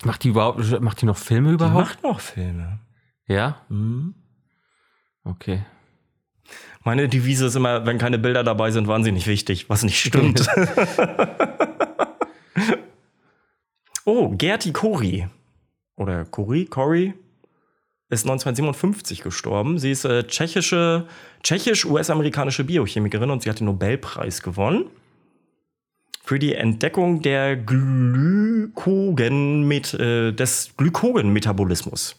Macht 0.04 0.25
die 0.25 0.28
überhaupt, 0.28 0.81
macht 0.81 1.00
die 1.00 1.07
noch 1.07 1.16
Filme 1.16 1.52
überhaupt? 1.52 1.75
Die 1.75 1.81
macht 1.81 2.02
noch 2.02 2.21
Filme. 2.21 2.81
Ja? 3.26 3.62
Mhm. 3.69 4.14
Okay. 5.25 5.64
Meine 6.85 7.09
Devise 7.09 7.47
ist 7.47 7.54
immer, 7.54 7.87
wenn 7.87 7.99
keine 7.99 8.19
Bilder 8.19 8.42
dabei 8.42 8.73
sind, 8.73 8.88
waren 8.88 9.04
sie 9.04 9.12
nicht 9.12 9.28
wichtig, 9.28 9.71
was 9.71 9.85
nicht 9.85 10.00
stimmt. 10.00 10.47
oh, 14.04 14.31
Gerti 14.31 14.73
Kori. 14.73 15.28
Oder 15.97 16.25
Kori, 16.25 16.64
Kori, 16.64 17.14
ist 18.09 18.25
1957 18.25 19.23
gestorben. 19.23 19.78
Sie 19.78 19.92
ist 19.92 20.04
äh, 20.04 20.25
tschechische, 20.25 21.07
tschechisch-US-amerikanische 21.42 22.64
Biochemikerin 22.64 23.31
und 23.31 23.42
sie 23.42 23.50
hat 23.50 23.61
den 23.61 23.66
Nobelpreis 23.66 24.42
gewonnen 24.42 24.87
für 26.22 26.38
die 26.38 26.54
Entdeckung 26.54 27.20
der 27.20 27.56
Glykogen 27.56 29.10
äh, 29.70 30.32
des 30.32 30.70
Glykogenmetabolismus. 30.76 32.16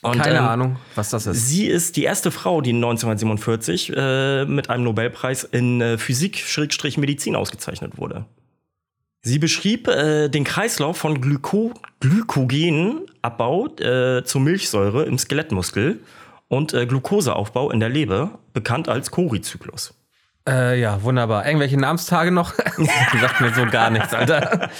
Und, 0.00 0.18
Keine 0.18 0.38
ähm, 0.38 0.44
Ahnung, 0.44 0.76
was 0.96 1.10
das 1.10 1.26
ist. 1.26 1.48
Sie 1.48 1.66
ist 1.66 1.96
die 1.96 2.04
erste 2.04 2.30
Frau, 2.32 2.60
die 2.60 2.72
1947 2.72 3.92
äh, 3.94 4.46
mit 4.46 4.70
einem 4.70 4.84
Nobelpreis 4.84 5.44
in 5.44 5.80
äh, 5.80 5.96
Physik-Medizin 5.98 7.36
ausgezeichnet 7.36 7.98
wurde. 7.98 8.24
Sie 9.20 9.38
beschrieb 9.38 9.86
äh, 9.86 10.28
den 10.28 10.42
Kreislauf 10.42 10.96
von 10.96 11.20
Glyko 11.20 11.72
Glykogenabbau 12.00 13.68
äh, 13.76 14.24
zur 14.24 14.40
Milchsäure 14.40 15.04
im 15.04 15.18
Skelettmuskel 15.18 16.00
und 16.48 16.74
äh, 16.74 16.86
Glukoseaufbau 16.86 17.70
in 17.70 17.78
der 17.78 17.88
Leber, 17.88 18.40
bekannt 18.52 18.88
als 18.88 19.12
Cori-Zyklus. 19.12 19.94
Äh, 20.48 20.80
ja, 20.80 21.02
wunderbar. 21.02 21.46
Irgendwelche 21.46 21.78
Namenstage 21.78 22.30
noch? 22.30 22.54
sagt 23.20 23.40
mir 23.40 23.54
so 23.54 23.66
gar 23.66 23.90
nichts, 23.90 24.12
Alter. 24.12 24.70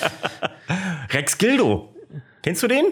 Rex 1.10 1.38
Gildo. 1.38 1.94
Kennst 2.42 2.62
du 2.62 2.68
den? 2.68 2.86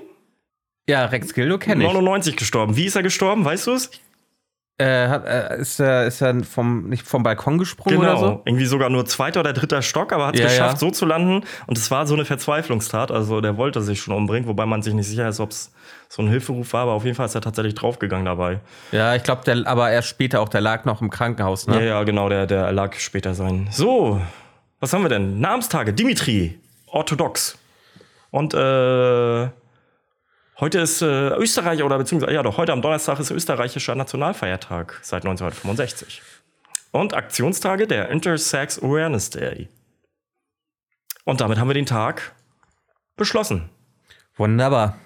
Ja, 0.88 1.06
Rex 1.06 1.34
Gildo 1.34 1.58
kenne 1.58 1.84
ich. 1.84 1.92
99 1.92 2.36
gestorben. 2.36 2.76
Wie 2.76 2.84
ist 2.86 2.96
er 2.96 3.02
gestorben? 3.02 3.44
Weißt 3.44 3.66
du 3.66 3.72
es? 3.72 3.90
Äh, 4.80 5.08
hat, 5.08 5.26
äh, 5.26 5.60
ist 5.60 5.78
er, 5.78 6.06
ist 6.06 6.22
er 6.22 6.42
vom, 6.42 6.88
nicht 6.88 7.06
vom 7.06 7.22
Balkon 7.22 7.58
gesprungen 7.58 7.98
oder 7.98 8.16
so? 8.16 8.42
Irgendwie 8.46 8.64
sogar 8.64 8.88
nur 8.88 9.04
zweiter 9.04 9.40
oder 9.40 9.52
dritter 9.52 9.82
Stock, 9.82 10.12
aber 10.12 10.28
hat 10.28 10.34
es 10.36 10.40
Ja, 10.40 10.46
geschafft, 10.46 10.74
ja. 10.74 10.78
so 10.78 10.90
zu 10.90 11.04
landen. 11.04 11.44
Und 11.66 11.76
es 11.76 11.90
war 11.90 12.06
so 12.06 12.14
eine 12.14 12.24
Verzweiflungstat. 12.24 13.10
Also 13.10 13.40
der 13.42 13.56
wollte 13.58 13.82
sich 13.82 14.00
schon 14.00 14.14
umbringen, 14.14 14.48
wobei 14.48 14.64
man 14.64 14.80
sich 14.82 14.94
nicht 14.94 15.06
sicher 15.06 15.28
ist, 15.28 15.38
ob 15.38 15.50
es 15.50 15.70
so 16.08 16.22
ein 16.22 16.28
Hilferuf 16.28 16.72
war, 16.72 16.82
aber 16.82 16.92
auf 16.92 17.04
jeden 17.04 17.14
Fall 17.14 17.26
ist 17.26 17.34
er 17.34 17.40
tatsächlich 17.40 17.74
draufgegangen 17.74 18.24
dabei. 18.24 18.60
Ja, 18.90 19.14
ich 19.14 19.22
glaube, 19.22 19.42
der, 19.44 19.66
aber 19.66 19.90
erst 19.90 20.08
später 20.08 20.40
auch, 20.40 20.48
der 20.48 20.60
lag 20.60 20.84
noch 20.84 21.02
im 21.02 21.10
Krankenhaus, 21.10 21.66
ne? 21.66 21.76
Ja, 21.76 21.80
ja, 21.98 22.02
genau, 22.04 22.28
der, 22.28 22.46
der 22.46 22.72
lag 22.72 22.94
später 22.94 23.34
sein. 23.34 23.68
So, 23.70 24.20
was 24.80 24.92
haben 24.92 25.02
wir 25.02 25.08
denn? 25.10 25.38
Namenstage, 25.40 25.92
Dimitri, 25.92 26.58
orthodox. 26.86 27.58
Und 28.30 28.54
äh, 28.54 29.48
heute 30.60 30.80
ist 30.80 31.02
äh, 31.02 31.30
Österreich, 31.30 31.82
oder 31.82 31.98
beziehungsweise, 31.98 32.34
ja 32.34 32.42
doch, 32.42 32.56
heute 32.56 32.72
am 32.72 32.82
Donnerstag 32.82 33.18
ist 33.18 33.30
österreichischer 33.30 33.94
Nationalfeiertag 33.94 34.98
seit 35.02 35.24
1965. 35.24 36.22
Und 36.92 37.14
Aktionstage 37.14 37.86
der 37.86 38.08
Intersex 38.10 38.82
Awareness 38.82 39.30
Day. 39.30 39.68
Und 41.24 41.40
damit 41.40 41.58
haben 41.58 41.68
wir 41.68 41.74
den 41.74 41.86
Tag 41.86 42.32
beschlossen. 43.16 43.68
Wunderbar. 44.36 44.96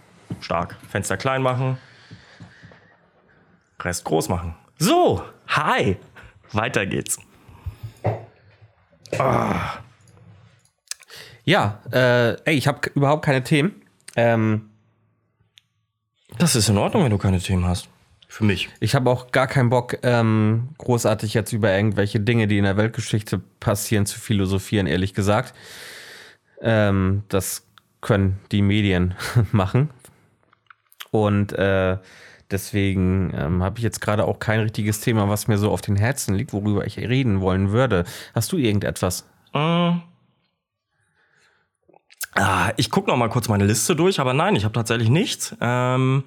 Stark. 0.40 0.76
Fenster 0.88 1.16
klein 1.16 1.42
machen. 1.42 1.78
Rest 3.80 4.04
groß 4.04 4.28
machen. 4.28 4.54
So, 4.78 5.22
hi. 5.48 5.96
Weiter 6.52 6.86
geht's. 6.86 7.18
Ja, 11.44 11.80
äh, 11.92 12.32
ey, 12.44 12.54
ich 12.56 12.66
habe 12.66 12.88
überhaupt 12.94 13.24
keine 13.24 13.44
Themen. 13.44 13.82
Ähm, 14.16 14.70
Das 16.38 16.56
ist 16.56 16.68
in 16.68 16.78
Ordnung, 16.78 17.04
wenn 17.04 17.10
du 17.10 17.18
keine 17.18 17.40
Themen 17.40 17.66
hast. 17.66 17.88
Für 18.28 18.44
mich. 18.44 18.68
ich 18.80 18.96
habe 18.96 19.10
auch 19.10 19.30
gar 19.30 19.46
keinen 19.46 19.70
Bock, 19.70 19.98
ähm, 20.02 20.70
großartig 20.78 21.34
jetzt 21.34 21.52
über 21.52 21.72
irgendwelche 21.72 22.18
Dinge, 22.18 22.48
die 22.48 22.58
in 22.58 22.64
der 22.64 22.76
Weltgeschichte 22.76 23.40
passieren, 23.60 24.06
zu 24.06 24.18
philosophieren, 24.18 24.88
ehrlich 24.88 25.14
gesagt. 25.14 25.54
Ähm, 26.60 27.22
das 27.28 27.64
können 28.00 28.40
die 28.50 28.62
Medien 28.62 29.14
machen. 29.52 29.90
Und 31.12 31.52
äh, 31.52 31.98
deswegen 32.50 33.32
ähm, 33.36 33.62
habe 33.62 33.78
ich 33.78 33.84
jetzt 33.84 34.00
gerade 34.00 34.24
auch 34.24 34.40
kein 34.40 34.58
richtiges 34.58 35.00
Thema, 35.00 35.28
was 35.28 35.46
mir 35.46 35.58
so 35.58 35.70
auf 35.70 35.80
den 35.80 35.94
Herzen 35.94 36.34
liegt, 36.34 36.52
worüber 36.52 36.84
ich 36.86 36.98
reden 36.98 37.40
wollen 37.40 37.70
würde. 37.70 38.04
Hast 38.34 38.50
du 38.50 38.56
irgendetwas? 38.56 39.28
Ah, 42.34 42.72
ich 42.76 42.90
gucke 42.90 43.08
noch 43.08 43.16
mal 43.16 43.28
kurz 43.28 43.48
meine 43.48 43.64
Liste 43.64 43.94
durch, 43.94 44.18
aber 44.18 44.34
nein, 44.34 44.56
ich 44.56 44.64
habe 44.64 44.72
tatsächlich 44.72 45.08
nichts. 45.08 45.56
Ähm, 45.60 46.24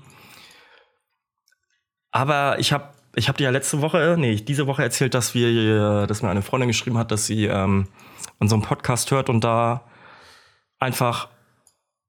aber 2.11 2.59
ich 2.59 2.71
habe 2.71 2.93
ich 3.15 3.27
hab 3.27 3.37
dir 3.37 3.45
ja 3.45 3.49
letzte 3.49 3.81
Woche, 3.81 4.15
nee, 4.17 4.35
diese 4.35 4.67
Woche 4.67 4.83
erzählt, 4.83 5.15
dass 5.15 5.33
wir, 5.33 6.05
dass 6.05 6.21
mir 6.21 6.29
eine 6.29 6.43
Freundin 6.43 6.67
geschrieben 6.67 6.97
hat, 6.97 7.11
dass 7.11 7.25
sie 7.25 7.45
ähm, 7.45 7.87
unseren 8.39 8.61
Podcast 8.61 9.09
hört 9.11 9.29
und 9.29 9.43
da 9.43 9.83
einfach 10.79 11.29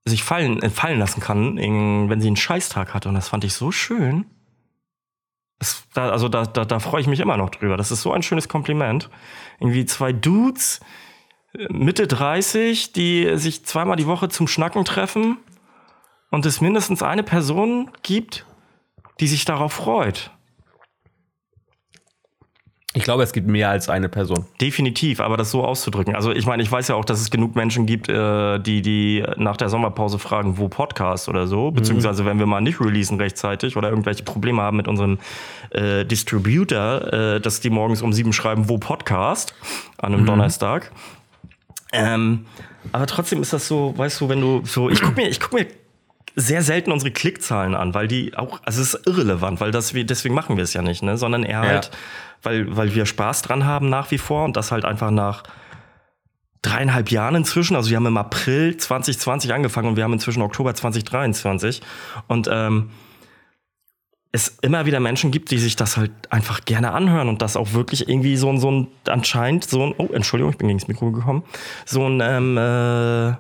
sich 0.05 0.23
fallen, 0.23 0.63
äh, 0.63 0.71
fallen 0.71 0.99
lassen 0.99 1.21
kann, 1.21 1.57
in, 1.57 2.11
wenn 2.11 2.21
sie 2.21 2.27
einen 2.27 2.37
Scheißtag 2.37 2.95
hatte. 2.95 3.09
Und 3.09 3.15
das 3.15 3.29
fand 3.29 3.45
ich 3.45 3.55
so 3.55 3.73
schön. 3.73 4.27
Das, 5.59 5.85
da, 5.95 6.11
also 6.11 6.29
da, 6.29 6.45
da, 6.45 6.65
da 6.65 6.79
freue 6.79 7.01
ich 7.01 7.07
mich 7.07 7.21
immer 7.21 7.37
noch 7.37 7.51
drüber. 7.51 7.77
Das 7.77 7.91
ist 7.91 8.03
so 8.03 8.13
ein 8.13 8.23
schönes 8.23 8.49
Kompliment. 8.49 9.11
Irgendwie 9.61 9.87
zwei 9.87 10.13
Dudes, 10.13 10.81
Mitte 11.71 12.07
30, 12.07 12.93
die 12.93 13.37
sich 13.37 13.65
zweimal 13.65 13.97
die 13.97 14.07
Woche 14.07 14.29
zum 14.29 14.47
Schnacken 14.47 14.85
treffen 14.85 15.39
und 16.31 16.45
es 16.47 16.61
mindestens 16.61 17.03
eine 17.03 17.23
Person 17.23 17.91
gibt, 18.03 18.47
die 19.21 19.27
sich 19.27 19.45
darauf 19.45 19.73
freut. 19.73 20.31
Ich 22.95 23.05
glaube, 23.05 23.23
es 23.23 23.33
gibt 23.33 23.47
mehr 23.47 23.69
als 23.69 23.89
eine 23.89 24.09
Person. 24.09 24.47
Definitiv, 24.61 25.21
aber 25.21 25.37
das 25.37 25.51
so 25.51 25.63
auszudrücken. 25.63 26.17
Also 26.17 26.33
ich 26.33 26.47
meine, 26.47 26.63
ich 26.63 26.73
weiß 26.73 26.89
ja 26.89 26.95
auch, 26.95 27.05
dass 27.05 27.21
es 27.21 27.31
genug 27.31 27.55
Menschen 27.55 27.85
gibt, 27.85 28.09
äh, 28.09 28.59
die, 28.59 28.81
die 28.81 29.25
nach 29.37 29.59
der 29.59 29.69
Sommerpause 29.69 30.19
fragen, 30.19 30.57
wo 30.57 30.69
Podcast 30.69 31.29
oder 31.29 31.47
so. 31.47 31.71
Beziehungsweise 31.71 32.25
wenn 32.25 32.39
wir 32.39 32.47
mal 32.47 32.63
nicht 32.63 32.81
releasen 32.81 33.19
rechtzeitig 33.19 33.77
oder 33.77 33.91
irgendwelche 33.91 34.25
Probleme 34.25 34.63
haben 34.63 34.79
mit 34.79 34.89
unserem 34.89 35.19
äh, 35.71 36.07
Distributor, 36.07 37.13
äh, 37.13 37.41
dass 37.41 37.61
die 37.61 37.71
morgens 37.71 38.01
um 38.01 38.13
sieben 38.13 38.33
schreiben, 38.33 38.71
wo 38.71 38.79
Podcast 38.79 39.55
an 39.99 40.15
einem 40.15 40.25
Donnerstag. 40.25 40.91
Ähm, 41.93 42.47
aber 42.93 43.07
trotzdem 43.07 43.43
ist 43.43 43.53
das 43.53 43.67
so, 43.69 43.97
weißt 43.97 44.21
du, 44.21 44.29
wenn 44.29 44.41
du 44.41 44.63
so, 44.65 44.91
ich 44.91 45.01
guck 45.01 45.17
mir, 45.17 45.29
ich 45.29 45.41
guck 45.41 45.53
mir 45.55 45.67
sehr 46.37 46.63
selten 46.63 46.93
unsere 46.93 47.11
Klickzahlen 47.11 47.75
an, 47.75 47.95
weil 47.95 48.07
die 48.09 48.37
auch, 48.37 48.61
also 48.65 48.81
es 48.81 48.95
ist 48.95 49.07
irrelevant, 49.07 49.61
weil 49.61 49.71
das 49.73 49.95
wir, 49.95 50.05
deswegen 50.05 50.35
machen 50.35 50.57
wir 50.57 50.65
es 50.65 50.73
ja 50.75 50.83
nicht, 50.83 51.03
ne, 51.03 51.17
sondern 51.17 51.43
eher 51.43 51.63
Ja. 51.65 51.69
halt, 51.69 51.91
weil, 52.43 52.77
weil 52.77 52.95
wir 52.95 53.07
Spaß 53.07 53.43
dran 53.43 53.65
haben 53.65 53.89
nach 53.89 54.11
wie 54.11 54.19
vor 54.19 54.45
und 54.45 54.57
das 54.57 54.71
halt 54.71 54.85
einfach 54.85 55.11
nach 55.11 55.43
dreieinhalb 56.63 57.11
Jahren 57.11 57.35
inzwischen. 57.35 57.77
Also 57.77 57.91
wir 57.91 57.97
haben 57.97 58.07
im 58.07 58.17
April 58.17 58.77
2020 58.77 59.53
angefangen 59.53 59.89
und 59.89 59.97
wir 59.97 60.05
haben 60.05 60.13
inzwischen 60.13 60.43
Oktober 60.43 60.75
2023 60.75 61.81
und 62.29 62.49
ähm, 62.51 62.91
es 64.31 64.59
immer 64.61 64.85
wieder 64.87 65.01
Menschen 65.01 65.31
gibt, 65.31 65.51
die 65.51 65.59
sich 65.59 65.77
das 65.77 65.97
halt 65.97 66.11
einfach 66.31 66.65
gerne 66.65 66.93
anhören 66.93 67.29
und 67.29 67.41
das 67.41 67.57
auch 67.57 67.73
wirklich 67.73 68.09
irgendwie 68.09 68.37
so 68.37 68.51
ein, 68.51 68.61
so 68.61 68.71
ein 68.71 68.89
anscheinend 69.07 69.65
so 69.65 69.87
ein, 69.87 69.95
oh, 69.97 70.09
Entschuldigung, 70.13 70.53
ich 70.53 70.59
bin 70.59 70.69
gegen 70.69 70.79
das 70.79 70.89
Mikro 70.89 71.13
gekommen, 71.13 71.45
so 71.87 72.07
ein, 72.07 72.21
ähm, 72.23 72.59
äh, 72.59 73.35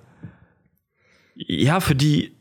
ja, 1.35 1.81
für 1.81 1.94
die 1.94 2.35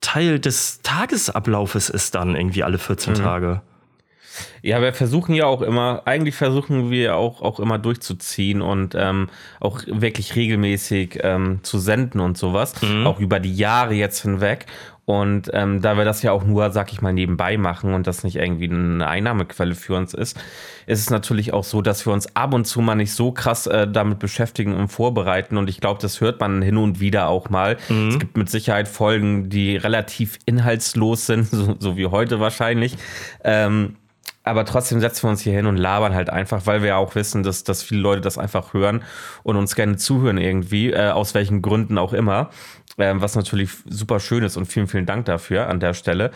Teil 0.00 0.38
des 0.38 0.82
Tagesablaufes 0.82 1.88
ist 1.88 2.14
dann 2.14 2.36
irgendwie 2.36 2.62
alle 2.62 2.78
14 2.78 3.14
Tage. 3.14 3.62
Ja, 4.62 4.80
wir 4.82 4.92
versuchen 4.92 5.34
ja 5.34 5.46
auch 5.46 5.62
immer, 5.62 6.02
eigentlich 6.06 6.34
versuchen 6.34 6.90
wir 6.90 7.16
auch, 7.16 7.40
auch 7.40 7.60
immer 7.60 7.78
durchzuziehen 7.78 8.62
und 8.62 8.94
ähm, 8.96 9.28
auch 9.60 9.80
wirklich 9.86 10.34
regelmäßig 10.34 11.20
ähm, 11.22 11.60
zu 11.62 11.78
senden 11.78 12.20
und 12.20 12.36
sowas, 12.36 12.74
auch 13.04 13.20
über 13.20 13.40
die 13.40 13.54
Jahre 13.54 13.94
jetzt 13.94 14.22
hinweg. 14.22 14.66
Und 15.06 15.50
ähm, 15.52 15.82
da 15.82 15.98
wir 15.98 16.04
das 16.04 16.22
ja 16.22 16.32
auch 16.32 16.44
nur, 16.44 16.70
sag 16.70 16.92
ich 16.92 17.02
mal, 17.02 17.12
nebenbei 17.12 17.58
machen 17.58 17.92
und 17.92 18.06
das 18.06 18.24
nicht 18.24 18.36
irgendwie 18.36 18.70
eine 18.70 19.06
Einnahmequelle 19.06 19.74
für 19.74 19.96
uns 19.96 20.14
ist, 20.14 20.38
ist 20.86 21.00
es 21.00 21.10
natürlich 21.10 21.52
auch 21.52 21.64
so, 21.64 21.82
dass 21.82 22.06
wir 22.06 22.12
uns 22.12 22.34
ab 22.34 22.54
und 22.54 22.64
zu 22.64 22.80
mal 22.80 22.94
nicht 22.94 23.12
so 23.12 23.30
krass 23.30 23.66
äh, 23.66 23.86
damit 23.86 24.18
beschäftigen 24.18 24.74
und 24.74 24.88
vorbereiten. 24.88 25.58
Und 25.58 25.68
ich 25.68 25.80
glaube, 25.80 26.00
das 26.00 26.20
hört 26.22 26.40
man 26.40 26.62
hin 26.62 26.78
und 26.78 27.00
wieder 27.00 27.28
auch 27.28 27.50
mal. 27.50 27.76
Es 28.08 28.18
gibt 28.18 28.36
mit 28.38 28.48
Sicherheit 28.48 28.88
Folgen, 28.88 29.50
die 29.50 29.76
relativ 29.76 30.38
inhaltslos 30.46 31.26
sind, 31.26 31.46
so, 31.50 31.76
so 31.78 31.96
wie 31.98 32.06
heute 32.06 32.40
wahrscheinlich. 32.40 32.96
Ähm, 33.42 33.96
aber 34.46 34.66
trotzdem 34.66 35.00
setzen 35.00 35.24
wir 35.24 35.30
uns 35.30 35.40
hier 35.40 35.54
hin 35.54 35.66
und 35.66 35.78
labern 35.78 36.14
halt 36.14 36.28
einfach, 36.28 36.66
weil 36.66 36.82
wir 36.82 36.88
ja 36.90 36.96
auch 36.96 37.14
wissen, 37.14 37.42
dass, 37.42 37.64
dass 37.64 37.82
viele 37.82 38.02
Leute 38.02 38.20
das 38.20 38.36
einfach 38.36 38.74
hören 38.74 39.02
und 39.42 39.56
uns 39.56 39.74
gerne 39.74 39.96
zuhören 39.96 40.36
irgendwie, 40.36 40.92
äh, 40.92 41.10
aus 41.10 41.32
welchen 41.32 41.62
Gründen 41.62 41.96
auch 41.96 42.12
immer. 42.12 42.50
Ähm, 42.98 43.20
was 43.20 43.34
natürlich 43.34 43.70
super 43.88 44.20
schön 44.20 44.44
ist 44.44 44.56
und 44.56 44.66
vielen, 44.66 44.86
vielen 44.86 45.06
Dank 45.06 45.26
dafür 45.26 45.68
an 45.68 45.80
der 45.80 45.94
Stelle. 45.94 46.30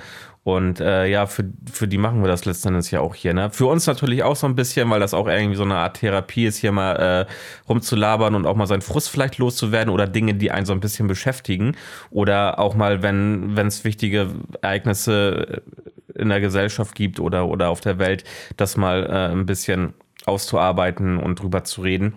Und 0.45 0.81
äh, 0.81 1.07
ja, 1.07 1.27
für, 1.27 1.45
für 1.71 1.87
die 1.87 1.99
machen 1.99 2.23
wir 2.23 2.29
das 2.29 2.47
letztendlich 2.47 2.91
ja 2.91 3.01
auch 3.01 3.15
hier. 3.15 3.35
Ne? 3.35 3.51
Für 3.51 3.67
uns 3.67 3.87
natürlich 3.87 4.23
auch 4.23 4.35
so 4.35 4.47
ein 4.47 4.55
bisschen, 4.55 4.89
weil 4.89 4.99
das 4.99 5.13
auch 5.13 5.29
irgendwie 5.29 5.57
so 5.57 5.63
eine 5.63 5.77
Art 5.77 5.99
Therapie 5.99 6.47
ist, 6.47 6.57
hier 6.57 6.73
mal 6.73 6.97
äh, 6.97 7.27
rumzulabern 7.69 8.35
und 8.35 8.47
auch 8.47 8.57
mal 8.57 8.67
seinen 8.67 8.81
Frust 8.81 9.11
vielleicht 9.11 9.39
loszuwerden 9.39 9.93
oder 9.93 10.07
Dinge, 10.07 10.35
die 10.35 10.51
einen 10.51 10.65
so 10.65 10.73
ein 10.73 10.81
bisschen 10.81 11.07
beschäftigen. 11.07 11.77
Oder 12.11 12.59
auch 12.59 12.75
mal, 12.75 13.03
wenn 13.03 13.57
wenn 13.57 13.67
es 13.67 13.85
wichtige 13.85 14.29
Ereignisse 14.63 15.63
in 16.15 16.31
der 16.31 16.41
Gesellschaft 16.41 16.95
gibt 16.95 17.21
oder, 17.21 17.47
oder 17.47 17.69
auf 17.69 17.81
der 17.81 17.99
Welt, 17.99 18.25
das 18.57 18.77
mal 18.77 19.05
äh, 19.05 19.33
ein 19.33 19.47
bisschen 19.47 19.95
auszuarbeiten 20.25 21.19
und 21.19 21.41
drüber 21.41 21.65
zu 21.65 21.83
reden. 21.83 22.15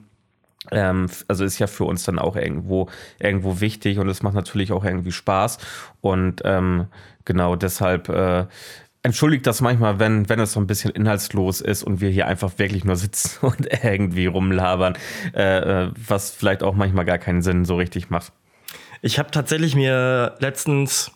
Ähm, 0.70 1.10
also 1.28 1.44
ist 1.44 1.58
ja 1.58 1.68
für 1.68 1.86
uns 1.86 2.04
dann 2.04 2.20
auch 2.20 2.36
irgendwo, 2.36 2.90
irgendwo 3.20 3.62
wichtig 3.62 3.98
und 3.98 4.08
es 4.10 4.22
macht 4.22 4.36
natürlich 4.36 4.72
auch 4.72 4.86
irgendwie 4.86 5.12
Spaß. 5.12 5.58
Und 6.02 6.42
ähm, 6.46 6.88
genau 7.26 7.56
deshalb 7.56 8.10
äh, 8.10 8.46
entschuldigt 9.04 9.48
das 9.48 9.62
manchmal, 9.62 9.98
wenn, 10.00 10.30
wenn 10.30 10.40
es 10.40 10.54
so 10.54 10.60
ein 10.60 10.68
bisschen 10.68 10.92
inhaltslos 10.92 11.62
ist 11.62 11.84
und 11.84 12.02
wir 12.02 12.10
hier 12.10 12.28
einfach 12.28 12.52
wirklich 12.58 12.86
nur 12.86 12.96
sitzen 12.96 13.46
und 13.46 13.68
irgendwie 13.84 14.28
rumlabern, 14.28 14.98
äh, 15.34 15.86
äh, 15.86 15.92
was 16.08 16.32
vielleicht 16.32 16.62
auch 16.64 16.76
manchmal 16.76 17.06
gar 17.06 17.18
keinen 17.18 17.42
Sinn 17.42 17.66
so 17.66 17.76
richtig 17.78 18.10
macht. 18.10 18.32
Ich 19.02 19.18
habe 19.18 19.32
tatsächlich 19.32 19.76
mir 19.76 20.36
letztens 20.40 21.12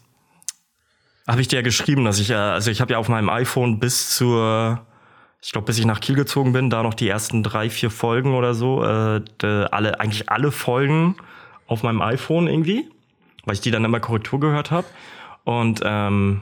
Habe 1.27 1.41
ich 1.41 1.47
dir 1.47 1.57
ja 1.57 1.61
geschrieben, 1.61 2.05
dass 2.05 2.19
ich, 2.19 2.31
äh, 2.31 2.35
also 2.35 2.71
ich 2.71 2.81
habe 2.81 2.93
ja 2.93 2.99
auf 2.99 3.09
meinem 3.09 3.29
iPhone 3.29 3.79
bis 3.79 4.15
zur, 4.15 4.85
ich 5.45 5.51
glaube, 5.51 5.65
bis 5.65 5.77
ich 5.77 5.85
nach 5.85 5.99
Kiel 5.99 6.15
gezogen 6.15 6.53
bin, 6.53 6.71
da 6.71 6.81
noch 6.81 6.95
die 6.95 7.07
ersten 7.07 7.43
drei, 7.43 7.69
vier 7.69 7.91
Folgen 7.91 8.33
oder 8.33 8.55
so, 8.55 8.83
äh, 8.83 9.21
alle, 9.43 9.99
eigentlich 9.99 10.27
alle 10.27 10.51
Folgen 10.51 11.17
auf 11.67 11.83
meinem 11.83 12.01
iPhone 12.01 12.47
irgendwie, 12.47 12.89
weil 13.45 13.53
ich 13.53 13.61
die 13.61 13.69
dann 13.69 13.85
immer 13.85 13.99
Korrektur 13.99 14.39
gehört 14.39 14.71
habe. 14.71 14.87
Und 15.43 15.81
ähm, 15.83 16.41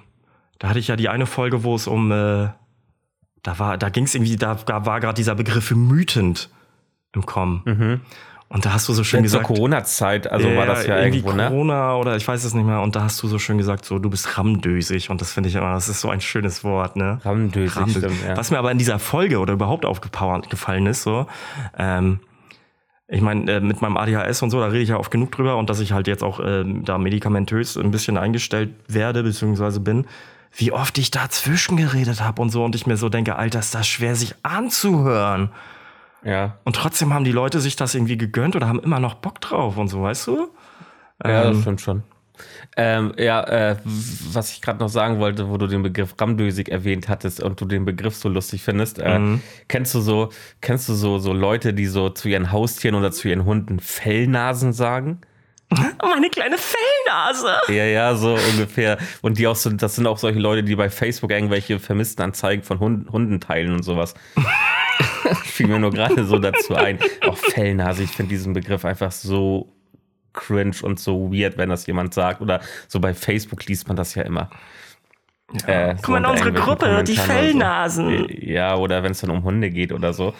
da 0.57 0.69
hatte 0.69 0.79
ich 0.79 0.87
ja 0.87 0.95
die 0.95 1.09
eine 1.09 1.25
Folge, 1.25 1.65
wo 1.65 1.75
es 1.75 1.85
um, 1.85 2.13
äh, 2.13 2.47
da 3.43 3.59
war, 3.59 3.77
da 3.77 3.89
ging 3.89 4.05
es 4.05 4.15
irgendwie, 4.15 4.37
da, 4.37 4.55
da 4.55 4.85
war 4.85 5.01
gerade 5.01 5.15
dieser 5.15 5.35
Begriff 5.35 5.69
wütend 5.75 6.49
im 7.11 7.25
Kommen. 7.25 7.61
Mhm. 7.65 8.01
Und 8.53 8.65
da 8.65 8.73
hast 8.73 8.87
du 8.87 8.93
so 8.93 9.03
schön 9.03 9.17
Zur 9.21 9.23
gesagt. 9.23 9.47
Corona-Zeit, 9.47 10.31
also 10.31 10.47
war 10.55 10.67
das 10.67 10.85
ja 10.85 10.99
irgendwie 10.99 11.17
irgendwo, 11.17 11.35
ne? 11.35 11.47
Corona 11.47 11.95
oder 11.95 12.15
ich 12.15 12.27
weiß 12.27 12.43
es 12.43 12.53
nicht 12.53 12.65
mehr. 12.65 12.81
Und 12.81 12.95
da 12.95 13.01
hast 13.01 13.21
du 13.23 13.27
so 13.27 13.39
schön 13.39 13.57
gesagt, 13.57 13.83
so 13.83 13.97
du 13.97 14.11
bist 14.11 14.37
ramdösig. 14.37 15.09
Und 15.09 15.21
das 15.21 15.33
finde 15.33 15.49
ich 15.49 15.55
immer, 15.55 15.73
das 15.73 15.89
ist 15.89 16.01
so 16.01 16.09
ein 16.11 16.21
schönes 16.21 16.63
Wort, 16.63 16.95
ne? 16.95 17.19
Ramdösig, 17.25 17.75
Ramdösig. 17.75 18.03
stimmt, 18.03 18.23
ja. 18.27 18.37
Was 18.37 18.51
mir 18.51 18.59
aber 18.59 18.71
in 18.71 18.77
dieser 18.77 18.99
Folge 18.99 19.39
oder 19.39 19.53
überhaupt 19.53 19.85
aufgefallen 19.85 20.85
ist, 20.85 21.01
so, 21.01 21.25
ähm, 21.79 22.19
ich 23.07 23.21
meine, 23.21 23.51
äh, 23.53 23.59
mit 23.59 23.81
meinem 23.81 23.97
ADHS 23.97 24.43
und 24.43 24.51
so, 24.51 24.59
da 24.59 24.67
rede 24.67 24.83
ich 24.83 24.89
ja 24.89 24.97
oft 24.97 25.09
genug 25.09 25.31
drüber 25.31 25.57
und 25.57 25.71
dass 25.71 25.79
ich 25.79 25.91
halt 25.91 26.05
jetzt 26.05 26.23
auch 26.23 26.39
ähm, 26.39 26.85
da 26.85 26.99
medikamentös 26.99 27.75
ein 27.75 27.89
bisschen 27.89 28.17
eingestellt 28.17 28.69
werde, 28.87 29.23
beziehungsweise 29.23 29.79
bin, 29.79 30.05
wie 30.55 30.71
oft 30.71 30.99
ich 30.99 31.09
dazwischen 31.09 31.75
geredet 31.75 32.21
habe 32.21 32.39
und 32.39 32.51
so 32.51 32.63
und 32.63 32.75
ich 32.75 32.85
mir 32.85 32.97
so 32.97 33.09
denke, 33.09 33.35
Alter, 33.35 33.57
ist 33.57 33.73
das 33.73 33.87
schwer, 33.87 34.15
sich 34.15 34.35
anzuhören. 34.43 35.49
Ja. 36.23 36.57
Und 36.63 36.75
trotzdem 36.75 37.13
haben 37.13 37.23
die 37.25 37.31
Leute 37.31 37.59
sich 37.59 37.75
das 37.75 37.95
irgendwie 37.95 38.17
gegönnt 38.17 38.55
oder 38.55 38.67
haben 38.67 38.79
immer 38.79 38.99
noch 38.99 39.15
Bock 39.15 39.41
drauf 39.41 39.77
und 39.77 39.87
so, 39.89 40.01
weißt 40.03 40.27
du? 40.27 40.49
Ja, 41.25 41.43
das 41.43 41.55
Ähm, 41.57 41.61
stimmt 41.61 41.81
schon. 41.81 42.03
Ähm, 42.75 43.13
ja, 43.17 43.43
äh, 43.43 43.75
was 43.85 44.51
ich 44.51 44.61
gerade 44.61 44.79
noch 44.79 44.89
sagen 44.89 45.19
wollte, 45.19 45.49
wo 45.49 45.57
du 45.57 45.67
den 45.67 45.83
Begriff 45.83 46.15
Ramdösig 46.19 46.69
erwähnt 46.69 47.07
hattest 47.07 47.41
und 47.41 47.61
du 47.61 47.65
den 47.65 47.85
Begriff 47.85 48.15
so 48.15 48.27
lustig 48.27 48.63
findest, 48.63 48.97
äh, 48.99 49.19
Mhm. 49.19 49.41
kennst 49.67 49.93
du 49.93 50.01
so, 50.01 50.29
kennst 50.59 50.89
du 50.89 50.93
so, 50.95 51.19
so 51.19 51.31
Leute, 51.31 51.73
die 51.75 51.85
so 51.85 52.09
zu 52.09 52.29
ihren 52.29 52.51
Haustieren 52.51 52.95
oder 52.95 53.11
zu 53.11 53.27
ihren 53.29 53.45
Hunden 53.45 53.79
Fellnasen 53.79 54.73
sagen? 54.73 55.21
Meine 56.01 56.29
kleine 56.29 56.57
Fellnase. 56.57 57.53
Ja, 57.69 57.85
ja, 57.85 58.15
so 58.15 58.33
ungefähr. 58.51 58.97
Und 59.21 59.37
die 59.37 59.47
auch 59.47 59.55
so, 59.55 59.69
das 59.69 59.95
sind 59.95 60.07
auch 60.07 60.17
solche 60.17 60.39
Leute, 60.39 60.63
die 60.63 60.75
bei 60.75 60.89
Facebook 60.89 61.31
irgendwelche 61.31 61.79
Vermisstenanzeigen 61.79 62.63
von 62.63 62.79
Hunden, 62.79 63.11
Hunden 63.11 63.39
teilen 63.41 63.73
und 63.73 63.83
sowas. 63.83 64.15
Fiel 65.43 65.67
mir 65.67 65.79
nur 65.79 65.91
gerade 65.91 66.25
so 66.25 66.39
dazu 66.39 66.75
ein. 66.75 66.99
Auch 67.21 67.37
Fellnase, 67.37 68.03
ich 68.03 68.11
finde 68.11 68.29
diesen 68.29 68.53
Begriff 68.53 68.85
einfach 68.85 69.11
so 69.11 69.73
cringe 70.33 70.75
und 70.81 70.99
so 70.99 71.31
weird, 71.31 71.57
wenn 71.57 71.69
das 71.69 71.85
jemand 71.87 72.13
sagt. 72.13 72.41
Oder 72.41 72.61
so 72.87 72.99
bei 72.99 73.13
Facebook 73.13 73.65
liest 73.65 73.87
man 73.87 73.97
das 73.97 74.15
ja 74.15 74.23
immer. 74.23 74.49
Äh, 75.67 75.95
Guck 76.01 76.09
mal 76.09 76.17
in 76.17 76.25
unsere 76.25 76.51
Gruppe, 76.51 77.03
die 77.03 77.15
Fellnasen. 77.15 78.19
So. 78.19 78.27
Ja, 78.29 78.75
oder 78.75 79.03
wenn 79.03 79.11
es 79.11 79.21
dann 79.21 79.29
um 79.29 79.43
Hunde 79.43 79.69
geht 79.69 79.91
oder 79.91 80.13
so. 80.13 80.33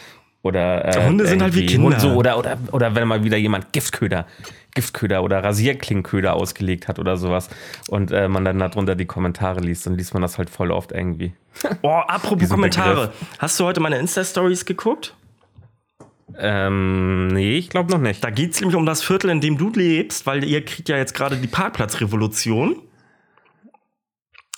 Oder, 0.44 0.84
äh, 0.96 1.06
Hunde 1.06 1.26
sind 1.26 1.42
halt 1.42 1.54
wie 1.56 1.64
Kinder. 1.66 1.88
Hund- 1.88 2.00
So, 2.00 2.12
oder, 2.14 2.38
oder, 2.38 2.58
oder 2.70 2.94
wenn 2.94 3.08
mal 3.08 3.24
wieder 3.24 3.38
jemand 3.38 3.72
Giftköder, 3.72 4.26
Giftköder 4.74 5.22
oder 5.22 5.42
Rasierklingköder 5.42 6.34
ausgelegt 6.34 6.86
hat 6.86 6.98
oder 6.98 7.16
sowas 7.16 7.48
und 7.88 8.12
äh, 8.12 8.28
man 8.28 8.44
dann 8.44 8.58
darunter 8.58 8.94
die 8.94 9.06
Kommentare 9.06 9.60
liest, 9.60 9.86
dann 9.86 9.96
liest 9.96 10.12
man 10.12 10.20
das 10.22 10.36
halt 10.38 10.50
voll 10.50 10.70
oft 10.70 10.92
irgendwie. 10.92 11.32
Oh, 11.82 11.88
apropos 12.06 12.38
Diesen 12.40 12.54
Kommentare. 12.56 13.12
Hast 13.38 13.58
du 13.58 13.64
heute 13.64 13.80
meine 13.80 13.96
Insta-Stories 13.98 14.64
geguckt? 14.66 15.14
Ähm, 16.36 17.28
nee, 17.28 17.56
ich 17.58 17.70
glaube 17.70 17.90
noch 17.92 18.00
nicht. 18.00 18.22
Da 18.24 18.30
geht 18.30 18.52
es 18.52 18.60
nämlich 18.60 18.76
um 18.76 18.86
das 18.86 19.02
Viertel, 19.02 19.30
in 19.30 19.40
dem 19.40 19.56
du 19.56 19.70
lebst, 19.70 20.26
weil 20.26 20.42
ihr 20.44 20.64
kriegt 20.64 20.88
ja 20.88 20.96
jetzt 20.96 21.14
gerade 21.14 21.36
die 21.36 21.46
Parkplatzrevolution. 21.46 22.76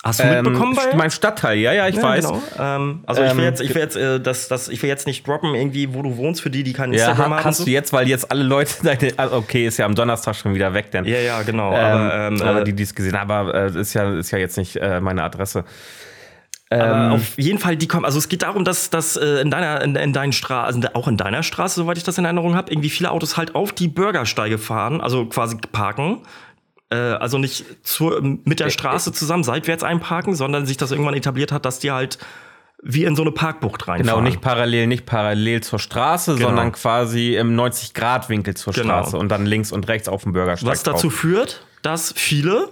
Hast 0.03 0.19
du 0.19 0.25
mitbekommen 0.25 0.75
bei? 0.75 0.95
mein 0.95 1.11
Stadtteil, 1.11 1.57
ja, 1.57 1.73
ja, 1.73 1.87
ich 1.87 1.95
Ja, 1.95 2.03
weiß. 2.03 2.25
genau. 2.25 2.41
Ähm, 2.57 3.03
also 3.07 3.23
ich 3.23 3.31
will 3.33 3.39
Ähm, 3.39 3.45
jetzt, 3.45 3.61
ich 3.61 3.73
will 3.75 3.81
jetzt, 3.81 3.95
äh, 3.97 4.19
das, 4.21 4.47
das, 4.47 4.69
ich 4.69 4.81
will 4.81 4.89
jetzt 4.89 5.07
nicht 5.07 5.27
droppen, 5.27 5.53
irgendwie, 5.55 5.93
wo 5.93 6.01
du 6.01 6.15
wohnst, 6.17 6.41
für 6.41 6.49
die, 6.49 6.63
die 6.63 6.73
kein 6.73 6.93
Ja, 6.93 7.09
Instagram 7.09 7.33
ha- 7.33 7.43
haben. 7.43 7.55
und 7.55 7.59
du 7.67 7.71
jetzt, 7.71 7.91
weil 7.93 8.07
jetzt 8.07 8.31
alle 8.31 8.43
Leute 8.43 8.71
also 9.17 9.35
okay, 9.35 9.65
ist 9.67 9.77
ja 9.77 9.85
am 9.85 9.95
Donnerstag 9.95 10.35
schon 10.35 10.53
wieder 10.53 10.73
weg, 10.73 10.91
denn. 10.91 11.03
Ja, 11.05 11.19
ja, 11.19 11.41
genau. 11.41 11.71
Ähm, 11.73 11.77
aber 11.83 12.27
ähm, 12.27 12.41
aber 12.41 12.61
äh, 12.61 12.63
die, 12.63 12.73
die 12.73 12.83
es 12.83 12.93
gesehen 12.95 13.19
haben, 13.19 13.31
aber 13.31 13.53
äh, 13.75 13.79
ist 13.81 13.93
ja, 13.95 14.13
ist 14.17 14.31
ja 14.31 14.37
jetzt 14.37 14.57
nicht 14.57 14.75
äh, 14.77 15.01
meine 15.01 15.23
Adresse. 15.23 15.65
Aber 16.69 17.05
Ähm, 17.05 17.11
auf 17.13 17.37
jeden 17.39 17.59
Fall, 17.59 17.77
die 17.77 17.87
kommen. 17.87 18.03
Also 18.03 18.19
es 18.19 18.27
geht 18.27 18.41
darum, 18.41 18.65
dass, 18.65 18.89
dass 18.89 19.15
äh, 19.15 19.39
in 19.41 19.49
deiner, 19.49 19.81
in, 19.81 19.95
in 19.95 20.11
deinen 20.11 20.33
Straßen, 20.33 20.83
also 20.83 20.95
auch 20.95 21.07
in 21.07 21.15
deiner 21.15 21.41
Straße, 21.41 21.75
soweit 21.75 21.97
ich 21.97 22.03
das 22.03 22.17
in 22.17 22.25
Erinnerung 22.25 22.55
habe, 22.55 22.71
irgendwie 22.71 22.89
viele 22.89 23.09
Autos 23.11 23.37
halt 23.37 23.55
auf 23.55 23.71
die 23.71 23.87
Bürgersteige 23.87 24.57
fahren, 24.57 24.99
also 24.99 25.25
quasi 25.27 25.55
parken. 25.71 26.19
Äh, 26.89 26.95
also 26.95 27.37
nicht 27.37 27.65
zur, 27.85 28.21
mit 28.21 28.59
der 28.59 28.69
Straße 28.69 29.11
zusammen 29.11 29.43
seitwärts 29.43 29.83
einparken, 29.83 30.35
sondern 30.35 30.65
sich 30.65 30.77
das 30.77 30.91
irgendwann 30.91 31.15
etabliert 31.15 31.51
hat, 31.51 31.65
dass 31.65 31.79
die 31.79 31.91
halt 31.91 32.17
wie 32.83 33.05
in 33.05 33.15
so 33.15 33.23
eine 33.23 33.31
Parkbucht 33.31 33.87
reinfahren. 33.87 34.05
Genau, 34.05 34.21
nicht 34.21 34.39
parallel, 34.39 34.85
nicht 34.87 35.05
parallel 35.07 35.61
zur 35.63 35.79
Straße, 35.79 36.35
Genau. 36.35 36.47
sondern 36.49 36.71
quasi 36.73 37.35
im 37.35 37.55
90-Grad-Winkel 37.59 38.55
zur 38.55 38.71
Genau. 38.73 38.85
Straße 39.01 39.17
und 39.17 39.29
dann 39.29 39.45
links 39.47 39.71
und 39.71 39.87
rechts 39.87 40.07
auf 40.07 40.23
dem 40.23 40.33
Bürgersteig. 40.33 40.69
Was 40.69 40.83
dazu 40.83 41.07
drauf. 41.07 41.17
führt, 41.17 41.65
dass 41.81 42.13
viele, 42.15 42.69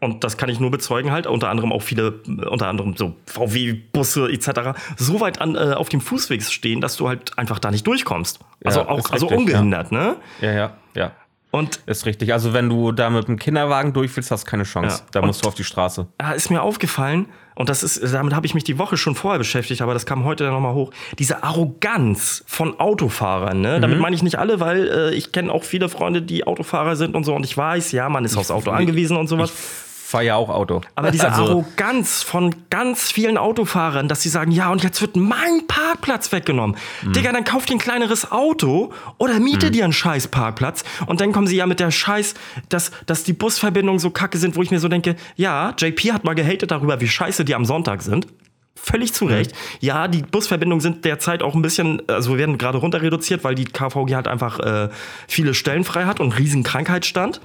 und 0.00 0.24
das 0.24 0.36
kann 0.38 0.48
ich 0.48 0.58
nur 0.58 0.72
bezeugen 0.72 1.12
halt, 1.12 1.28
unter 1.28 1.50
anderem 1.50 1.72
auch 1.72 1.82
viele, 1.82 2.14
unter 2.50 2.66
anderem 2.66 2.96
so 2.96 3.14
VW-Busse 3.26 4.28
etc., 4.28 4.76
so 4.96 5.20
weit 5.20 5.40
an, 5.40 5.54
äh, 5.54 5.74
auf 5.74 5.88
dem 5.88 6.00
Fußweg 6.00 6.42
stehen, 6.42 6.80
dass 6.80 6.96
du 6.96 7.08
halt 7.08 7.38
einfach 7.38 7.60
da 7.60 7.70
nicht 7.70 7.86
durchkommst. 7.86 8.40
Also 8.64 8.80
Ja, 8.80 8.88
auch 8.88 9.10
also 9.10 9.26
richtig, 9.28 9.38
ungehindert, 9.38 9.92
ne? 9.92 10.16
Ja, 10.40 10.52
ja, 10.52 10.76
ja. 10.94 11.12
Und 11.58 11.80
Ist 11.86 12.06
richtig. 12.06 12.32
Also, 12.32 12.52
wenn 12.52 12.68
du 12.68 12.92
da 12.92 13.10
mit 13.10 13.28
dem 13.28 13.38
Kinderwagen 13.38 13.92
durch 13.92 14.14
willst, 14.16 14.30
hast 14.30 14.46
du 14.46 14.50
keine 14.50 14.64
Chance. 14.64 14.98
Ja. 15.00 15.06
Da 15.12 15.20
Und- 15.20 15.26
musst 15.26 15.44
du 15.44 15.48
auf 15.48 15.54
die 15.54 15.64
Straße. 15.64 16.06
da 16.18 16.32
ist 16.32 16.50
mir 16.50 16.62
aufgefallen, 16.62 17.26
und 17.56 17.68
das 17.68 17.82
ist, 17.82 18.00
damit 18.14 18.34
habe 18.34 18.46
ich 18.46 18.54
mich 18.54 18.62
die 18.62 18.78
Woche 18.78 18.96
schon 18.96 19.16
vorher 19.16 19.38
beschäftigt, 19.38 19.82
aber 19.82 19.92
das 19.92 20.06
kam 20.06 20.22
heute 20.24 20.44
dann 20.44 20.52
nochmal 20.52 20.74
hoch, 20.74 20.92
diese 21.18 21.42
Arroganz 21.42 22.44
von 22.46 22.78
Autofahrern, 22.78 23.60
ne? 23.60 23.78
Mhm. 23.78 23.82
Damit 23.82 23.98
meine 23.98 24.14
ich 24.14 24.22
nicht 24.22 24.38
alle, 24.38 24.60
weil 24.60 24.86
äh, 24.88 25.14
ich 25.14 25.32
kenne 25.32 25.52
auch 25.52 25.64
viele 25.64 25.88
Freunde, 25.88 26.22
die 26.22 26.46
Autofahrer 26.46 26.94
sind 26.94 27.16
und 27.16 27.24
so, 27.24 27.34
und 27.34 27.44
ich 27.44 27.56
weiß, 27.56 27.90
ja, 27.92 28.08
man 28.08 28.24
ist 28.24 28.36
aufs 28.36 28.50
Auto 28.52 28.70
angewiesen 28.70 29.16
und 29.16 29.26
sowas. 29.26 29.52
Fahr 30.08 30.22
ja 30.22 30.36
auch 30.36 30.48
Auto. 30.48 30.80
Aber 30.94 31.10
diese 31.10 31.30
Also, 31.30 31.42
Arroganz 31.42 32.22
von 32.22 32.54
ganz 32.70 33.12
vielen 33.12 33.36
Autofahrern, 33.36 34.08
dass 34.08 34.22
sie 34.22 34.30
sagen, 34.30 34.52
ja, 34.52 34.70
und 34.70 34.82
jetzt 34.82 35.02
wird 35.02 35.16
mein 35.16 35.66
Parkplatz 35.66 36.32
weggenommen. 36.32 36.78
Digga, 37.02 37.30
dann 37.30 37.44
kauf 37.44 37.66
dir 37.66 37.74
ein 37.74 37.78
kleineres 37.78 38.32
Auto 38.32 38.90
oder 39.18 39.38
miete 39.38 39.70
dir 39.70 39.84
einen 39.84 39.92
scheiß 39.92 40.28
Parkplatz. 40.28 40.82
Und 41.04 41.20
dann 41.20 41.32
kommen 41.32 41.46
sie 41.46 41.56
ja 41.56 41.66
mit 41.66 41.78
der 41.78 41.90
Scheiß, 41.90 42.32
dass, 42.70 42.90
dass 43.04 43.24
die 43.24 43.34
Busverbindungen 43.34 43.98
so 43.98 44.08
kacke 44.08 44.38
sind, 44.38 44.56
wo 44.56 44.62
ich 44.62 44.70
mir 44.70 44.80
so 44.80 44.88
denke, 44.88 45.14
ja, 45.36 45.74
JP 45.76 46.14
hat 46.14 46.24
mal 46.24 46.34
gehatet 46.34 46.70
darüber, 46.70 47.02
wie 47.02 47.08
scheiße 47.08 47.44
die 47.44 47.54
am 47.54 47.66
Sonntag 47.66 48.00
sind. 48.00 48.28
Völlig 48.76 49.12
zu 49.12 49.26
Recht. 49.26 49.52
Ja, 49.80 50.08
die 50.08 50.22
Busverbindungen 50.22 50.80
sind 50.80 51.04
derzeit 51.04 51.42
auch 51.42 51.54
ein 51.54 51.60
bisschen, 51.60 52.00
also 52.08 52.38
werden 52.38 52.56
gerade 52.56 52.78
runter 52.78 53.02
reduziert, 53.02 53.44
weil 53.44 53.54
die 53.54 53.66
KVG 53.66 54.14
halt 54.14 54.26
einfach 54.26 54.58
äh, 54.60 54.88
viele 55.26 55.52
Stellen 55.52 55.84
frei 55.84 56.06
hat 56.06 56.18
und 56.18 56.32
einen 56.32 56.38
riesen 56.38 56.62
Krankheitsstand. 56.62 57.42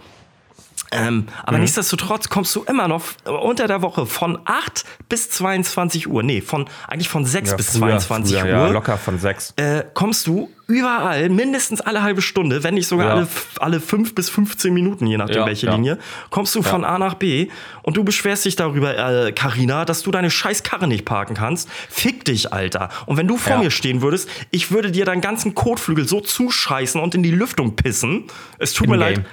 Ähm, 0.96 1.28
aber 1.44 1.58
nichtsdestotrotz 1.58 2.30
kommst 2.30 2.56
du 2.56 2.64
immer 2.64 2.88
noch 2.88 3.04
unter 3.26 3.68
der 3.68 3.82
Woche 3.82 4.06
von 4.06 4.38
8 4.46 4.84
bis 5.10 5.30
22 5.32 6.08
Uhr, 6.10 6.24
nee, 6.24 6.42
von, 6.42 6.66
eigentlich 6.88 7.10
von 7.10 7.26
6 7.26 7.50
ja, 7.52 7.56
bis 7.58 7.72
früher, 7.78 7.98
22 8.00 8.38
früher, 8.38 8.44
Uhr, 8.44 8.50
Ja, 8.50 8.68
locker 8.70 8.98
von 8.98 9.18
sechs. 9.20 9.54
äh, 9.58 9.84
kommst 9.94 10.28
du 10.28 10.50
überall 10.68 11.30
mindestens 11.30 11.82
alle 11.82 12.04
halbe 12.04 12.22
Stunde, 12.22 12.64
wenn 12.64 12.76
nicht 12.76 12.88
sogar 12.88 13.08
Ja. 13.08 13.14
alle, 13.16 13.28
alle 13.60 13.80
5 13.80 14.16
bis 14.16 14.30
15 14.30 14.74
Minuten, 14.74 15.06
je 15.08 15.18
nachdem 15.18 15.36
Ja, 15.38 15.46
welche. 15.46 15.70
Linie, 15.70 15.98
kommst 16.30 16.56
du 16.56 16.62
von 16.62 16.86
A 16.86 16.98
nach 16.98 17.16
B 17.16 17.50
und 17.84 17.98
du 17.98 18.04
beschwerst 18.04 18.46
dich 18.46 18.56
darüber, 18.56 18.98
äh, 19.28 19.32
Carina, 19.34 19.86
dass 19.86 20.04
du 20.04 20.12
deine 20.12 20.30
scheiß 20.32 20.64
Karre 20.64 20.88
nicht 20.88 21.06
parken 21.06 21.34
kannst. 21.36 21.70
Fick 21.90 22.24
dich, 22.26 22.54
Alter. 22.54 22.90
Und 23.08 23.18
wenn 23.18 23.28
du 23.28 23.38
vor 23.38 23.58
mir 23.58 23.72
stehen 23.72 24.02
würdest, 24.02 24.30
ich 24.52 24.72
würde 24.72 24.90
dir 24.92 25.06
deinen 25.06 25.22
ganzen 25.22 25.54
Kotflügel 25.54 26.08
so 26.08 26.22
zuscheißen 26.22 27.00
und 27.02 27.14
in 27.14 27.24
die 27.24 27.32
Lüftung 27.32 27.76
pissen. 27.76 28.26
Es 28.58 28.74
tut 28.74 28.88
mir 28.88 28.96
In-game. 28.96 29.16
leid. 29.18 29.26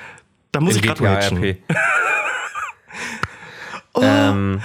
Da 0.53 0.61
muss 0.61 0.77
ich 0.77 0.83
gerade 0.83 1.03
ratchen. 1.03 1.43
RP. 1.43 1.59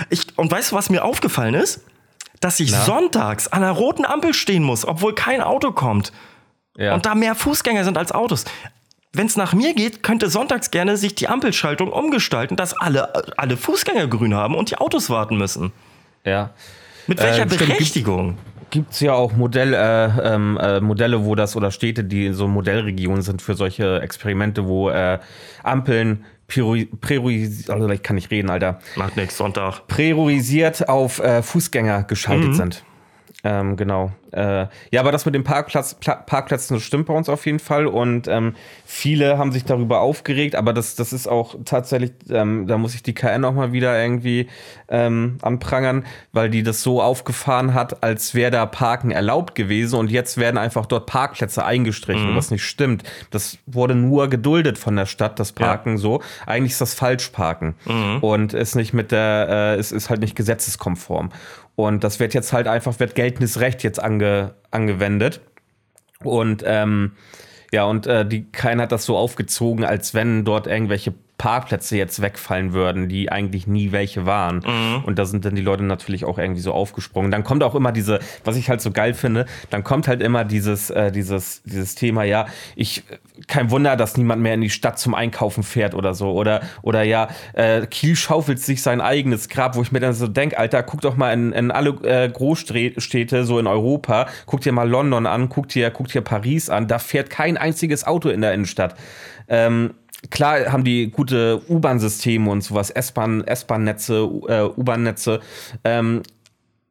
Ich, 0.10 0.38
und 0.38 0.52
weißt 0.52 0.71
du, 0.71 0.76
was 0.76 0.89
mir 0.89 1.04
aufgefallen 1.04 1.56
ist? 1.56 1.82
Dass 2.41 2.60
ich 2.60 2.71
sonntags 2.71 3.48
an 3.48 3.63
einer 3.63 3.71
roten 3.71 4.06
Ampel 4.06 4.34
stehen 4.34 4.63
muss, 4.63 4.86
obwohl 4.86 5.15
kein 5.15 5.41
Auto 5.41 5.71
kommt. 5.71 6.12
Ja. 6.78 6.93
Und 6.93 7.06
da 7.06 7.15
mehr 7.15 7.34
Fußgänger 7.36 7.84
sind 7.84 7.98
als 7.98 8.12
Autos. 8.12 8.45
Wenn 9.13 9.28
es 9.28 9.38
nach 9.38 9.54
mir 9.54 9.74
geht, 9.74 10.04
könnte 10.04 10.30
sonntags 10.30 10.71
gerne 10.71 10.98
sich 10.98 11.15
die 11.15 11.28
Ampelschaltung 11.30 11.91
umgestalten, 11.91 12.56
dass 12.58 12.74
alle, 12.74 13.38
alle 13.38 13.56
Fußgänger 13.58 14.08
grün 14.08 14.36
haben 14.36 14.56
und 14.56 14.69
die 14.71 14.78
Autos 14.78 15.10
warten 15.10 15.38
müssen. 15.38 15.71
ja. 16.24 16.52
Mit 17.08 17.19
welcher 17.19 17.43
Äh, 17.43 17.45
stimmt, 17.45 17.52
gibt's- 17.60 17.67
Berechtigung? 17.78 18.38
Gibt 18.71 18.91
es 18.93 18.99
ja 18.99 19.13
auch 19.13 19.34
Modell, 19.34 19.73
äh, 19.73 20.34
ähm, 20.34 20.58
äh, 20.62 20.80
Modelle, 20.82 21.23
wo 21.25 21.36
das 21.36 21.56
oder 21.56 21.71
Städte, 21.71 22.04
die 22.04 22.34
so 22.34 22.47
Modellregionen 22.47 23.21
sind 23.21 23.41
für 23.41 23.54
solche 23.56 24.01
Experimente, 24.01 24.67
wo 24.67 24.89
äh, 24.89 25.19
Ampeln 25.63 26.25
priori- 26.49 26.89
priorisi- 27.01 27.69
also 27.71 27.88
ich 27.89 28.04
kann 28.04 28.15
nicht 28.15 28.32
reden, 28.32 28.49
Alter, 28.49 28.80
Macht 28.95 29.15
nichts, 29.17 29.38
Sonntag. 29.38 29.88
priorisiert 29.88 30.89
auf 30.89 31.19
äh, 31.19 31.41
Fußgänger 31.41 32.04
geschaltet 32.04 32.49
Mhm. 32.49 32.54
sind. 32.54 32.84
Ähm, 33.46 33.78
genau. 33.78 34.12
Äh, 34.32 34.66
ja, 34.90 35.02
aber 35.02 35.12
das 35.12 35.24
mit 35.26 35.36
den 35.36 35.44
Parkplatz, 35.44 35.94
Parkplätzen, 35.94 36.76
das 36.76 36.84
stimmt 36.84 37.06
bei 37.06 37.14
uns 37.14 37.30
auf 37.30 37.46
jeden 37.46 37.60
Fall. 37.60 37.86
Und 37.86 38.28
ähm, 38.28 38.56
viele 38.86 39.38
haben 39.38 39.52
sich 39.52 39.66
darüber 39.66 40.02
aufgeregt, 40.02 40.56
aber 40.56 40.74
das, 40.74 40.96
das 40.96 41.14
ist 41.14 41.28
auch 41.28 41.56
tatsächlich, 41.64 42.12
ähm, 42.32 42.66
da 42.66 42.80
muss 42.80 42.96
ich 42.96 43.04
die 43.04 43.14
KN 43.14 43.46
auch 43.46 43.54
mal 43.54 43.72
wieder 43.72 44.02
irgendwie 44.02 44.48
ähm, 44.90 45.38
anprangern, 45.44 46.06
weil 46.34 46.50
die 46.50 46.64
das 46.64 46.82
so 46.82 47.04
aufgefahren 47.04 47.76
hat, 47.76 48.02
als 48.04 48.34
wäre 48.34 48.50
da 48.50 48.66
Parken 48.66 49.12
erlaubt 49.12 49.54
gewesen 49.54 50.00
und 50.00 50.10
jetzt 50.10 50.38
werden 50.38 50.58
einfach 50.58 50.88
dort 50.88 51.06
Parkplätze 51.06 51.64
eingestrichen, 51.64 52.32
mhm. 52.32 52.36
was 52.36 52.50
nicht 52.50 52.66
stimmt. 52.66 53.04
Das 53.30 53.60
wurde 53.68 53.94
nur 53.94 54.28
geduldet 54.28 54.80
von 54.80 54.96
der 54.96 55.06
Stadt, 55.06 55.40
das 55.40 55.52
Parken 55.52 55.92
ja. 55.92 55.98
so. 55.98 56.24
Eigentlich 56.48 56.72
ist 56.72 56.82
das 56.82 56.96
Falschparken 56.96 57.76
mhm. 57.86 58.18
und 58.22 58.56
ist 58.56 58.76
nicht 58.76 58.92
mit 58.92 59.12
der, 59.12 59.48
äh, 59.50 59.80
es 59.80 59.92
ist 59.92 60.10
halt 60.10 60.22
nicht 60.22 60.36
gesetzeskonform. 60.36 61.30
Und 61.76 62.04
das 62.04 62.20
wird 62.20 62.34
jetzt 62.34 62.54
halt 62.54 62.68
einfach, 62.68 63.00
wird 63.00 63.16
geltendes 63.16 63.60
Recht 63.60 63.84
jetzt 63.84 64.02
ange, 64.02 64.56
angewendet. 64.72 65.42
Und 66.24 66.64
ähm, 66.66 67.14
ja, 67.72 67.84
und 67.84 68.08
äh, 68.08 68.26
die 68.26 68.50
keiner 68.52 68.84
hat 68.84 68.92
das 68.92 69.06
so 69.06 69.18
aufgezogen, 69.18 69.84
als 69.84 70.14
wenn 70.14 70.46
dort 70.46 70.68
irgendwelche 70.68 71.14
Parkplätze 71.38 71.98
jetzt 71.98 72.21
wegfallen 72.21 72.71
würden, 72.74 73.10
die 73.10 73.32
eigentlich 73.32 73.67
nie 73.67 73.91
welche 73.91 74.26
waren. 74.26 74.62
Mhm. 74.65 75.04
Und 75.06 75.19
da 75.19 75.26
sind 75.26 75.43
dann 75.43 75.56
die 75.56 75.62
Leute 75.62 75.84
natürlich 75.84 76.24
auch 76.24 76.38
irgendwie 76.38 76.62
so 76.62 76.71
aufgesprungen. 76.71 77.30
Dann 77.30 77.43
kommt 77.43 77.62
auch 77.62 77.76
immer 77.76 77.91
diese, 77.91 78.19
was 78.45 78.56
ich 78.56 78.69
halt 78.69 78.82
so 78.82 78.91
geil 78.91 79.13
finde, 79.13 79.45
dann 79.69 79.84
kommt 79.84 80.08
halt 80.08 80.21
immer 80.21 80.45
dieses, 80.45 80.89
äh, 80.89 81.12
dieses, 81.12 81.62
dieses 81.63 81.95
Thema, 81.95 82.24
ja, 82.24 82.45
ich, 82.76 83.04
kein 83.48 83.69
Wunder, 83.69 83.98
dass 83.98 84.15
niemand 84.15 84.41
mehr 84.41 84.54
in 84.54 84.62
die 84.62 84.69
Stadt 84.69 84.98
zum 84.98 85.13
Einkaufen 85.13 85.63
fährt 85.63 85.93
oder 85.93 86.13
so. 86.13 86.32
Oder, 86.32 86.62
oder 86.82 87.04
ja, 87.04 87.28
äh, 87.54 87.86
Kiel 87.86 88.15
schaufelt 88.15 88.60
sich 88.60 88.82
sein 88.82 89.02
eigenes 89.02 89.50
Grab, 89.50 89.76
wo 89.76 89.82
ich 89.82 89.91
mir 89.91 90.00
dann 90.00 90.13
so 90.13 90.28
denke, 90.28 90.58
Alter, 90.58 90.84
guck 90.84 91.02
doch 91.02 91.17
mal 91.17 91.34
in, 91.34 91.52
in 91.52 91.71
alle 91.71 91.89
äh, 92.04 92.30
Großstädte 92.30 93.43
so 93.43 93.60
in 93.60 93.67
Europa, 93.67 94.28
guck 94.45 94.62
dir 94.62 94.71
mal 94.71 94.89
London 94.89 95.26
an, 95.26 95.50
guck 95.50 95.67
dir, 95.67 95.91
guck 95.91 96.08
dir 96.08 96.21
Paris 96.21 96.69
an, 96.69 96.88
da 96.88 96.98
fährt 96.98 97.30
kein 97.30 97.58
einziges 97.58 98.08
Auto 98.08 98.30
in 98.30 98.39
der 98.39 98.54
Innenstadt. 98.54 98.95
Ähm, 99.48 99.93
klar 100.30 100.72
haben 100.72 100.84
die 100.84 101.10
gute 101.12 101.62
U-Bahn-Systeme 101.70 102.50
und 102.50 102.62
sowas, 102.62 102.90
S-Bahn, 102.90 103.44
S-Bahn-Netze, 103.44 104.30
äh, 104.48 104.64
U-Bahn-Netze. 104.64 105.40
Ähm, 105.84 106.22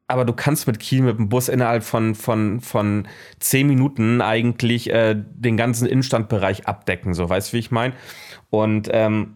aber 0.07 0.25
du 0.25 0.33
kannst 0.33 0.67
mit 0.67 0.79
Kiel 0.79 1.01
mit 1.01 1.17
dem 1.17 1.29
Bus 1.29 1.49
innerhalb 1.49 1.83
von, 1.83 2.13
von, 2.13 2.61
von 2.61 3.07
zehn 3.39 3.67
Minuten 3.67 4.21
eigentlich 4.21 4.91
äh, 4.91 5.15
den 5.17 5.57
ganzen 5.57 5.87
Innenstandbereich 5.87 6.67
abdecken, 6.67 7.13
so 7.13 7.27
weißt 7.27 7.51
du, 7.51 7.53
wie 7.53 7.59
ich 7.59 7.71
meine? 7.71 7.93
Und 8.51 8.87
ähm, 8.91 9.35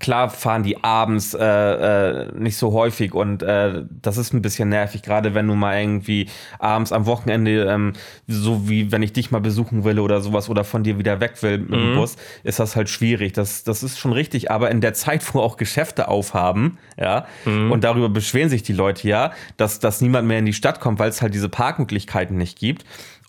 Klar 0.00 0.28
fahren 0.28 0.62
die 0.62 0.82
abends 0.82 1.34
äh, 1.34 1.44
äh, 1.44 2.32
nicht 2.36 2.56
so 2.56 2.72
häufig 2.72 3.14
und 3.14 3.42
äh, 3.42 3.84
das 4.02 4.16
ist 4.16 4.32
ein 4.34 4.42
bisschen 4.42 4.68
nervig, 4.68 5.02
gerade 5.02 5.34
wenn 5.34 5.46
du 5.46 5.54
mal 5.54 5.80
irgendwie 5.80 6.28
abends 6.58 6.92
am 6.92 7.06
Wochenende, 7.06 7.64
ähm, 7.64 7.92
so 8.26 8.68
wie 8.68 8.90
wenn 8.90 9.02
ich 9.02 9.12
dich 9.12 9.30
mal 9.30 9.40
besuchen 9.40 9.84
will 9.84 10.00
oder 10.00 10.20
sowas 10.20 10.50
oder 10.50 10.64
von 10.64 10.82
dir 10.82 10.98
wieder 10.98 11.20
weg 11.20 11.42
will 11.42 11.58
mit 11.58 11.70
mhm. 11.70 11.74
dem 11.74 11.94
Bus, 11.94 12.16
ist 12.42 12.58
das 12.58 12.76
halt 12.76 12.88
schwierig. 12.88 13.32
Das, 13.34 13.62
das 13.62 13.82
ist 13.82 13.98
schon 13.98 14.12
richtig, 14.12 14.50
aber 14.50 14.70
in 14.70 14.80
der 14.80 14.94
Zeit, 14.94 15.34
wo 15.34 15.40
auch 15.40 15.56
Geschäfte 15.56 16.08
aufhaben, 16.08 16.78
ja, 16.98 17.26
mhm. 17.44 17.70
und 17.70 17.84
darüber 17.84 18.08
beschweren 18.08 18.48
sich 18.48 18.62
die 18.62 18.72
Leute 18.72 19.08
ja, 19.08 19.32
dass, 19.56 19.78
dass 19.78 20.00
niemand 20.00 20.26
mehr 20.26 20.38
in 20.38 20.46
die 20.46 20.52
Stadt 20.52 20.80
kommt, 20.80 20.98
weil 20.98 21.08
es 21.08 21.22
halt 21.22 21.34
diese 21.34 21.48
Parkmöglichkeiten 21.48 22.36
nicht 22.36 22.58
gibt. 22.58 22.84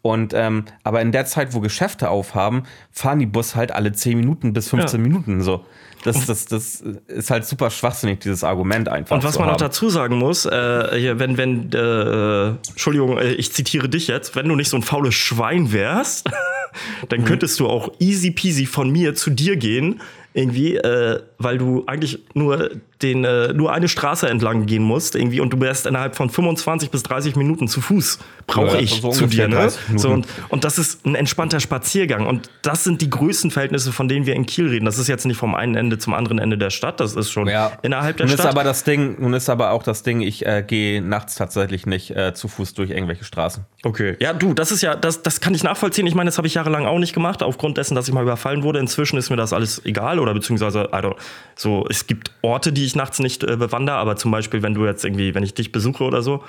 Und 0.06 0.36
ähm, 0.36 0.65
aber 0.84 1.02
in 1.02 1.12
der 1.12 1.26
Zeit, 1.26 1.56
wo 1.56 1.62
Geschäfte 1.62 2.12
aufhaben, 2.12 2.68
fahren 2.91 3.18
die 3.18 3.26
Bus 3.26 3.56
halt 3.56 3.72
alle 3.72 3.91
10 3.91 4.15
Minuten 4.20 4.54
bis 4.54 4.70
15 4.70 5.00
ja. 5.00 5.04
Minuten 5.04 5.41
so. 5.41 5.65
Das, 6.04 6.28
das, 6.28 6.46
das 6.46 6.84
ist 7.08 7.32
halt 7.32 7.44
super 7.48 7.72
schwachsinnig, 7.72 8.20
dieses 8.20 8.44
Argument 8.44 8.88
einfach. 8.88 9.15
Und 9.15 9.24
was 9.24 9.39
man 9.39 9.48
haben. 9.48 9.54
noch 9.54 9.58
dazu 9.58 9.89
sagen 9.89 10.20
muss, 10.20 10.46
äh, 10.46 10.89
hier, 11.00 11.18
wenn, 11.18 11.38
wenn, 11.38 11.72
äh, 11.74 12.50
Entschuldigung, 12.70 13.18
äh, 13.18 13.32
ich 13.32 13.52
zitiere 13.52 13.89
dich 13.89 14.08
jetzt, 14.08 14.36
wenn 14.36 14.48
du 14.48 14.56
nicht 14.56 14.70
so 14.70 14.78
ein 14.78 14.84
faules 14.84 15.15
Schwein 15.15 15.72
wärst, 15.72 16.30
dann 17.10 17.21
mhm. 17.21 17.25
könntest 17.25 17.60
du 17.60 17.67
auch 17.67 17.91
easy 17.99 18.32
peasy 18.32 18.65
von 18.65 18.89
mir 18.89 19.15
zu 19.15 19.30
dir 19.30 19.56
gehen, 19.56 20.01
irgendwie, 20.34 20.75
äh, 20.75 21.21
weil 21.38 21.58
du 21.58 21.86
eigentlich 21.88 22.19
nur 22.34 22.69
den 23.01 23.23
äh, 23.25 23.54
nur 23.54 23.73
eine 23.73 23.88
Straße 23.88 24.28
entlang 24.30 24.65
gehen 24.65 24.84
musst 24.84 25.15
irgendwie 25.15 25.39
und 25.41 25.51
du 25.51 25.60
wärst 25.60 25.86
innerhalb 25.86 26.15
von 26.15 26.30
25 26.30 26.91
bis 26.91 27.04
30 27.04 27.36
Minuten 27.36 27.67
zu 27.67 27.82
Fuß. 27.82 28.19
Brauche 28.47 28.75
ja, 28.75 28.80
ich 28.80 29.01
so 29.01 29.10
zu 29.10 29.28
dir 29.28 29.47
ne? 29.47 29.69
so, 29.95 30.10
und, 30.10 30.28
und 30.49 30.63
das 30.63 30.78
ist 30.78 31.06
ein 31.06 31.15
entspannter 31.15 31.60
Spaziergang. 31.60 32.25
Und 32.25 32.49
das 32.62 32.84
sind 32.84 33.01
die 33.01 33.10
Größenverhältnisse 33.10 33.91
von 33.91 34.08
denen 34.08 34.25
wir 34.25 34.36
in 34.36 34.45
Kiel 34.45 34.67
reden. 34.67 34.86
Das 34.86 34.97
ist 34.97 35.08
jetzt 35.08 35.25
nicht 35.25 35.38
vom 35.38 35.56
einen 35.56 35.75
Ende 35.75 35.97
zum 35.97 36.13
anderen 36.13 36.39
Ende 36.39 36.58
der 36.58 36.69
Stadt 36.69 36.99
das 36.99 37.15
ist 37.15 37.32
schon 37.32 37.47
ja. 37.47 37.73
innerhalb 37.82 38.17
der 38.17 38.28
nun 38.28 38.34
Stadt. 38.36 38.45
ist 38.45 38.51
aber 38.51 38.63
das 38.63 38.84
Ding 38.84 39.15
nun 39.19 39.34
ist 39.34 39.49
aber 39.49 39.71
auch 39.71 39.84
das 39.84 40.04
Ding 40.04 40.21
ich 40.21 40.45
äh, 40.45 40.63
gehe 40.65 41.01
nachts 41.01 41.36
tatsächlich 41.36 41.86
nicht 41.86 42.12
äh, 42.12 42.34
zu 42.34 42.47
Fuß 42.47 42.73
durch 42.73 42.91
irgendwelche 42.91 43.23
Straßen. 43.23 43.65
Okay. 43.84 44.15
Ja 44.19 44.34
du 44.34 44.54
das 44.54 44.71
ist 44.71 44.82
ja 44.82 44.95
das 44.95 45.21
das 45.21 45.41
kann 45.41 45.54
ich 45.54 45.63
nachvollziehen. 45.63 46.08
Ich 46.08 46.15
meine 46.15 46.30
das 46.30 46.38
habe 46.38 46.47
ich 46.47 46.55
jahrelang 46.56 46.86
auch 46.86 47.00
nicht 47.00 47.13
gemacht 47.13 47.44
aufgrund 47.44 47.78
dessen 47.78 47.96
dass 47.96 48.08
ich 48.08 48.13
mal 48.13 48.24
überfallen 48.24 48.63
wurde. 48.63 48.80
Inzwischen 48.80 49.18
ist 49.18 49.30
mir 49.30 49.36
das 49.36 49.54
alles 49.54 49.86
egal 49.86 50.20
oder 50.20 50.34
beziehungsweise 50.34 50.91
also 50.94 51.15
so 51.56 51.86
es 51.89 52.08
gibt 52.08 52.32
Orte 52.41 52.74
die 52.74 52.86
ich 52.86 52.96
nachts 52.96 53.20
nicht 53.20 53.44
äh, 53.44 53.58
bewandere, 53.58 53.98
aber 53.98 54.15
zum 54.15 54.32
Beispiel, 54.32 54.62
wenn 54.63 54.74
du 54.74 54.86
jetzt 54.86 55.06
irgendwie, 55.06 55.36
wenn 55.36 55.44
ich 55.44 55.54
dich 55.54 55.72
besuche 55.72 56.04
oder 56.04 56.22
so, 56.22 56.44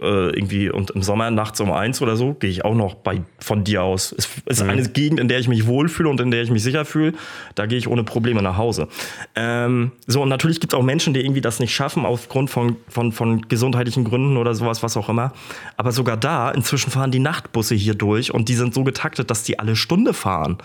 äh, 0.00 0.30
irgendwie 0.30 0.70
und 0.70 0.90
im 0.90 1.02
Sommer 1.02 1.30
nachts 1.30 1.60
um 1.60 1.72
eins 1.72 2.02
oder 2.02 2.16
so, 2.16 2.34
gehe 2.34 2.50
ich 2.50 2.64
auch 2.64 2.74
noch 2.74 2.94
bei, 2.94 3.22
von 3.38 3.64
dir 3.64 3.82
aus. 3.82 4.12
Es 4.12 4.28
ist 4.46 4.62
mhm. 4.62 4.70
eine 4.70 4.88
Gegend, 4.88 5.20
in 5.20 5.28
der 5.28 5.38
ich 5.38 5.48
mich 5.48 5.66
wohlfühle 5.66 6.08
und 6.08 6.20
in 6.20 6.30
der 6.30 6.42
ich 6.42 6.50
mich 6.50 6.62
sicher 6.62 6.84
fühle. 6.84 7.12
Da 7.54 7.66
gehe 7.66 7.78
ich 7.78 7.88
ohne 7.88 8.04
Probleme 8.04 8.42
nach 8.42 8.56
Hause. 8.56 8.88
Ähm, 9.34 9.92
so, 10.06 10.22
und 10.22 10.28
natürlich 10.28 10.60
gibt 10.60 10.72
es 10.72 10.78
auch 10.78 10.82
Menschen, 10.82 11.14
die 11.14 11.20
irgendwie 11.20 11.40
das 11.40 11.60
nicht 11.60 11.74
schaffen, 11.74 12.04
aufgrund 12.04 12.50
von, 12.50 12.76
von, 12.88 13.12
von 13.12 13.42
gesundheitlichen 13.48 14.04
Gründen 14.04 14.36
oder 14.36 14.54
sowas, 14.54 14.82
was 14.82 14.96
auch 14.96 15.08
immer. 15.08 15.32
Aber 15.76 15.92
sogar 15.92 16.16
da, 16.16 16.50
inzwischen 16.50 16.90
fahren 16.90 17.10
die 17.10 17.20
Nachtbusse 17.20 17.74
hier 17.74 17.94
durch 17.94 18.32
und 18.32 18.48
die 18.48 18.54
sind 18.54 18.74
so 18.74 18.84
getaktet, 18.84 19.30
dass 19.30 19.42
die 19.42 19.58
alle 19.58 19.76
Stunde 19.76 20.14
fahren. 20.14 20.58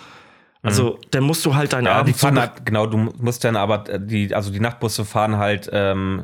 Also, 0.63 0.92
mhm. 0.92 0.98
dann 1.12 1.24
musst 1.24 1.46
du 1.46 1.56
halt 1.56 1.74
deine 1.74 1.90
ja, 1.90 1.96
Abend. 1.96 2.16
Die 2.16 2.20
fahren 2.20 2.40
halt, 2.40 2.66
genau, 2.66 2.88
du 2.88 2.98
musst 2.98 3.44
dann 3.44 3.56
aber, 3.56 3.88
äh, 3.90 4.00
die, 4.02 4.34
also 4.34 4.52
die 4.52 4.60
Nachtbusse 4.60 5.06
fahren 5.06 5.38
halt 5.38 5.70
ähm, 5.72 6.24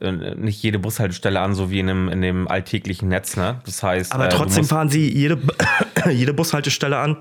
nicht 0.00 0.62
jede 0.62 0.78
Bushaltestelle 0.78 1.40
an, 1.40 1.54
so 1.54 1.70
wie 1.70 1.80
in 1.80 1.86
dem, 1.86 2.08
in 2.08 2.20
dem 2.20 2.48
alltäglichen 2.48 3.08
Netz, 3.08 3.36
ne? 3.36 3.60
Das 3.64 3.82
heißt. 3.82 4.12
Aber 4.12 4.26
äh, 4.26 4.28
trotzdem 4.28 4.64
fahren 4.64 4.90
sie 4.90 5.10
jede, 5.10 5.38
jede 6.10 6.34
Bushaltestelle 6.34 6.98
an, 6.98 7.16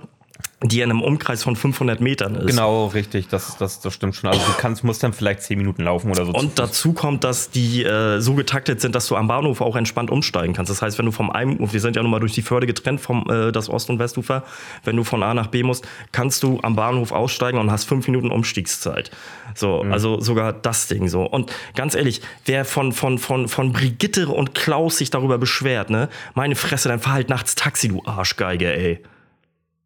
die 0.67 0.81
in 0.81 0.89
einem 0.89 1.01
Umkreis 1.01 1.43
von 1.43 1.55
500 1.55 2.01
Metern 2.01 2.35
ist. 2.35 2.47
Genau, 2.47 2.87
richtig, 2.87 3.27
das, 3.27 3.57
das, 3.57 3.81
das 3.81 3.93
stimmt 3.93 4.15
schon. 4.15 4.29
Also 4.29 4.41
du 4.45 4.53
kannst, 4.57 4.83
musst 4.83 5.03
dann 5.03 5.13
vielleicht 5.13 5.41
10 5.41 5.57
Minuten 5.57 5.83
laufen 5.83 6.09
oder 6.11 6.25
so. 6.25 6.33
Und 6.33 6.57
dazu 6.59 6.93
kommt, 6.93 7.23
dass 7.23 7.49
die 7.49 7.83
äh, 7.83 8.19
so 8.19 8.35
getaktet 8.35 8.81
sind, 8.81 8.95
dass 8.95 9.07
du 9.07 9.15
am 9.15 9.27
Bahnhof 9.27 9.61
auch 9.61 9.75
entspannt 9.75 10.11
umsteigen 10.11 10.53
kannst. 10.53 10.69
Das 10.69 10.81
heißt, 10.81 10.97
wenn 10.97 11.05
du 11.05 11.11
vom 11.11 11.29
einen, 11.29 11.71
wir 11.71 11.79
sind 11.79 11.95
ja 11.95 12.01
nun 12.01 12.11
mal 12.11 12.19
durch 12.19 12.33
die 12.33 12.41
Förde 12.41 12.67
getrennt, 12.67 13.01
vom 13.01 13.29
äh, 13.29 13.51
das 13.51 13.69
Ost- 13.69 13.89
und 13.89 13.99
Westufer, 13.99 14.43
wenn 14.83 14.95
du 14.95 15.03
von 15.03 15.23
A 15.23 15.33
nach 15.33 15.47
B 15.47 15.63
musst, 15.63 15.87
kannst 16.11 16.43
du 16.43 16.59
am 16.63 16.75
Bahnhof 16.75 17.11
aussteigen 17.11 17.57
und 17.57 17.71
hast 17.71 17.85
fünf 17.85 18.07
Minuten 18.07 18.31
Umstiegszeit. 18.31 19.11
So, 19.53 19.83
mhm. 19.83 19.91
also 19.91 20.19
sogar 20.21 20.53
das 20.53 20.87
Ding 20.87 21.07
so. 21.07 21.23
Und 21.23 21.51
ganz 21.75 21.95
ehrlich, 21.95 22.21
wer 22.45 22.65
von, 22.65 22.91
von, 22.91 23.17
von, 23.17 23.47
von 23.47 23.73
Brigitte 23.73 24.27
und 24.29 24.55
Klaus 24.55 24.97
sich 24.97 25.09
darüber 25.09 25.37
beschwert, 25.37 25.89
ne, 25.89 26.09
meine 26.33 26.55
Fresse, 26.55 26.89
dann 26.89 26.99
fahr 26.99 27.13
halt 27.13 27.29
nachts 27.29 27.55
Taxi, 27.55 27.87
du 27.87 28.01
Arschgeige, 28.05 28.73
ey. 28.73 29.03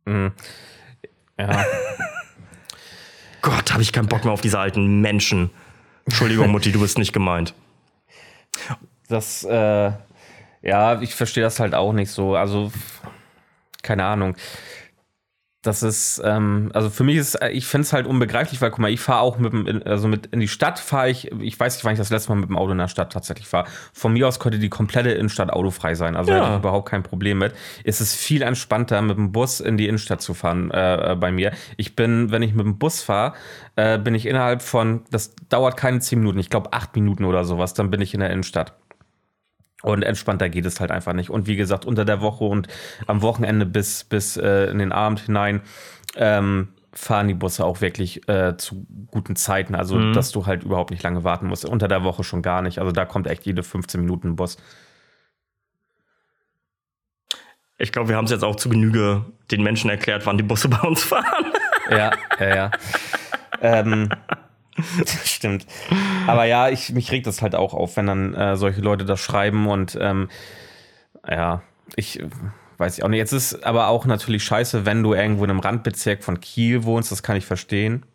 Mhm. 0.05 0.31
Ja. 1.39 1.65
Gott, 3.41 3.71
habe 3.71 3.81
ich 3.81 3.93
keinen 3.93 4.07
Bock 4.07 4.25
mehr 4.25 4.33
auf 4.33 4.41
diese 4.41 4.59
alten 4.59 5.01
Menschen. 5.01 5.49
Entschuldigung, 6.05 6.51
Mutti, 6.51 6.71
du 6.71 6.81
bist 6.81 6.97
nicht 6.97 7.13
gemeint. 7.13 7.53
Das, 9.07 9.43
äh, 9.45 9.91
ja, 10.61 11.01
ich 11.01 11.15
verstehe 11.15 11.43
das 11.43 11.59
halt 11.59 11.73
auch 11.73 11.93
nicht 11.93 12.11
so. 12.11 12.35
Also, 12.35 12.71
keine 13.81 14.05
Ahnung 14.05 14.35
das 15.61 15.83
ist, 15.83 16.21
ähm, 16.23 16.71
also 16.73 16.89
für 16.89 17.03
mich 17.03 17.17
ist, 17.17 17.35
äh, 17.35 17.49
ich 17.49 17.65
finde 17.65 17.83
es 17.83 17.91
halt 17.91 18.07
unbegreiflich, 18.07 18.61
weil 18.61 18.71
guck 18.71 18.79
mal, 18.79 18.91
ich 18.91 19.01
fahre 19.01 19.19
auch 19.19 19.37
mit 19.39 19.51
dem, 19.51 19.81
also 19.85 20.07
mit 20.07 20.27
in 20.27 20.39
die 20.39 20.47
Stadt 20.47 20.79
fahre 20.79 21.09
ich, 21.09 21.31
ich 21.41 21.59
weiß 21.59 21.75
nicht, 21.75 21.83
wann 21.83 21.91
ich 21.91 21.99
das 21.99 22.09
letzte 22.09 22.29
Mal 22.29 22.37
mit 22.37 22.47
dem 22.47 22.57
Auto 22.57 22.71
in 22.71 22.77
der 22.77 22.87
Stadt 22.87 23.11
tatsächlich 23.11 23.47
fahre. 23.47 23.67
Von 23.91 24.13
mir 24.13 24.25
aus 24.27 24.39
könnte 24.39 24.57
die 24.57 24.69
komplette 24.69 25.11
Innenstadt 25.11 25.49
autofrei 25.49 25.95
sein, 25.95 26.15
also 26.15 26.31
ja. 26.31 26.37
hätte 26.37 26.51
ich 26.53 26.59
überhaupt 26.59 26.87
kein 26.87 27.03
Problem 27.03 27.39
mit. 27.39 27.53
Es 27.83 27.99
ist 27.99 28.15
viel 28.15 28.41
entspannter, 28.41 29.01
mit 29.01 29.17
dem 29.17 29.33
Bus 29.33 29.59
in 29.59 29.75
die 29.75 29.87
Innenstadt 29.87 30.21
zu 30.21 30.33
fahren 30.33 30.71
äh, 30.71 31.11
äh 31.11 31.15
bei 31.15 31.31
mir. 31.31 31.51
Ich 31.75 31.93
bin, 31.93 32.31
wenn 32.31 32.41
ich 32.41 32.53
mit 32.53 32.65
dem 32.65 32.77
Bus 32.77 33.01
fahre, 33.01 33.33
äh, 33.75 33.97
bin 33.97 34.15
ich 34.15 34.27
innerhalb 34.27 34.61
von, 34.61 35.01
das 35.11 35.35
dauert 35.49 35.75
keine 35.75 35.99
zehn 35.99 36.19
Minuten, 36.19 36.39
ich 36.39 36.49
glaube 36.49 36.71
acht 36.71 36.95
Minuten 36.95 37.25
oder 37.25 37.43
sowas, 37.43 37.73
dann 37.73 37.91
bin 37.91 37.99
ich 37.99 38.13
in 38.13 38.21
der 38.21 38.29
Innenstadt. 38.29 38.75
Und 39.81 40.03
entspannter 40.03 40.49
geht 40.49 40.65
es 40.65 40.79
halt 40.79 40.91
einfach 40.91 41.13
nicht. 41.13 41.29
Und 41.29 41.47
wie 41.47 41.55
gesagt, 41.55 41.85
unter 41.85 42.05
der 42.05 42.21
Woche 42.21 42.43
und 42.43 42.67
am 43.07 43.21
Wochenende 43.21 43.65
bis, 43.65 44.03
bis 44.03 44.35
äh, 44.35 44.65
in 44.65 44.79
den 44.79 44.91
Abend 44.91 45.21
hinein 45.21 45.61
ähm, 46.15 46.69
fahren 46.91 47.27
die 47.27 47.33
Busse 47.33 47.63
auch 47.63 47.81
wirklich 47.81 48.27
äh, 48.27 48.57
zu 48.57 48.85
guten 49.07 49.35
Zeiten. 49.35 49.75
Also, 49.75 49.95
mhm. 49.95 50.13
dass 50.13 50.31
du 50.31 50.45
halt 50.45 50.63
überhaupt 50.63 50.91
nicht 50.91 51.03
lange 51.03 51.23
warten 51.23 51.47
musst. 51.47 51.65
Unter 51.65 51.87
der 51.87 52.03
Woche 52.03 52.23
schon 52.23 52.41
gar 52.41 52.61
nicht. 52.61 52.79
Also, 52.79 52.91
da 52.91 53.05
kommt 53.05 53.27
echt 53.27 53.45
jede 53.45 53.63
15 53.63 54.01
Minuten 54.01 54.29
ein 54.29 54.35
Bus. 54.35 54.57
Ich 57.77 57.93
glaube, 57.93 58.09
wir 58.09 58.17
haben 58.17 58.25
es 58.25 58.31
jetzt 58.31 58.43
auch 58.43 58.57
zu 58.57 58.67
Genüge 58.67 59.25
den 59.51 59.63
Menschen 59.63 59.89
erklärt, 59.89 60.25
wann 60.25 60.37
die 60.37 60.43
Busse 60.43 60.67
bei 60.69 60.81
uns 60.81 61.03
fahren. 61.03 61.53
ja, 61.89 62.11
ja, 62.39 62.55
ja. 62.55 62.71
ähm, 63.61 64.09
Stimmt. 65.23 65.65
Aber 66.27 66.45
ja, 66.45 66.69
ich, 66.69 66.91
mich 66.91 67.11
regt 67.11 67.27
das 67.27 67.41
halt 67.41 67.55
auch 67.55 67.73
auf, 67.73 67.97
wenn 67.97 68.07
dann 68.07 68.33
äh, 68.33 68.55
solche 68.57 68.81
Leute 68.81 69.05
das 69.05 69.19
schreiben 69.19 69.67
und 69.67 69.97
ähm, 69.99 70.29
ja, 71.27 71.61
ich 71.95 72.19
äh, 72.19 72.29
weiß 72.77 72.97
ich 72.97 73.03
auch 73.03 73.09
nicht. 73.09 73.19
Jetzt 73.19 73.33
ist 73.33 73.65
aber 73.65 73.89
auch 73.89 74.05
natürlich 74.05 74.43
scheiße, 74.43 74.85
wenn 74.85 75.03
du 75.03 75.13
irgendwo 75.13 75.43
in 75.43 75.49
einem 75.49 75.59
Randbezirk 75.59 76.23
von 76.23 76.39
Kiel 76.39 76.83
wohnst, 76.83 77.11
das 77.11 77.23
kann 77.23 77.35
ich 77.35 77.45
verstehen. 77.45 78.05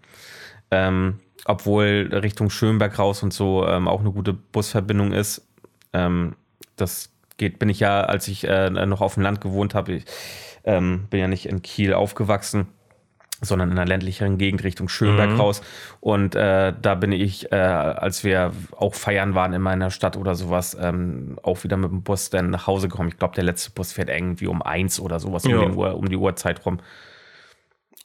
Ähm, 0.70 1.20
obwohl 1.44 2.08
Richtung 2.12 2.48
Schönberg 2.48 2.98
raus 2.98 3.22
und 3.22 3.34
so 3.34 3.66
ähm, 3.66 3.86
auch 3.86 4.00
eine 4.00 4.10
gute 4.10 4.32
Busverbindung 4.32 5.12
ist. 5.12 5.46
Ähm, 5.92 6.36
das 6.76 7.10
geht, 7.36 7.58
bin 7.58 7.68
ich 7.68 7.80
ja, 7.80 8.00
als 8.00 8.28
ich 8.28 8.48
äh, 8.48 8.70
noch 8.70 9.02
auf 9.02 9.14
dem 9.14 9.22
Land 9.22 9.42
gewohnt 9.42 9.74
habe, 9.74 9.92
ich 9.92 10.04
ähm, 10.64 11.06
bin 11.10 11.20
ja 11.20 11.28
nicht 11.28 11.46
in 11.46 11.60
Kiel 11.60 11.92
aufgewachsen 11.92 12.68
sondern 13.44 13.70
in 13.70 13.78
einer 13.78 13.86
ländlicheren 13.86 14.38
Gegend 14.38 14.64
Richtung 14.64 14.88
Schönberg 14.88 15.30
mhm. 15.30 15.40
raus. 15.40 15.62
Und 16.00 16.34
äh, 16.34 16.72
da 16.80 16.94
bin 16.94 17.12
ich, 17.12 17.52
äh, 17.52 17.56
als 17.56 18.24
wir 18.24 18.52
auch 18.76 18.94
feiern 18.94 19.34
waren 19.34 19.52
in 19.52 19.62
meiner 19.62 19.90
Stadt 19.90 20.16
oder 20.16 20.34
sowas, 20.34 20.76
ähm, 20.80 21.38
auch 21.42 21.64
wieder 21.64 21.76
mit 21.76 21.90
dem 21.90 22.02
Bus 22.02 22.30
dann 22.30 22.50
nach 22.50 22.66
Hause 22.66 22.88
gekommen. 22.88 23.08
Ich 23.08 23.18
glaube, 23.18 23.34
der 23.34 23.44
letzte 23.44 23.70
Bus 23.70 23.92
fährt 23.92 24.08
irgendwie 24.08 24.46
um 24.46 24.62
eins 24.62 25.00
oder 25.00 25.20
sowas, 25.20 25.44
um, 25.44 25.76
Uhr, 25.76 25.94
um 25.94 26.08
die 26.08 26.16
Uhrzeit 26.16 26.64
rum. 26.66 26.78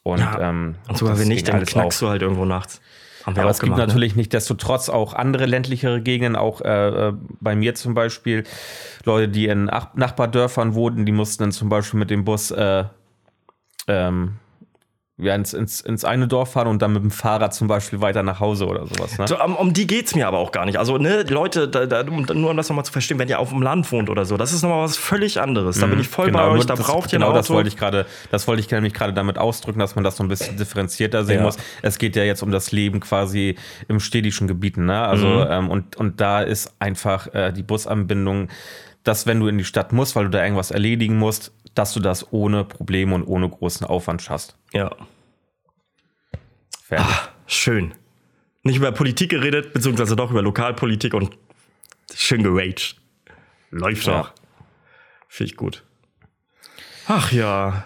Und, 0.02 0.20
ja. 0.20 0.50
ähm, 0.50 0.76
und 0.88 0.98
sogar 0.98 1.18
wenn 1.18 1.28
nicht, 1.28 1.48
dann 1.48 1.64
knackst 1.64 2.00
du 2.00 2.08
halt 2.08 2.22
irgendwo 2.22 2.44
nachts. 2.44 2.80
Aber 3.24 3.50
es 3.50 3.60
gibt 3.60 3.76
ne? 3.76 3.86
natürlich 3.86 4.16
nicht 4.16 4.32
desto 4.32 4.54
trotz 4.54 4.88
auch 4.88 5.12
andere 5.12 5.46
ländlichere 5.46 6.00
Gegenden, 6.00 6.36
auch 6.36 6.60
äh, 6.62 7.08
äh, 7.08 7.12
bei 7.40 7.54
mir 7.54 7.74
zum 7.74 7.94
Beispiel, 7.94 8.44
Leute, 9.04 9.28
die 9.28 9.46
in 9.46 9.64
Nachbardörfern 9.64 10.74
wohnten, 10.74 11.06
die 11.06 11.12
mussten 11.12 11.44
dann 11.44 11.52
zum 11.52 11.68
Beispiel 11.68 12.00
mit 12.00 12.10
dem 12.10 12.24
Bus 12.24 12.50
äh, 12.50 12.84
ähm, 13.88 14.36
ja, 15.22 15.34
ins, 15.34 15.52
ins, 15.52 15.80
ins 15.80 16.04
eine 16.04 16.28
Dorf 16.28 16.52
fahren 16.52 16.68
und 16.68 16.82
dann 16.82 16.92
mit 16.92 17.02
dem 17.02 17.10
Fahrrad 17.10 17.54
zum 17.54 17.68
Beispiel 17.68 18.00
weiter 18.00 18.22
nach 18.22 18.40
Hause 18.40 18.66
oder 18.66 18.86
sowas. 18.86 19.18
Ne? 19.18 19.28
So, 19.28 19.42
um, 19.42 19.56
um, 19.56 19.72
die 19.72 19.86
geht's 19.86 20.14
mir 20.14 20.26
aber 20.26 20.38
auch 20.38 20.52
gar 20.52 20.64
nicht. 20.66 20.78
Also, 20.78 20.98
ne, 20.98 21.22
Leute, 21.28 21.68
da, 21.68 21.86
da, 21.86 22.02
nur 22.02 22.50
um 22.50 22.56
das 22.56 22.68
nochmal 22.68 22.84
zu 22.84 22.92
verstehen, 22.92 23.18
wenn 23.18 23.28
ihr 23.28 23.38
auf 23.38 23.50
dem 23.50 23.62
Land 23.62 23.90
wohnt 23.92 24.10
oder 24.10 24.24
so, 24.24 24.36
das 24.36 24.52
ist 24.52 24.62
nochmal 24.62 24.84
was 24.84 24.96
völlig 24.96 25.40
anderes. 25.40 25.78
Da 25.78 25.86
bin 25.86 25.96
mhm. 25.96 26.02
ich 26.02 26.08
voll 26.08 26.26
genau, 26.26 26.38
bei 26.38 26.48
euch, 26.48 26.66
da 26.66 26.74
das, 26.74 26.86
braucht 26.86 27.12
ihr 27.12 27.18
Genau, 27.18 27.32
das 27.32 27.50
wollte 27.50 27.68
ich 27.68 27.76
gerade, 27.76 28.06
das 28.30 28.48
wollte 28.48 28.60
ich 28.60 28.70
nämlich 28.70 28.94
gerade 28.94 29.12
damit 29.12 29.38
ausdrücken, 29.38 29.78
dass 29.78 29.94
man 29.94 30.04
das 30.04 30.16
so 30.16 30.22
ein 30.22 30.28
bisschen 30.28 30.56
differenzierter 30.56 31.24
sehen 31.24 31.38
ja. 31.38 31.42
muss. 31.42 31.56
Es 31.82 31.98
geht 31.98 32.16
ja 32.16 32.24
jetzt 32.24 32.42
um 32.42 32.50
das 32.50 32.72
Leben 32.72 33.00
quasi 33.00 33.56
im 33.88 34.00
städtischen 34.00 34.48
Gebieten, 34.48 34.86
ne? 34.86 35.02
Also, 35.06 35.26
mhm. 35.26 35.46
ähm, 35.50 35.70
und, 35.70 35.96
und 35.96 36.20
da 36.20 36.40
ist 36.40 36.74
einfach 36.78 37.32
äh, 37.34 37.52
die 37.52 37.62
Busanbindung, 37.62 38.48
dass 39.04 39.26
wenn 39.26 39.40
du 39.40 39.48
in 39.48 39.58
die 39.58 39.64
Stadt 39.64 39.92
musst, 39.92 40.16
weil 40.16 40.24
du 40.24 40.30
da 40.30 40.42
irgendwas 40.42 40.70
erledigen 40.70 41.16
musst, 41.16 41.52
dass 41.74 41.94
du 41.94 42.00
das 42.00 42.32
ohne 42.32 42.64
Probleme 42.64 43.14
und 43.14 43.24
ohne 43.24 43.48
großen 43.48 43.86
Aufwand 43.86 44.22
schaffst. 44.22 44.56
Ja. 44.72 44.96
Ah, 46.90 47.28
schön. 47.46 47.94
Nicht 48.62 48.76
über 48.76 48.92
Politik 48.92 49.30
geredet, 49.30 49.72
beziehungsweise 49.72 50.16
doch 50.16 50.30
über 50.30 50.42
Lokalpolitik 50.42 51.14
und 51.14 51.36
schön 52.14 52.42
geraged. 52.42 52.96
Läuft 53.70 54.06
ja. 54.06 54.22
doch. 54.22 54.32
Finde 55.28 55.52
ich 55.52 55.56
gut. 55.56 55.84
Ach 57.06 57.32
ja. 57.32 57.84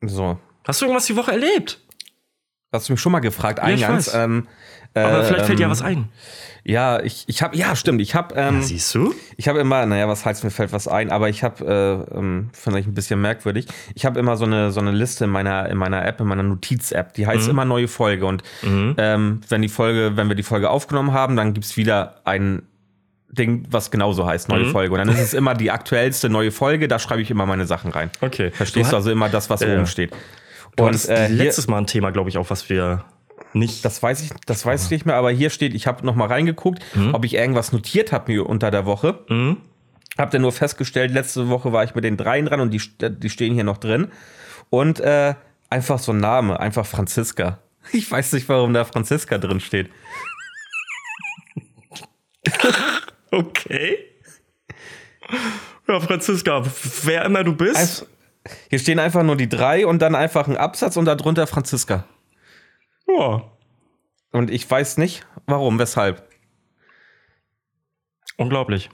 So. 0.00 0.38
Hast 0.66 0.80
du 0.80 0.86
irgendwas 0.86 1.06
die 1.06 1.16
Woche 1.16 1.32
erlebt? 1.32 1.80
Hast 2.72 2.88
du 2.88 2.92
mich 2.92 3.00
schon 3.00 3.12
mal 3.12 3.20
gefragt, 3.20 3.60
eingangs. 3.60 4.12
Ja, 4.12 4.24
ähm, 4.24 4.48
Aber 4.94 5.24
vielleicht 5.24 5.46
fällt 5.46 5.58
dir 5.58 5.64
ähm, 5.64 5.70
was 5.70 5.82
ein. 5.82 6.08
Ja, 6.64 7.00
ich, 7.00 7.24
ich 7.28 7.42
habe, 7.42 7.56
ja, 7.56 7.76
stimmt, 7.76 8.00
ich 8.00 8.16
habe. 8.16 8.34
Ähm, 8.34 8.56
ja, 8.56 8.62
siehst 8.62 8.92
du? 8.92 9.14
Ich 9.36 9.46
habe 9.46 9.60
immer, 9.60 9.86
naja, 9.86 10.08
was 10.08 10.24
heißt, 10.24 10.42
mir 10.42 10.50
fällt 10.50 10.72
was 10.72 10.88
ein, 10.88 11.12
aber 11.12 11.28
ich 11.28 11.44
habe, 11.44 12.06
äh, 12.12 12.18
ähm, 12.18 12.50
finde 12.52 12.80
ich 12.80 12.86
ein 12.86 12.94
bisschen 12.94 13.20
merkwürdig. 13.20 13.68
Ich 13.94 14.04
habe 14.04 14.18
immer 14.18 14.36
so 14.36 14.46
eine, 14.46 14.72
so 14.72 14.80
eine 14.80 14.90
Liste 14.90 15.24
in 15.24 15.30
meiner, 15.30 15.68
in 15.68 15.78
meiner 15.78 16.04
App, 16.04 16.20
in 16.20 16.26
meiner 16.26 16.42
Notiz-App, 16.42 17.14
die 17.14 17.26
heißt 17.26 17.44
mhm. 17.44 17.50
immer 17.50 17.64
neue 17.64 17.86
Folge. 17.86 18.26
Und 18.26 18.42
mhm. 18.62 18.96
ähm, 18.98 19.40
wenn 19.48 19.62
die 19.62 19.68
Folge, 19.68 20.16
wenn 20.16 20.28
wir 20.28 20.34
die 20.34 20.42
Folge 20.42 20.68
aufgenommen 20.68 21.12
haben, 21.12 21.36
dann 21.36 21.54
gibt's 21.54 21.76
wieder 21.76 22.16
ein 22.24 22.62
Ding, 23.28 23.64
was 23.70 23.92
genauso 23.92 24.26
heißt, 24.26 24.48
neue 24.48 24.64
mhm. 24.64 24.70
Folge. 24.72 24.92
Und 24.92 24.98
dann 24.98 25.08
ist 25.08 25.20
es 25.20 25.34
immer 25.34 25.54
die 25.54 25.70
aktuellste 25.70 26.28
neue 26.28 26.50
Folge, 26.50 26.88
da 26.88 26.98
schreibe 26.98 27.22
ich 27.22 27.30
immer 27.30 27.46
meine 27.46 27.66
Sachen 27.66 27.92
rein. 27.92 28.10
Okay. 28.20 28.50
Verstehst 28.50 28.88
du, 28.88 28.90
du 28.90 28.96
also 28.96 29.10
immer 29.12 29.28
das, 29.28 29.50
was 29.50 29.62
äh, 29.62 29.72
oben 29.72 29.86
steht. 29.86 30.12
Du 30.76 30.84
und 30.84 31.08
äh, 31.08 31.28
letztes 31.28 31.68
Mal 31.68 31.78
ein 31.78 31.86
Thema, 31.86 32.10
glaube 32.10 32.28
ich, 32.28 32.38
auch, 32.38 32.50
was 32.50 32.68
wir 32.68 33.04
nicht. 33.52 33.84
Das 33.84 34.02
weiß 34.02 34.22
ich, 34.22 34.30
das 34.46 34.64
weiß 34.64 34.84
ich 34.84 34.90
nicht 34.90 35.06
mehr, 35.06 35.16
aber 35.16 35.30
hier 35.30 35.50
steht, 35.50 35.74
ich 35.74 35.86
habe 35.86 36.04
noch 36.04 36.14
mal 36.14 36.28
reingeguckt, 36.28 36.84
mhm. 36.94 37.14
ob 37.14 37.24
ich 37.24 37.34
irgendwas 37.34 37.72
notiert 37.72 38.12
habe 38.12 38.32
mir 38.32 38.46
unter 38.46 38.70
der 38.70 38.84
Woche. 38.86 39.20
Mhm. 39.28 39.56
Hab 40.18 40.30
dann 40.30 40.42
nur 40.42 40.52
festgestellt, 40.52 41.10
letzte 41.12 41.48
Woche 41.48 41.72
war 41.72 41.84
ich 41.84 41.94
mit 41.94 42.04
den 42.04 42.16
dreien 42.16 42.46
dran 42.46 42.60
und 42.60 42.70
die, 42.70 42.80
die 43.00 43.30
stehen 43.30 43.54
hier 43.54 43.64
noch 43.64 43.78
drin. 43.78 44.08
Und 44.70 45.00
äh, 45.00 45.34
einfach 45.70 45.98
so 45.98 46.12
ein 46.12 46.18
Name, 46.18 46.60
einfach 46.60 46.86
Franziska. 46.86 47.58
Ich 47.92 48.10
weiß 48.10 48.32
nicht, 48.32 48.48
warum 48.48 48.74
da 48.74 48.84
Franziska 48.84 49.38
drin 49.38 49.60
steht. 49.60 49.90
okay. 53.30 53.98
Ja, 55.86 56.00
Franziska, 56.00 56.64
wer 57.04 57.24
immer 57.24 57.44
du 57.44 57.54
bist. 57.54 57.76
Also, 57.76 58.06
hier 58.70 58.78
stehen 58.78 58.98
einfach 58.98 59.22
nur 59.22 59.36
die 59.36 59.48
drei 59.48 59.86
und 59.86 60.00
dann 60.00 60.14
einfach 60.14 60.48
ein 60.48 60.56
Absatz 60.56 60.96
und 60.96 61.04
darunter 61.04 61.46
Franziska. 61.46 62.04
Ja. 63.06 63.42
Und 64.32 64.50
ich 64.50 64.70
weiß 64.70 64.98
nicht, 64.98 65.26
warum, 65.46 65.78
weshalb. 65.78 66.28
Unglaublich. 68.36 68.90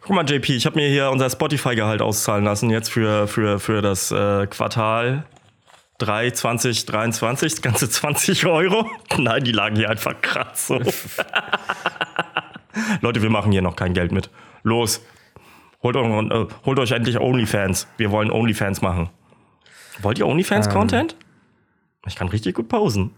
Guck 0.00 0.16
mal, 0.16 0.28
JP, 0.28 0.54
ich 0.54 0.66
habe 0.66 0.76
mir 0.76 0.88
hier 0.88 1.10
unser 1.10 1.30
Spotify-Gehalt 1.30 2.02
auszahlen 2.02 2.44
lassen, 2.44 2.70
jetzt 2.70 2.90
für, 2.90 3.26
für, 3.26 3.58
für 3.58 3.82
das 3.82 4.10
äh, 4.10 4.46
Quartal 4.46 5.24
3 5.98 6.30
2023, 6.30 7.52
das 7.52 7.62
ganze 7.62 7.88
20 7.88 8.46
Euro. 8.46 8.90
Nein, 9.16 9.44
die 9.44 9.52
lagen 9.52 9.76
hier 9.76 9.90
einfach 9.90 10.20
krass 10.20 10.66
so. 10.66 10.78
Leute, 13.00 13.22
wir 13.22 13.30
machen 13.30 13.52
hier 13.52 13.62
noch 13.62 13.76
kein 13.76 13.94
Geld 13.94 14.12
mit. 14.12 14.30
Los, 14.62 15.00
holt, 15.84 15.96
äh, 15.96 16.46
holt 16.64 16.78
euch 16.80 16.90
endlich 16.90 17.20
OnlyFans. 17.20 17.86
Wir 17.96 18.10
wollen 18.10 18.32
OnlyFans 18.32 18.82
machen. 18.82 19.10
Wollt 20.02 20.18
ihr 20.18 20.26
OnlyFans-Content? 20.26 21.12
Ähm. 21.12 21.18
Ich 22.06 22.16
kann 22.16 22.28
richtig 22.28 22.56
gut 22.56 22.68
pausen. 22.68 23.12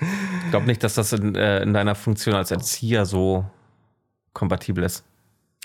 ich 0.00 0.50
glaube 0.50 0.66
nicht, 0.66 0.82
dass 0.82 0.94
das 0.94 1.12
in, 1.12 1.36
äh, 1.36 1.62
in 1.62 1.72
deiner 1.72 1.94
Funktion 1.94 2.34
als 2.34 2.50
Erzieher 2.50 3.06
so 3.06 3.44
kompatibel 4.32 4.82
ist. 4.82 5.04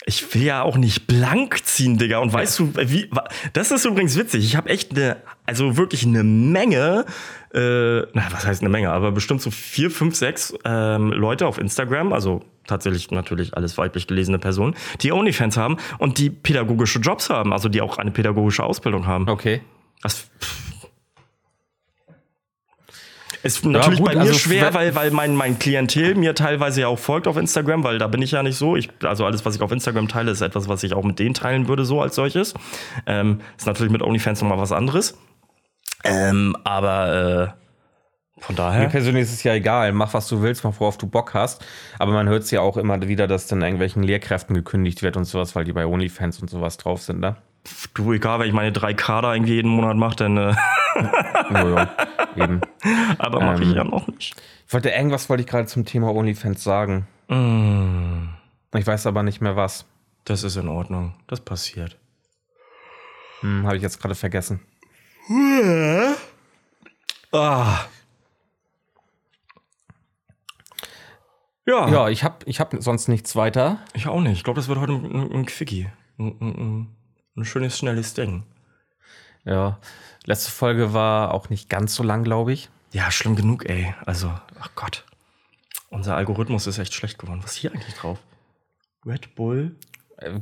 Ich 0.05 0.33
will 0.33 0.43
ja 0.43 0.61
auch 0.61 0.77
nicht 0.77 1.07
blank 1.07 1.65
ziehen, 1.65 1.97
Digga. 1.97 2.19
Und 2.19 2.31
weißt 2.31 2.59
du, 2.59 2.73
wie, 2.77 3.09
das 3.51 3.71
ist 3.71 3.83
übrigens 3.83 4.17
witzig. 4.17 4.45
Ich 4.45 4.55
habe 4.55 4.69
echt 4.69 4.91
eine, 4.91 5.17
also 5.45 5.75
wirklich 5.75 6.05
eine 6.05 6.23
Menge, 6.23 7.05
äh, 7.53 7.99
na, 8.13 8.27
was 8.31 8.45
heißt 8.45 8.61
eine 8.61 8.69
Menge, 8.69 8.91
aber 8.91 9.11
bestimmt 9.11 9.41
so 9.41 9.51
vier, 9.51 9.91
fünf, 9.91 10.15
sechs 10.15 10.53
ähm, 10.63 11.11
Leute 11.11 11.47
auf 11.47 11.57
Instagram, 11.57 12.13
also 12.13 12.45
tatsächlich 12.69 13.11
natürlich 13.11 13.55
alles 13.55 13.77
weiblich 13.77 14.07
gelesene 14.07 14.39
Personen, 14.39 14.75
die 15.01 15.11
OnlyFans 15.11 15.57
haben 15.57 15.77
und 15.97 16.17
die 16.17 16.29
pädagogische 16.29 16.99
Jobs 16.99 17.29
haben, 17.29 17.53
also 17.53 17.69
die 17.69 17.81
auch 17.81 17.97
eine 17.97 18.11
pädagogische 18.11 18.63
Ausbildung 18.63 19.07
haben. 19.07 19.27
Okay. 19.27 19.61
Das, 20.01 20.29
ist 23.41 23.65
natürlich 23.65 23.99
ja, 23.99 24.05
gut, 24.05 24.05
bei 24.05 24.15
mir 24.15 24.21
also 24.21 24.33
schwer, 24.33 24.73
weil, 24.73 24.95
weil 24.95 25.11
mein, 25.11 25.35
mein 25.35 25.59
Klientel 25.59 26.15
mir 26.15 26.35
teilweise 26.35 26.81
ja 26.81 26.87
auch 26.87 26.99
folgt 26.99 27.25
auf 27.27 27.37
Instagram, 27.37 27.83
weil 27.83 27.97
da 27.97 28.07
bin 28.07 28.21
ich 28.21 28.31
ja 28.31 28.43
nicht 28.43 28.57
so. 28.57 28.75
Ich, 28.75 28.89
also 29.03 29.25
alles, 29.25 29.45
was 29.45 29.55
ich 29.55 29.61
auf 29.61 29.71
Instagram 29.71 30.09
teile, 30.09 30.31
ist 30.31 30.41
etwas, 30.41 30.67
was 30.67 30.83
ich 30.83 30.93
auch 30.93 31.03
mit 31.03 31.19
denen 31.19 31.33
teilen 31.33 31.67
würde, 31.67 31.85
so 31.85 32.01
als 32.01 32.15
solches. 32.15 32.53
Ähm, 33.05 33.39
ist 33.57 33.65
natürlich 33.65 33.91
mit 33.91 34.01
OnlyFans 34.01 34.41
nochmal 34.41 34.57
was 34.57 34.73
anderes. 34.73 35.17
Ähm, 36.03 36.55
aber 36.65 37.55
äh, 37.55 37.68
von 38.39 38.55
daher. 38.55 38.83
Mir 38.83 38.89
persönlich 38.89 39.23
ist 39.23 39.33
es 39.33 39.43
ja 39.43 39.53
egal, 39.53 39.91
mach 39.91 40.13
was 40.13 40.27
du 40.27 40.41
willst, 40.41 40.63
mach 40.63 40.79
worauf 40.79 40.97
du 40.97 41.07
Bock 41.07 41.33
hast. 41.33 41.65
Aber 41.97 42.11
man 42.13 42.27
hört 42.27 42.43
es 42.43 42.51
ja 42.51 42.61
auch 42.61 42.77
immer 42.77 43.01
wieder, 43.07 43.27
dass 43.27 43.47
dann 43.47 43.61
irgendwelchen 43.61 44.03
Lehrkräften 44.03 44.55
gekündigt 44.55 45.01
wird 45.01 45.17
und 45.17 45.25
sowas, 45.25 45.55
weil 45.55 45.65
die 45.65 45.73
bei 45.73 45.85
OnlyFans 45.85 46.39
und 46.41 46.49
sowas 46.49 46.77
drauf 46.77 47.01
sind, 47.01 47.19
ne? 47.19 47.35
Du, 47.93 48.13
egal, 48.13 48.39
wenn 48.39 48.47
ich 48.47 48.53
meine 48.53 48.71
drei 48.71 48.93
Kader 48.93 49.33
irgendwie 49.35 49.55
jeden 49.55 49.69
Monat 49.69 49.97
mache, 49.97 50.15
dann. 50.15 50.37
Äh 50.37 50.55
ja, 51.53 51.89
eben. 52.35 52.61
Aber 53.17 53.41
mache 53.41 53.61
ähm, 53.63 53.69
ich 53.69 53.75
ja 53.75 53.83
noch 53.83 54.07
nicht. 54.07 54.35
Ich 54.67 54.73
wollte 54.73 54.89
irgendwas 54.89 55.29
wollte 55.29 55.41
ich 55.41 55.47
gerade 55.47 55.67
zum 55.67 55.85
Thema 55.85 56.13
OnlyFans 56.13 56.63
sagen. 56.63 57.07
Mm. 57.27 58.29
Ich 58.77 58.85
weiß 58.85 59.07
aber 59.07 59.23
nicht 59.23 59.41
mehr 59.41 59.55
was. 59.55 59.85
Das 60.25 60.43
ist 60.43 60.55
in 60.55 60.67
Ordnung. 60.67 61.15
Das 61.27 61.41
passiert. 61.41 61.97
Hm, 63.41 63.65
Habe 63.65 63.77
ich 63.77 63.81
jetzt 63.81 63.99
gerade 63.99 64.15
vergessen. 64.15 64.59
ah. 67.31 67.79
Ja. 71.65 71.87
Ja, 71.89 72.09
ich 72.09 72.23
habe 72.23 72.37
ich 72.45 72.59
hab 72.59 72.75
sonst 72.79 73.07
nichts 73.07 73.35
weiter. 73.35 73.79
Ich 73.93 74.07
auch 74.07 74.21
nicht. 74.21 74.33
Ich 74.37 74.43
glaube, 74.43 74.59
das 74.59 74.67
wird 74.67 74.79
heute 74.79 74.93
ein, 74.93 75.31
ein 75.31 75.45
Quickie. 75.45 75.87
Ein, 76.17 76.35
ein, 76.41 76.87
ein 77.37 77.45
schönes, 77.45 77.77
schnelles 77.77 78.13
Ding. 78.13 78.43
Ja, 79.45 79.79
letzte 80.25 80.51
Folge 80.51 80.93
war 80.93 81.33
auch 81.33 81.49
nicht 81.49 81.69
ganz 81.69 81.95
so 81.95 82.03
lang, 82.03 82.23
glaube 82.23 82.53
ich. 82.53 82.69
Ja, 82.91 83.11
schlimm 83.11 83.35
genug, 83.35 83.69
ey. 83.69 83.93
Also, 84.05 84.31
ach 84.59 84.71
Gott. 84.75 85.05
Unser 85.89 86.15
Algorithmus 86.15 86.67
ist 86.67 86.77
echt 86.77 86.93
schlecht 86.93 87.19
geworden. 87.19 87.41
Was 87.43 87.53
ist 87.53 87.57
hier 87.57 87.71
eigentlich 87.71 87.95
drauf? 87.95 88.19
Red 89.05 89.35
Bull. 89.35 89.75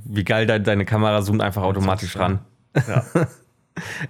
Wie 0.06 0.24
geil, 0.24 0.48
de 0.48 0.60
deine 0.60 0.86
Kamera 0.86 1.22
zoomt 1.22 1.42
einfach 1.42 1.62
automatisch 1.62 2.18
ran. 2.18 2.40
Ja. 2.88 3.06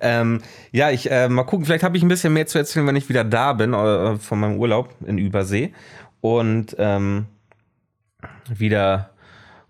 ähm, 0.01 0.41
ja, 0.71 0.91
ich 0.91 1.11
äh, 1.11 1.27
mal 1.27 1.43
gucken, 1.43 1.65
vielleicht 1.65 1.83
habe 1.83 1.97
ich 1.97 2.03
ein 2.03 2.07
bisschen 2.07 2.33
mehr 2.33 2.47
zu 2.47 2.57
erzählen, 2.57 2.87
wenn 2.87 2.95
ich 2.95 3.09
wieder 3.09 3.23
da 3.23 3.53
bin, 3.53 3.73
äh, 3.73 4.17
von 4.17 4.39
meinem 4.39 4.57
Urlaub 4.57 4.95
in 5.05 5.17
Übersee. 5.17 5.73
Und 6.21 6.75
ähm, 6.79 7.27
wieder 8.49 9.11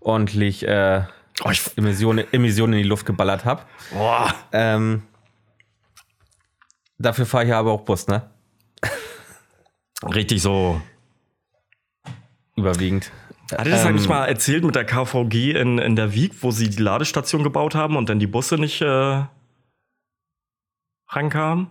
ordentlich 0.00 0.66
äh, 0.66 1.04
Oh, 1.44 1.52
Emissionen, 1.76 2.26
Emissionen 2.32 2.72
in 2.72 2.82
die 2.82 2.88
Luft 2.88 3.06
geballert 3.06 3.44
habe. 3.44 3.62
boah. 3.92 4.34
Ähm, 4.50 5.04
dafür 6.98 7.26
fahre 7.26 7.44
ich 7.44 7.50
ja 7.50 7.60
aber 7.60 7.70
auch 7.70 7.82
Bus, 7.82 8.08
ne? 8.08 8.28
Richtig 10.02 10.42
so. 10.42 10.80
Überwiegend. 12.56 13.12
Hat 13.52 13.66
er 13.66 13.70
das 13.70 13.82
Ähm, 13.82 13.88
eigentlich 13.88 14.08
mal 14.08 14.26
erzählt 14.26 14.64
mit 14.64 14.74
der 14.74 14.84
KVG 14.84 15.52
in, 15.52 15.78
in 15.78 15.94
der 15.94 16.12
Wieg, 16.12 16.34
wo 16.42 16.50
sie 16.50 16.68
die 16.68 16.82
Ladestation 16.82 17.44
gebaut 17.44 17.76
haben 17.76 17.96
und 17.96 18.08
dann 18.08 18.18
die 18.18 18.26
Busse 18.26 18.56
nicht 18.56 18.82
äh, 18.82 19.22
rankamen? 21.08 21.68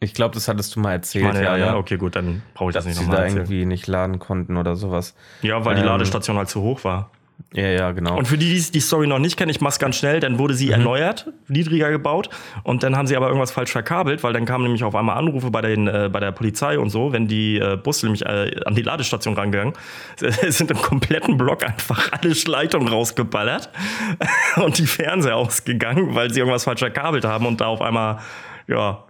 Ich 0.00 0.14
glaube, 0.14 0.34
das 0.34 0.46
hattest 0.46 0.76
du 0.76 0.80
mal 0.80 0.92
erzählt. 0.92 1.24
Meine, 1.24 1.42
ja, 1.42 1.56
ja, 1.56 1.70
ne? 1.72 1.76
okay, 1.76 1.96
gut, 1.96 2.14
dann 2.14 2.42
brauche 2.54 2.70
ich 2.70 2.74
das 2.74 2.84
Dass 2.84 2.88
nicht 2.88 2.98
sie 2.98 3.02
nochmal 3.02 3.16
da 3.16 3.22
erzählen. 3.24 3.42
irgendwie 3.42 3.64
nicht 3.66 3.86
laden 3.88 4.18
konnten 4.20 4.56
oder 4.56 4.76
sowas. 4.76 5.14
Ja, 5.42 5.64
weil 5.64 5.74
die 5.74 5.80
ähm, 5.80 5.88
Ladestation 5.88 6.36
halt 6.36 6.48
zu 6.48 6.62
hoch 6.62 6.84
war. 6.84 7.10
Ja, 7.52 7.66
ja, 7.68 7.92
genau. 7.92 8.16
Und 8.18 8.26
für 8.26 8.36
die, 8.36 8.52
die 8.52 8.70
die 8.72 8.80
Story 8.80 9.06
noch 9.06 9.20
nicht 9.20 9.36
kennen, 9.36 9.50
ich 9.50 9.60
mach's 9.60 9.78
ganz 9.78 9.96
schnell, 9.96 10.18
dann 10.18 10.38
wurde 10.38 10.54
Mhm. 10.54 10.58
sie 10.58 10.70
erneuert, 10.72 11.32
niedriger 11.46 11.90
gebaut 11.90 12.30
und 12.64 12.82
dann 12.82 12.96
haben 12.96 13.06
sie 13.06 13.16
aber 13.16 13.26
irgendwas 13.28 13.52
falsch 13.52 13.70
verkabelt, 13.70 14.22
weil 14.24 14.32
dann 14.32 14.44
kamen 14.44 14.64
nämlich 14.64 14.82
auf 14.82 14.94
einmal 14.96 15.16
Anrufe 15.16 15.50
bei, 15.50 15.60
den, 15.62 15.86
äh, 15.86 16.08
bei 16.12 16.18
der 16.20 16.32
Polizei 16.32 16.78
und 16.80 16.90
so, 16.90 17.12
wenn 17.12 17.28
die 17.28 17.58
äh, 17.58 17.76
Busse 17.76 18.06
nämlich 18.06 18.26
äh, 18.26 18.56
an 18.66 18.74
die 18.74 18.82
Ladestation 18.82 19.34
rangegangen, 19.34 19.72
sind 20.48 20.70
im 20.72 20.78
kompletten 20.82 21.36
Block 21.38 21.64
einfach 21.64 22.10
alle 22.12 22.34
Leitungen 22.46 22.88
rausgeballert 22.88 23.70
und 24.56 24.76
die 24.78 24.86
Fernseher 24.86 25.36
ausgegangen, 25.36 26.14
weil 26.16 26.32
sie 26.32 26.40
irgendwas 26.40 26.64
falsch 26.64 26.80
verkabelt 26.80 27.24
haben 27.24 27.46
und 27.46 27.60
da 27.60 27.66
auf 27.66 27.82
einmal, 27.82 28.18
ja, 28.66 29.04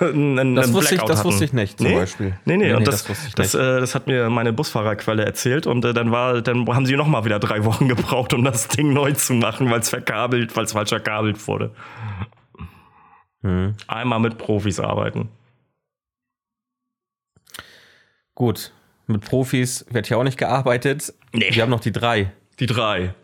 einen, 0.00 0.54
Das 0.56 0.72
wusste 0.72 0.94
ich- 0.96 1.00
das 1.02 1.24
wusste 1.24 1.44
ich 1.44 1.52
nicht, 1.52 1.78
zum 1.78 1.86
nee? 1.88 1.94
Beispiel. 1.94 2.38
Nee, 2.44 2.56
nee, 2.56 2.66
Nee, 2.66 2.72
und 2.74 2.78
nee, 2.80 2.84
das, 2.84 3.04
das 3.04 3.30
das, 3.34 3.54
äh, 3.54 3.80
das 3.80 3.94
hat 3.94 4.06
mir 4.06 4.28
meine 4.30 4.52
Busfahrerquelle 4.52 5.24
erzählt 5.24 5.66
und 5.66 5.84
äh, 5.84 5.92
dann 5.94 6.10
war, 6.10 6.40
dann 6.42 6.66
haben 6.68 6.86
sie 6.86 6.96
noch 6.96 7.06
mal 7.06 7.24
wieder 7.24 7.38
drei 7.38 7.64
Wochen 7.64 7.88
gebraucht, 7.88 8.32
um 8.34 8.44
das 8.44 8.68
Ding 8.68 8.92
neu 8.92 9.12
zu 9.12 9.34
machen, 9.34 9.70
weil 9.70 9.80
es 9.80 9.88
verkabelt, 9.90 10.56
weil 10.56 10.64
es 10.64 10.72
falsch 10.72 10.90
verkabelt 10.90 11.46
wurde. 11.48 11.74
Hm. 13.42 13.74
Einmal 13.86 14.18
mit 14.20 14.38
Profis 14.38 14.80
arbeiten. 14.80 15.28
Gut. 18.34 18.72
Mit 19.06 19.22
Profis 19.24 19.86
wird 19.90 20.06
hier 20.06 20.18
auch 20.18 20.24
nicht 20.24 20.38
gearbeitet. 20.38 21.14
Nee. 21.32 21.48
Wir 21.54 21.62
haben 21.62 21.70
noch 21.70 21.80
die 21.80 21.92
drei. 21.92 22.32
Die 22.60 22.66
drei. 22.66 23.14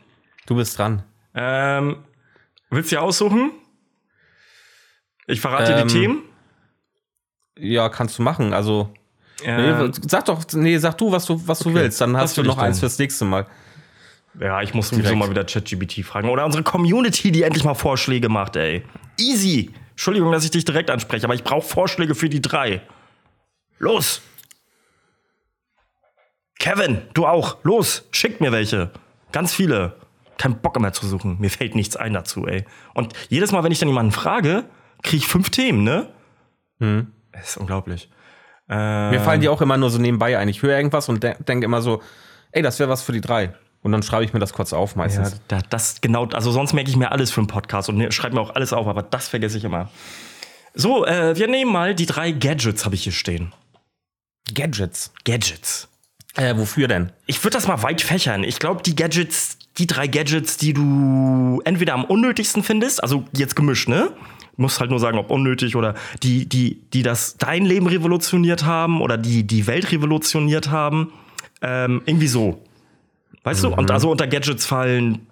Du 0.46 0.56
bist 0.56 0.78
dran. 0.78 1.02
Ähm, 1.34 1.96
willst 2.70 2.90
du 2.92 2.98
aussuchen? 3.00 3.52
Ich 5.26 5.40
verrate 5.40 5.72
dir 5.74 5.80
Ähm, 5.80 5.88
die 5.88 5.94
Themen. 5.94 6.22
Ja, 7.58 7.88
kannst 7.88 8.18
du 8.18 8.22
machen. 8.22 8.52
Also, 8.52 8.92
Ähm, 9.44 9.86
nee, 9.86 9.92
sag 10.08 10.24
doch, 10.26 10.44
nee, 10.52 10.78
sag 10.78 10.96
du, 10.98 11.10
was 11.12 11.26
du, 11.26 11.40
was 11.46 11.58
du 11.60 11.70
Okay. 11.70 11.78
willst. 11.78 12.00
Dann 12.00 12.16
hast 12.16 12.36
du 12.36 12.42
noch 12.42 12.58
eins 12.58 12.80
fürs 12.80 12.98
nächste 12.98 13.24
Mal. 13.24 13.46
ja, 14.40 14.62
ich 14.62 14.74
muss 14.74 14.88
sowieso 14.88 15.02
direkt. 15.02 15.18
mal 15.18 15.30
wieder 15.30 15.44
ChatGPT 15.44 16.04
fragen. 16.04 16.28
Oder 16.28 16.44
unsere 16.44 16.62
Community, 16.62 17.30
die 17.32 17.42
endlich 17.42 17.64
mal 17.64 17.74
Vorschläge 17.74 18.28
macht, 18.28 18.56
ey. 18.56 18.84
Easy. 19.18 19.70
Entschuldigung, 19.90 20.32
dass 20.32 20.44
ich 20.44 20.50
dich 20.50 20.64
direkt 20.64 20.90
anspreche, 20.90 21.24
aber 21.24 21.34
ich 21.34 21.44
brauche 21.44 21.66
Vorschläge 21.66 22.14
für 22.16 22.28
die 22.28 22.42
drei. 22.42 22.82
Los! 23.78 24.22
Kevin, 26.58 27.02
du 27.14 27.26
auch. 27.26 27.58
Los, 27.62 28.06
schickt 28.12 28.40
mir 28.40 28.52
welche. 28.52 28.90
Ganz 29.32 29.52
viele. 29.54 29.96
Kein 30.38 30.60
Bock 30.60 30.78
mehr 30.80 30.92
zu 30.92 31.06
suchen. 31.06 31.36
Mir 31.40 31.50
fällt 31.50 31.74
nichts 31.74 31.96
ein 31.96 32.12
dazu, 32.12 32.46
ey. 32.46 32.64
Und 32.94 33.12
jedes 33.28 33.52
Mal, 33.52 33.62
wenn 33.64 33.72
ich 33.72 33.78
dann 33.78 33.88
jemanden 33.88 34.12
frage, 34.12 34.64
kriege 35.04 35.18
ich 35.18 35.28
fünf 35.28 35.50
Themen, 35.50 35.84
ne? 35.84 36.08
Das 37.32 37.50
ist 37.50 37.56
unglaublich. 37.56 38.10
Äh, 38.68 39.10
Mir 39.10 39.20
fallen 39.20 39.40
die 39.40 39.48
auch 39.48 39.60
immer 39.62 39.76
nur 39.76 39.90
so 39.90 39.98
nebenbei 39.98 40.36
ein. 40.38 40.48
Ich 40.48 40.62
höre 40.62 40.76
irgendwas 40.76 41.08
und 41.08 41.22
de 41.22 41.34
denke 41.44 41.64
immer 41.66 41.80
so, 41.82 42.02
ey, 42.52 42.62
das 42.62 42.78
wäre 42.80 42.90
was 42.90 43.02
für 43.02 43.12
die 43.12 43.20
drei. 43.20 43.54
Und 43.82 43.92
dann 43.92 44.02
schreibe 44.02 44.24
ich 44.24 44.32
mir 44.32 44.40
das 44.40 44.52
kurz 44.54 44.72
auf 44.72 44.92
Ja, 44.92 44.96
meistens. 44.98 45.40
da, 45.48 45.60
das 45.70 46.00
genau, 46.00 46.26
also 46.28 46.50
sonst 46.50 46.72
merke 46.72 46.88
ich 46.90 46.96
mir 46.96 47.12
alles 47.12 47.30
für 47.30 47.40
einen 47.40 47.46
Podcast 47.48 47.88
und 47.90 48.12
schreibe 48.14 48.34
mir 48.34 48.40
auch 48.40 48.54
alles 48.54 48.72
auf, 48.72 48.86
aber 48.86 49.02
das 49.02 49.28
vergesse 49.28 49.58
ich 49.58 49.64
immer. 49.64 49.90
So, 50.74 51.04
äh, 51.06 51.36
wir 51.36 51.46
nehmen 51.48 51.70
mal 51.70 51.94
die 51.94 52.06
drei 52.06 52.32
Gadgets, 52.32 52.84
habe 52.86 52.94
ich 52.94 53.04
hier 53.04 53.12
stehen. 53.12 53.52
Gadgets. 54.54 55.12
Gadgets. 55.24 55.88
Äh, 56.36 56.56
wofür 56.56 56.88
denn? 56.88 57.12
Ich 57.26 57.42
würde 57.44 57.56
das 57.56 57.68
mal 57.68 57.82
weit 57.82 58.00
fächern. 58.00 58.42
Ich 58.42 58.58
glaube, 58.58 58.82
die 58.82 58.96
Gadgets, 58.96 59.58
die 59.78 59.86
drei 59.86 60.06
Gadgets, 60.08 60.56
die 60.56 60.72
du 60.72 61.60
entweder 61.64 61.94
am 61.94 62.04
unnötigsten 62.04 62.62
findest, 62.62 63.02
also 63.02 63.24
jetzt 63.36 63.54
gemischt, 63.54 63.88
ne? 63.88 64.10
Muss 64.56 64.78
halt 64.80 64.90
nur 64.90 65.00
sagen, 65.00 65.18
ob 65.18 65.30
unnötig 65.30 65.74
oder 65.76 65.94
die, 66.22 66.46
die, 66.48 66.80
die 66.92 67.02
das 67.02 67.36
dein 67.36 67.64
Leben 67.64 67.86
revolutioniert 67.86 68.64
haben 68.64 69.00
oder 69.00 69.16
die 69.18 69.44
die 69.44 69.66
Welt 69.66 69.90
revolutioniert 69.90 70.70
haben. 70.70 71.12
Ähm, 71.62 72.02
irgendwie 72.06 72.28
so. 72.28 72.62
Weißt 73.42 73.64
du? 73.64 73.68
Und 73.68 73.90
also 73.90 74.10
unter 74.10 74.26
Gadgets 74.26 74.64
fallen 74.66 75.26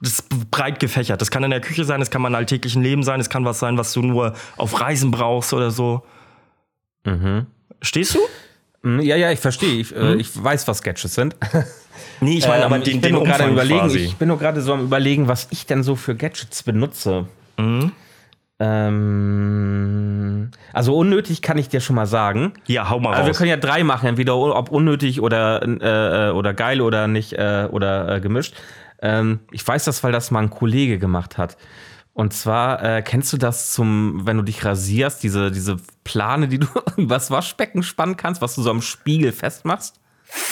das 0.00 0.12
ist 0.12 0.50
breit 0.52 0.78
gefächert. 0.78 1.20
Das 1.20 1.30
kann 1.32 1.42
in 1.42 1.50
der 1.50 1.60
Küche 1.60 1.84
sein, 1.84 1.98
das 1.98 2.10
kann 2.10 2.22
mein 2.22 2.34
alltäglichen 2.36 2.82
Leben 2.84 3.02
sein, 3.02 3.18
es 3.18 3.28
kann 3.30 3.44
was 3.44 3.58
sein, 3.58 3.78
was 3.78 3.92
du 3.92 4.00
nur 4.02 4.34
auf 4.56 4.80
Reisen 4.80 5.10
brauchst 5.10 5.52
oder 5.52 5.72
so. 5.72 6.04
Stehst 7.82 8.14
du? 8.14 8.18
Hm, 8.82 9.00
Ja, 9.00 9.16
ja, 9.16 9.32
ich 9.32 9.40
verstehe. 9.40 9.80
Ich, 9.80 9.94
äh, 9.96 10.14
ich 10.16 10.30
weiß, 10.42 10.68
was 10.68 10.82
Gadgets 10.82 11.14
sind. 11.14 11.36
Nee, 12.20 12.38
ich 12.38 12.48
meine 12.48 12.64
aber 12.64 12.76
Ähm, 12.76 12.82
den, 12.84 12.96
ich 12.96 13.00
bin 13.00 13.02
den 13.02 13.12
nur 13.14 13.24
gerade 13.24 13.48
überlegen. 13.48 13.78
quasi. 13.80 13.98
Ich 13.98 14.16
bin 14.16 14.26
nur 14.28 14.38
gerade 14.38 14.60
so 14.60 14.72
am 14.72 14.82
überlegen, 14.84 15.28
was 15.28 15.46
ich 15.50 15.66
denn 15.66 15.82
so 15.84 15.94
für 15.96 16.16
Gadgets 16.16 16.64
benutze. 16.64 17.26
Mhm. 17.56 17.92
Ähm, 18.60 20.50
also 20.72 20.96
unnötig 20.96 21.42
kann 21.42 21.58
ich 21.58 21.68
dir 21.68 21.80
schon 21.80 21.96
mal 21.96 22.06
sagen. 22.06 22.54
ja, 22.66 22.90
hau 22.90 22.98
mal 22.98 23.14
Also 23.14 23.26
wir 23.26 23.34
können 23.34 23.50
ja 23.50 23.56
drei 23.56 23.84
machen, 23.84 24.08
entweder 24.08 24.36
ob 24.36 24.70
unnötig 24.70 25.20
oder, 25.20 25.62
äh, 25.62 26.32
oder 26.32 26.54
geil 26.54 26.80
oder 26.80 27.06
nicht 27.06 27.34
äh, 27.34 27.68
oder 27.70 28.16
äh, 28.16 28.20
gemischt. 28.20 28.54
Ähm, 29.00 29.40
ich 29.52 29.66
weiß 29.66 29.84
das, 29.84 30.02
weil 30.02 30.12
das 30.12 30.30
mal 30.30 30.40
ein 30.40 30.50
Kollege 30.50 30.98
gemacht 30.98 31.38
hat. 31.38 31.56
Und 32.14 32.32
zwar 32.32 32.82
äh, 32.82 33.02
kennst 33.02 33.32
du 33.32 33.36
das 33.36 33.72
zum, 33.72 34.26
wenn 34.26 34.36
du 34.38 34.42
dich 34.42 34.64
rasierst, 34.64 35.22
diese, 35.22 35.52
diese 35.52 35.76
Plane, 36.02 36.48
die 36.48 36.58
du 36.58 36.66
übers 36.96 37.30
Waschbecken 37.30 37.84
spannen 37.84 38.16
kannst, 38.16 38.42
was 38.42 38.56
du 38.56 38.62
so 38.62 38.70
am 38.70 38.82
Spiegel 38.82 39.30
festmachst? 39.30 40.00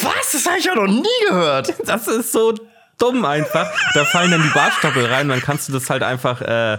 Was? 0.02 0.32
Das 0.32 0.46
habe 0.46 0.58
ich 0.58 0.64
ja 0.64 0.76
noch 0.76 0.86
nie 0.86 1.26
gehört. 1.28 1.74
Das 1.86 2.06
ist 2.06 2.30
so 2.30 2.54
dumm 2.98 3.24
einfach. 3.24 3.70
Da 3.94 4.04
fallen 4.04 4.30
dann 4.30 4.42
die 4.42 4.54
Bartstoppel 4.54 5.06
rein, 5.06 5.28
dann 5.28 5.40
kannst 5.40 5.68
du 5.68 5.72
das 5.72 5.90
halt 5.90 6.02
einfach 6.02 6.40
äh, 6.40 6.78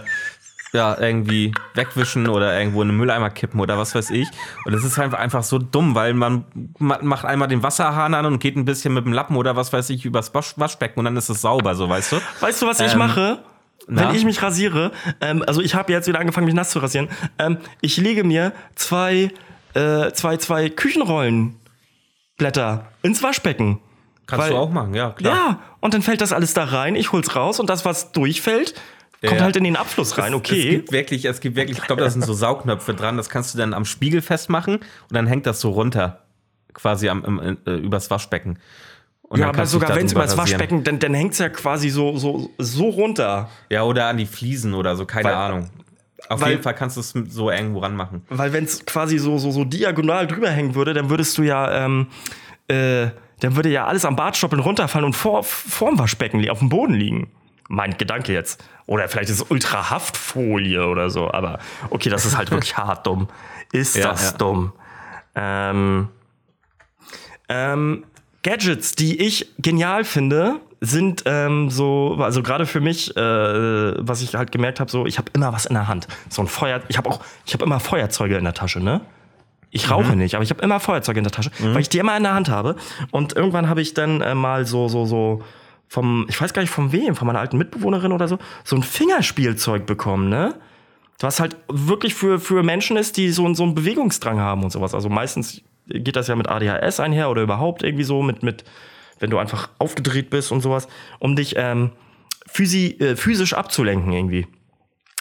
ja, 0.72 0.98
irgendwie 1.00 1.52
wegwischen 1.74 2.28
oder 2.28 2.58
irgendwo 2.58 2.82
in 2.82 2.88
den 2.88 2.96
Mülleimer 2.98 3.30
kippen 3.30 3.58
oder 3.60 3.78
was 3.78 3.94
weiß 3.94 4.10
ich. 4.10 4.28
Und 4.66 4.72
das 4.72 4.84
ist 4.84 4.98
einfach, 4.98 5.18
einfach 5.18 5.42
so 5.42 5.58
dumm, 5.58 5.94
weil 5.94 6.12
man, 6.14 6.44
man 6.78 7.04
macht 7.06 7.24
einmal 7.24 7.48
den 7.48 7.62
Wasserhahn 7.62 8.12
an 8.14 8.26
und 8.26 8.38
geht 8.38 8.54
ein 8.56 8.64
bisschen 8.66 8.92
mit 8.94 9.04
dem 9.06 9.12
Lappen 9.14 9.36
oder 9.36 9.56
was 9.56 9.72
weiß 9.72 9.88
ich 9.90 10.04
übers 10.04 10.34
Wasch 10.34 10.54
Waschbecken 10.56 10.98
und 10.98 11.04
dann 11.06 11.16
ist 11.16 11.28
es 11.30 11.40
sauber, 11.40 11.74
so 11.74 11.88
weißt 11.88 12.12
du. 12.12 12.16
Weißt 12.40 12.60
du, 12.62 12.66
was 12.66 12.80
ich 12.80 12.92
Ähm, 12.92 12.98
mache? 12.98 13.38
na? 13.86 14.08
Wenn 14.08 14.14
ich 14.16 14.24
mich 14.26 14.42
rasiere, 14.42 14.92
ähm, 15.22 15.42
also 15.46 15.62
ich 15.62 15.74
habe 15.74 15.90
jetzt 15.92 16.06
wieder 16.08 16.20
angefangen, 16.20 16.44
mich 16.44 16.54
nass 16.54 16.68
zu 16.70 16.78
rasieren. 16.80 17.08
Ähm, 17.38 17.56
ich 17.80 17.96
lege 17.96 18.22
mir 18.24 18.52
zwei, 18.74 19.30
äh, 19.72 20.12
zwei, 20.12 20.36
zwei 20.36 20.68
Küchenrollenblätter 20.68 22.86
ins 23.02 23.22
Waschbecken. 23.22 23.78
Kannst 24.26 24.44
Weil- 24.46 24.52
du 24.52 24.58
auch 24.58 24.70
machen, 24.70 24.92
ja, 24.94 25.10
klar. 25.10 25.34
Ja, 25.34 25.58
und 25.80 25.94
dann 25.94 26.02
fällt 26.02 26.20
das 26.20 26.34
alles 26.34 26.52
da 26.52 26.64
rein, 26.64 26.96
ich 26.96 27.12
hol's 27.12 27.34
raus 27.34 27.60
und 27.60 27.70
das, 27.70 27.86
was 27.86 28.12
durchfällt, 28.12 28.74
kommt 29.26 29.38
Ja. 29.38 29.44
halt 29.44 29.56
in 29.56 29.64
den 29.64 29.76
Abfluss 29.76 30.16
rein, 30.18 30.32
Es 30.32 30.38
okay. 30.38 30.70
gibt 30.70 30.92
wirklich, 30.92 31.24
es 31.24 31.40
gibt 31.40 31.56
wirklich, 31.56 31.78
ich 31.78 31.84
glaube, 31.84 32.02
da 32.02 32.10
sind 32.10 32.24
so 32.24 32.32
Saugknöpfe 32.32 32.94
dran, 32.94 33.16
das 33.16 33.28
kannst 33.28 33.54
du 33.54 33.58
dann 33.58 33.74
am 33.74 33.84
Spiegel 33.84 34.22
festmachen 34.22 34.76
und 34.76 34.84
dann 35.10 35.26
hängt 35.26 35.46
das 35.46 35.60
so 35.60 35.70
runter, 35.70 36.24
quasi 36.74 37.08
am, 37.08 37.24
im, 37.24 37.58
äh, 37.66 37.72
übers 37.76 38.10
Waschbecken. 38.10 38.58
Und 39.22 39.40
ja, 39.40 39.48
aber 39.48 39.66
sogar 39.66 39.94
wenn 39.96 40.06
es 40.06 40.12
über 40.12 40.20
darüber 40.22 40.32
das 40.36 40.38
rasieren. 40.38 40.60
Waschbecken, 40.60 40.84
dann, 40.84 40.98
dann 41.00 41.14
hängt's 41.14 41.38
ja 41.38 41.48
quasi 41.50 41.90
so, 41.90 42.16
so, 42.16 42.50
so 42.58 42.88
runter. 42.88 43.50
Ja, 43.68 43.82
oder 43.82 44.06
an 44.06 44.16
die 44.16 44.24
Fliesen 44.26 44.72
oder 44.74 44.96
so, 44.96 45.04
keine 45.04 45.24
Weil- 45.28 45.34
Ahnung. 45.34 45.70
Auf 46.28 46.40
weil- 46.40 46.50
jeden 46.50 46.62
Fall 46.62 46.74
kannst 46.74 46.96
du 46.96 47.00
es 47.00 47.10
so 47.32 47.50
irgendwo 47.50 47.78
ranmachen. 47.80 48.22
Weil 48.28 48.52
wenn 48.52 48.64
es 48.64 48.84
quasi 48.84 49.18
so, 49.18 49.38
so, 49.38 49.50
so 49.50 49.64
diagonal 49.64 50.26
drüber 50.26 50.50
hängen 50.50 50.74
würde, 50.74 50.92
dann 50.94 51.10
würdest 51.10 51.36
du 51.38 51.42
ja, 51.42 51.84
ähm, 51.84 52.08
äh, 52.68 53.08
dann 53.40 53.54
würde 53.56 53.68
ja 53.70 53.86
alles 53.86 54.04
am 54.04 54.16
Bartstoppeln 54.16 54.60
runterfallen 54.60 55.04
und 55.06 55.14
vor, 55.14 55.44
vorm 55.44 55.98
Waschbecken 55.98 56.48
auf 56.50 56.58
dem 56.58 56.68
Boden 56.70 56.94
liegen. 56.94 57.30
Mein 57.68 57.96
Gedanke 57.96 58.32
jetzt. 58.32 58.64
Oder 58.86 59.08
vielleicht 59.08 59.30
ist 59.30 59.40
es 59.40 59.50
Ultrahaftfolie 59.50 60.86
oder 60.86 61.10
so. 61.10 61.30
Aber 61.30 61.58
okay, 61.90 62.08
das 62.08 62.26
ist 62.26 62.36
halt 62.36 62.50
wirklich 62.50 62.76
hart 62.76 63.06
dumm. 63.06 63.28
Ist 63.72 63.96
Ja, 63.96 64.10
das 64.10 64.32
ja. 64.32 64.38
dumm. 64.38 64.72
Ähm, 65.34 66.08
ähm, 67.48 68.04
Gadgets, 68.42 68.94
die 68.94 69.20
ich 69.20 69.52
genial 69.58 70.04
finde, 70.04 70.60
sind 70.80 71.24
ähm, 71.26 71.70
so, 71.70 72.16
also 72.20 72.42
gerade 72.42 72.66
für 72.66 72.80
mich, 72.80 73.16
äh, 73.16 73.20
was 73.20 74.22
ich 74.22 74.34
halt 74.34 74.52
gemerkt 74.52 74.80
habe, 74.80 74.90
so, 74.90 75.06
ich 75.06 75.18
habe 75.18 75.30
immer 75.34 75.52
was 75.52 75.66
in 75.66 75.74
der 75.74 75.88
Hand. 75.88 76.06
So 76.28 76.42
ein 76.42 76.48
Feuer, 76.48 76.80
ich 76.88 76.96
habe 76.96 77.10
auch, 77.10 77.20
ich 77.44 77.52
habe 77.52 77.64
immer 77.64 77.80
Feuerzeuge 77.80 78.36
in 78.36 78.44
der 78.44 78.54
Tasche, 78.54 78.80
ne? 78.80 79.00
Ich 79.70 79.90
rauche 79.90 80.16
nicht, 80.16 80.34
aber 80.34 80.42
ich 80.42 80.50
habe 80.50 80.62
immer 80.62 80.80
Feuerzeuge 80.80 81.18
in 81.18 81.24
der 81.24 81.32
Tasche, 81.32 81.50
weil 81.60 81.82
ich 81.82 81.90
die 81.90 81.98
immer 81.98 82.16
in 82.16 82.22
der 82.22 82.32
Hand 82.32 82.48
habe. 82.48 82.76
Und 83.10 83.34
irgendwann 83.34 83.68
habe 83.68 83.82
ich 83.82 83.92
dann 83.92 84.22
äh, 84.22 84.34
mal 84.34 84.64
so, 84.64 84.88
so, 84.88 85.04
so, 85.04 85.42
vom, 85.88 86.26
ich 86.28 86.40
weiß 86.40 86.52
gar 86.52 86.62
nicht 86.62 86.70
von 86.70 86.92
wem, 86.92 87.16
von 87.16 87.26
meiner 87.26 87.40
alten 87.40 87.58
Mitbewohnerin 87.58 88.12
oder 88.12 88.28
so, 88.28 88.38
so 88.64 88.76
ein 88.76 88.82
Fingerspielzeug 88.82 89.86
bekommen, 89.86 90.28
ne? 90.28 90.54
Was 91.20 91.40
halt 91.40 91.56
wirklich 91.68 92.14
für, 92.14 92.38
für 92.38 92.62
Menschen 92.62 92.96
ist, 92.96 93.16
die 93.16 93.30
so, 93.30 93.52
so 93.54 93.64
einen 93.64 93.74
Bewegungsdrang 93.74 94.38
haben 94.38 94.62
und 94.62 94.70
sowas. 94.70 94.94
Also 94.94 95.08
meistens 95.08 95.62
geht 95.86 96.14
das 96.14 96.28
ja 96.28 96.36
mit 96.36 96.48
ADHS 96.48 97.00
einher 97.00 97.28
oder 97.28 97.42
überhaupt 97.42 97.82
irgendwie 97.82 98.04
so 98.04 98.22
mit, 98.22 98.44
mit 98.44 98.64
wenn 99.18 99.30
du 99.30 99.38
einfach 99.38 99.68
aufgedreht 99.78 100.30
bist 100.30 100.52
und 100.52 100.60
sowas, 100.60 100.86
um 101.18 101.34
dich 101.34 101.54
ähm, 101.56 101.90
physi, 102.46 102.96
äh, 103.00 103.16
physisch 103.16 103.54
abzulenken 103.54 104.12
irgendwie. 104.12 104.46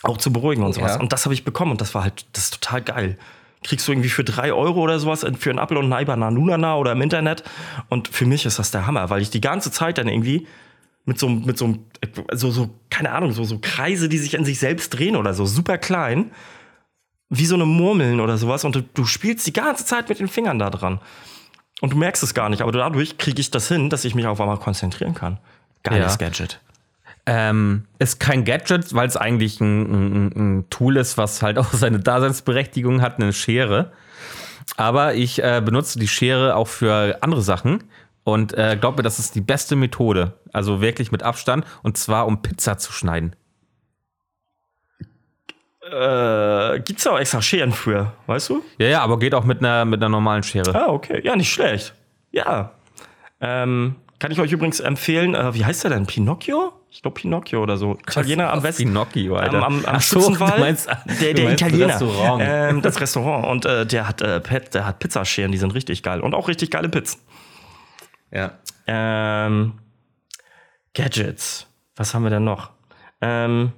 Auch 0.04 0.18
zu 0.18 0.32
beruhigen 0.32 0.64
und 0.64 0.74
sowas. 0.74 0.96
Ja. 0.96 1.00
Und 1.00 1.14
das 1.14 1.26
habe 1.26 1.34
ich 1.34 1.44
bekommen 1.44 1.72
und 1.72 1.82
das 1.82 1.96
war 1.96 2.04
halt, 2.04 2.26
das 2.34 2.46
ist 2.46 2.62
total 2.62 2.82
geil. 2.84 3.18
Kriegst 3.64 3.88
du 3.88 3.92
irgendwie 3.92 4.10
für 4.10 4.24
drei 4.24 4.54
Euro 4.54 4.82
oder 4.82 5.00
sowas 5.00 5.26
für 5.40 5.50
einen 5.50 5.60
Apfel 5.60 5.78
und 5.78 5.86
ein 5.86 5.94
Ei 5.94 6.06
bei 6.06 6.16
Nanunana 6.16 6.78
oder 6.78 6.92
im 6.92 7.02
Internet. 7.02 7.44
Und 7.90 8.08
für 8.08 8.26
mich 8.26 8.46
ist 8.46 8.60
das 8.60 8.72
der 8.72 8.86
Hammer, 8.86 9.10
weil 9.10 9.22
ich 9.22 9.30
die 9.30 9.42
ganze 9.42 9.72
Zeit 9.72 9.98
dann 9.98 10.08
irgendwie 10.08 10.48
mit 11.06 11.18
so, 11.18 11.30
mit 11.30 11.58
so, 11.58 11.78
so, 12.34 12.52
so, 12.52 12.70
keine 12.90 13.12
Ahnung, 13.12 13.32
so, 13.32 13.44
so 13.46 13.60
Kreise, 13.60 14.10
die 14.10 14.18
sich 14.18 14.34
in 14.34 14.46
sich 14.46 14.60
selbst 14.60 14.90
drehen 14.90 15.16
oder 15.16 15.34
so, 15.34 15.46
super 15.46 15.78
klein, 15.78 16.32
wie 17.30 17.46
so 17.46 17.56
eine 17.56 17.66
Murmeln 17.66 18.20
oder 18.20 18.38
sowas. 18.38 18.64
Und 18.64 18.76
du, 18.76 18.82
du 18.82 19.06
spielst 19.06 19.48
die 19.48 19.54
ganze 19.54 19.86
Zeit 19.86 20.10
mit 20.10 20.20
den 20.20 20.28
Fingern 20.28 20.60
da 20.60 20.70
dran. 20.70 21.00
Und 21.82 21.94
du 21.94 21.98
merkst 21.98 22.24
es 22.24 22.34
gar 22.34 22.50
nicht, 22.50 22.62
aber 22.62 22.72
dadurch 22.72 23.18
kriege 23.18 23.40
ich 23.40 23.52
das 23.52 23.68
hin, 23.68 23.90
dass 23.90 24.06
ich 24.06 24.16
mich 24.16 24.26
auf 24.28 24.42
einmal 24.42 24.58
konzentrieren 24.58 25.14
kann. 25.14 25.40
Geiles 25.84 26.14
Ja. 26.14 26.28
Gadget. 26.28 26.60
Ähm, 27.30 27.84
ist 28.00 28.22
kein 28.22 28.46
Gadget, 28.46 28.96
weil 28.96 29.08
es 29.08 29.18
eigentlich 29.18 29.60
ein, 29.60 29.82
ein, 29.92 30.32
ein 30.36 30.70
Tool 30.70 30.96
ist, 30.96 31.18
was 31.18 31.42
halt 31.42 31.60
auch 31.60 31.68
seine 31.74 32.00
Daseinsberechtigung 32.00 33.02
hat, 33.02 33.22
eine 33.22 33.34
Schere. 33.34 33.92
Aber 34.78 35.14
ich 35.14 35.44
äh, 35.44 35.62
benutze 35.64 36.00
die 36.00 36.08
Schere 36.08 36.56
auch 36.56 36.68
für 36.70 37.18
andere 37.22 37.42
Sachen 37.42 37.84
und 38.24 38.54
äh, 38.54 38.78
glaub 38.80 38.98
mir, 38.98 39.04
das 39.04 39.20
ist 39.20 39.36
die 39.36 39.42
beste 39.42 39.76
Methode. 39.76 40.34
Also 40.54 40.82
wirklich 40.82 41.12
mit 41.12 41.22
Abstand 41.22 41.66
und 41.84 41.98
zwar 41.98 42.28
um 42.28 42.42
Pizza 42.42 42.78
zu 42.78 42.94
schneiden. 42.94 43.36
Äh, 45.92 46.80
gibt's 46.82 47.08
auch 47.08 47.18
extra 47.18 47.42
Scheren 47.42 47.72
für, 47.72 48.14
weißt 48.26 48.50
du? 48.50 48.64
Ja, 48.78 48.88
ja, 48.88 49.02
aber 49.02 49.20
geht 49.20 49.34
auch 49.34 49.46
mit 49.46 49.60
einer, 49.60 49.86
mit 49.86 50.02
einer 50.02 50.10
normalen 50.10 50.44
Schere. 50.44 50.76
Ah, 50.76 50.90
okay. 50.90 51.22
Ja, 51.24 51.36
nicht 51.36 51.52
schlecht. 51.52 51.94
Ja. 52.32 52.72
Ähm, 53.40 53.96
kann 54.20 54.32
ich 54.32 54.40
euch 54.40 54.52
übrigens 54.52 54.80
empfehlen, 54.80 55.36
äh, 55.36 55.54
wie 55.54 55.64
heißt 55.64 55.84
der 55.84 55.92
denn? 55.92 56.06
Pinocchio? 56.06 56.74
Ich 56.98 57.04
glaube 57.04 57.14
Pinocchio 57.22 57.62
oder 57.62 57.78
so. 57.78 57.94
Italiener 57.94 58.52
am 58.52 58.64
Westen. 58.64 58.86
Pinocchio, 58.86 59.36
Alter. 59.36 59.58
Am, 59.64 59.64
am, 59.64 59.86
am 59.86 60.00
so, 60.00 60.20
Schützenwald. 60.20 60.56
du 60.56 60.60
meinst- 60.62 60.88
der 61.22 61.34
der 61.36 61.46
meinst 61.46 61.62
das 61.62 61.68
Italiener. 61.70 61.88
Restaurant. 61.94 62.44
Ähm, 62.44 62.82
das 62.82 63.00
Restaurant. 63.02 63.46
Und 63.46 63.66
äh, 63.68 63.86
der 63.86 64.08
hat 64.08 64.22
äh, 64.24 64.42
der 64.74 64.86
hat 64.88 64.98
Pizzascheren, 64.98 65.52
die 65.52 65.60
sind 65.60 65.76
richtig 65.76 66.02
geil. 66.02 66.22
Und 66.22 66.34
auch 66.34 66.48
richtig 66.48 66.72
geile 66.72 66.90
Pizzen. 66.90 67.22
Ja. 68.32 68.54
Ähm, 68.88 69.74
Gadgets. 70.96 71.68
Was 71.96 72.16
haben 72.16 72.24
wir 72.24 72.32
denn 72.32 72.44
noch? 72.46 72.72
Ähm, 73.22 73.74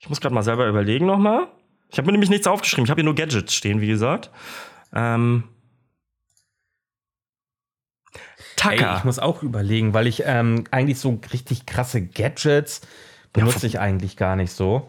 ich 0.00 0.08
muss 0.08 0.20
gerade 0.20 0.34
mal 0.34 0.42
selber 0.42 0.66
überlegen 0.66 1.06
nochmal. 1.06 1.46
Ich 1.88 1.98
habe 1.98 2.06
mir 2.06 2.12
nämlich 2.12 2.30
nichts 2.30 2.48
aufgeschrieben. 2.48 2.84
Ich 2.86 2.90
habe 2.90 2.98
hier 3.00 3.04
nur 3.04 3.14
Gadgets 3.14 3.54
stehen, 3.54 3.80
wie 3.80 3.86
gesagt. 3.86 4.30
Ähm, 4.92 5.44
Ey, 8.68 8.76
Tucker. 8.78 8.96
ich 8.98 9.04
muss 9.04 9.18
auch 9.18 9.42
überlegen, 9.42 9.94
weil 9.94 10.06
ich 10.06 10.22
ähm, 10.26 10.64
eigentlich 10.70 10.98
so 10.98 11.18
richtig 11.32 11.66
krasse 11.66 12.02
Gadgets 12.02 12.80
benutze 13.32 13.66
ich 13.66 13.78
eigentlich 13.80 14.16
gar 14.16 14.36
nicht 14.36 14.52
so. 14.52 14.88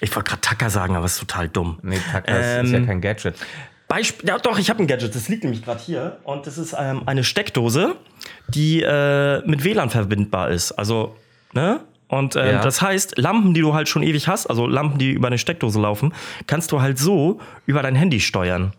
ich 0.00 0.14
wollte 0.14 0.28
gerade 0.30 0.40
Tucker 0.42 0.70
sagen, 0.70 0.96
aber 0.96 1.06
es 1.06 1.14
ist 1.14 1.20
total 1.20 1.48
dumm. 1.48 1.78
Nee, 1.82 1.98
Tacker 2.12 2.38
ist, 2.60 2.66
ist 2.66 2.72
ja 2.72 2.78
Ähm, 2.78 2.86
kein 2.86 3.00
Gadget. 3.00 3.34
Beispiel, 3.88 4.28
ja 4.28 4.38
doch, 4.38 4.58
ich 4.58 4.70
habe 4.70 4.82
ein 4.82 4.86
Gadget, 4.86 5.14
das 5.14 5.28
liegt 5.28 5.44
nämlich 5.44 5.62
gerade 5.64 5.80
hier. 5.80 6.18
Und 6.24 6.46
das 6.46 6.56
ist 6.58 6.74
ähm, 6.78 7.02
eine 7.06 7.22
Steckdose, 7.22 7.96
die 8.48 8.82
äh, 8.82 9.42
mit 9.46 9.62
WLAN 9.64 9.90
verbindbar 9.90 10.50
ist. 10.50 10.72
Also, 10.72 11.16
ne? 11.52 11.80
Und 12.08 12.36
ähm, 12.36 12.46
Ja. 12.46 12.62
das 12.62 12.80
heißt, 12.82 13.18
Lampen, 13.18 13.54
die 13.54 13.60
du 13.60 13.74
halt 13.74 13.88
schon 13.88 14.02
ewig 14.02 14.28
hast, 14.28 14.46
also 14.46 14.66
Lampen, 14.66 14.98
die 14.98 15.10
über 15.12 15.26
eine 15.26 15.38
Steckdose 15.38 15.80
laufen, 15.80 16.12
kannst 16.46 16.70
du 16.72 16.80
halt 16.80 16.98
so 16.98 17.40
über 17.66 17.82
dein 17.82 17.94
Handy 17.94 18.20
steuern. 18.20 18.72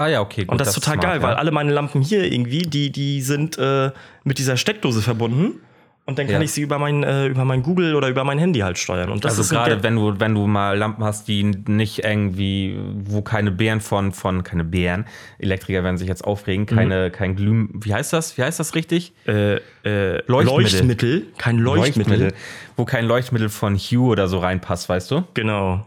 Ah 0.00 0.06
ja, 0.08 0.22
okay. 0.22 0.44
Gut, 0.44 0.52
Und 0.52 0.60
das, 0.62 0.68
ist 0.68 0.74
total 0.76 0.94
smart, 0.94 1.06
geil, 1.06 1.16
ja. 1.20 1.22
weil 1.28 1.34
alle 1.34 1.50
meine 1.50 1.72
Lampen 1.72 2.00
hier 2.00 2.24
irgendwie, 2.32 2.62
die, 2.62 2.90
die 2.90 3.20
sind 3.20 3.58
äh, 3.58 3.90
mit 4.24 4.38
dieser 4.38 4.56
Steckdose 4.56 5.02
verbunden. 5.02 5.60
Und 6.06 6.18
dann 6.18 6.26
kann 6.26 6.36
Ja. 6.36 6.40
ich 6.42 6.52
sie 6.52 6.62
über 6.62 6.78
mein, 6.78 7.04
äh, 7.04 7.26
über 7.26 7.44
mein 7.44 7.62
Google 7.62 7.94
oder 7.94 8.08
über 8.08 8.24
mein 8.24 8.38
Handy 8.38 8.60
halt 8.60 8.78
steuern. 8.78 9.10
Und 9.10 9.26
das 9.26 9.36
Also 9.38 9.54
gerade 9.54 9.82
wenn 9.82 9.96
du, 9.96 10.18
wenn 10.18 10.34
du 10.34 10.46
mal 10.46 10.76
Lampen 10.76 11.04
hast, 11.04 11.28
die 11.28 11.44
nicht 11.44 12.02
irgendwie, 12.02 12.78
wo 13.04 13.20
keine 13.20 13.50
Bären 13.50 13.82
von, 13.82 14.12
von, 14.12 14.42
keine 14.42 14.64
Bären, 14.64 15.04
Elektriker 15.38 15.84
werden 15.84 15.98
sich 15.98 16.08
jetzt 16.08 16.24
aufregen, 16.24 16.64
keine, 16.64 17.10
kein 17.10 17.36
Glüh, 17.36 17.68
wie 17.74 17.92
heißt 17.92 18.14
das? 18.14 18.38
Wie 18.38 18.42
heißt 18.42 18.58
das 18.58 18.74
richtig? 18.74 19.12
äh, 19.26 19.56
äh, 19.84 20.22
Leuchtmittel. 20.26 20.46
Leuchtmittel, 20.62 21.26
kein 21.36 21.58
Leuchtmittel. 21.58 22.32
Wo 22.76 22.86
kein 22.86 23.04
Leuchtmittel 23.04 23.50
von 23.50 23.76
Hue 23.76 24.08
oder 24.08 24.26
so 24.28 24.38
reinpasst, 24.38 24.88
weißt 24.88 25.10
du? 25.10 25.24
Genau. 25.34 25.86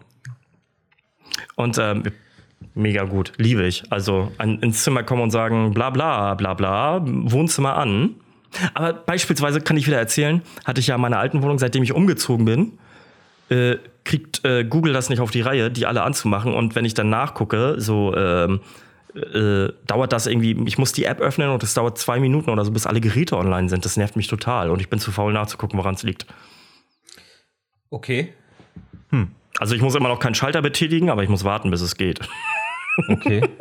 Und 1.56 1.78
ähm, 1.80 2.04
mega 2.76 3.04
gut, 3.04 3.34
liebe 3.38 3.66
ich. 3.66 3.84
Also 3.92 4.32
an, 4.38 4.60
ins 4.60 4.84
Zimmer 4.84 5.04
kommen 5.04 5.22
und 5.22 5.32
sagen, 5.32 5.74
bla 5.74 5.90
bla 5.90 6.34
bla 6.36 6.54
bla, 6.54 7.02
Wohnzimmer 7.04 7.78
an. 7.78 8.16
Aber 8.74 8.94
beispielsweise 8.94 9.62
kann 9.62 9.78
ich 9.78 9.88
wieder 9.88 9.98
erzählen, 9.98 10.42
hatte 10.66 10.80
ich 10.80 10.88
ja 10.88 10.96
in 10.96 11.02
meiner 11.02 11.20
alten 11.20 11.42
Wohnung, 11.42 11.58
seitdem 11.58 11.84
ich 11.84 11.94
umgezogen 11.94 12.46
bin, 12.46 12.78
äh, 13.50 13.78
kriegt 14.04 14.46
äh, 14.46 14.64
Google 14.64 14.94
das 14.94 15.10
nicht 15.10 15.20
auf 15.20 15.32
die 15.32 15.42
Reihe, 15.42 15.72
die 15.72 15.86
alle 15.86 16.04
anzumachen. 16.04 16.54
Und 16.54 16.76
wenn 16.76 16.86
ich 16.86 16.94
dann 16.94 17.10
nachgucke, 17.10 17.76
so 17.78 18.16
ähm, 18.16 18.62
äh, 19.16 19.70
dauert 19.88 20.14
das 20.14 20.28
irgendwie, 20.28 20.56
ich 20.68 20.78
muss 20.78 20.92
die 20.92 21.06
App 21.06 21.20
öffnen 21.20 21.50
und 21.50 21.64
es 21.64 21.74
dauert 21.74 21.98
zwei 21.98 22.20
Minuten 22.20 22.50
oder 22.50 22.64
so, 22.66 22.72
bis 22.72 22.86
alle 22.86 23.02
Geräte 23.02 23.38
online 23.38 23.70
sind. 23.70 23.86
Das 23.86 23.98
nervt 23.98 24.16
mich 24.16 24.28
total. 24.28 24.70
Und 24.70 24.82
ich 24.82 24.90
bin 24.90 25.00
zu 25.00 25.12
faul 25.12 25.34
nachzugucken, 25.34 25.80
woran 25.80 25.96
es 25.96 26.04
liegt. 26.04 26.28
Okay. 27.90 28.34
Also 29.60 29.76
ich 29.76 29.82
muss 29.82 29.96
immer 29.96 30.10
noch 30.10 30.20
keinen 30.20 30.36
Schalter 30.36 30.62
betätigen, 30.62 31.10
aber 31.10 31.24
ich 31.24 31.30
muss 31.30 31.44
warten, 31.44 31.70
bis 31.72 31.82
es 31.82 31.96
geht. 31.96 32.20
Okay. 33.10 33.42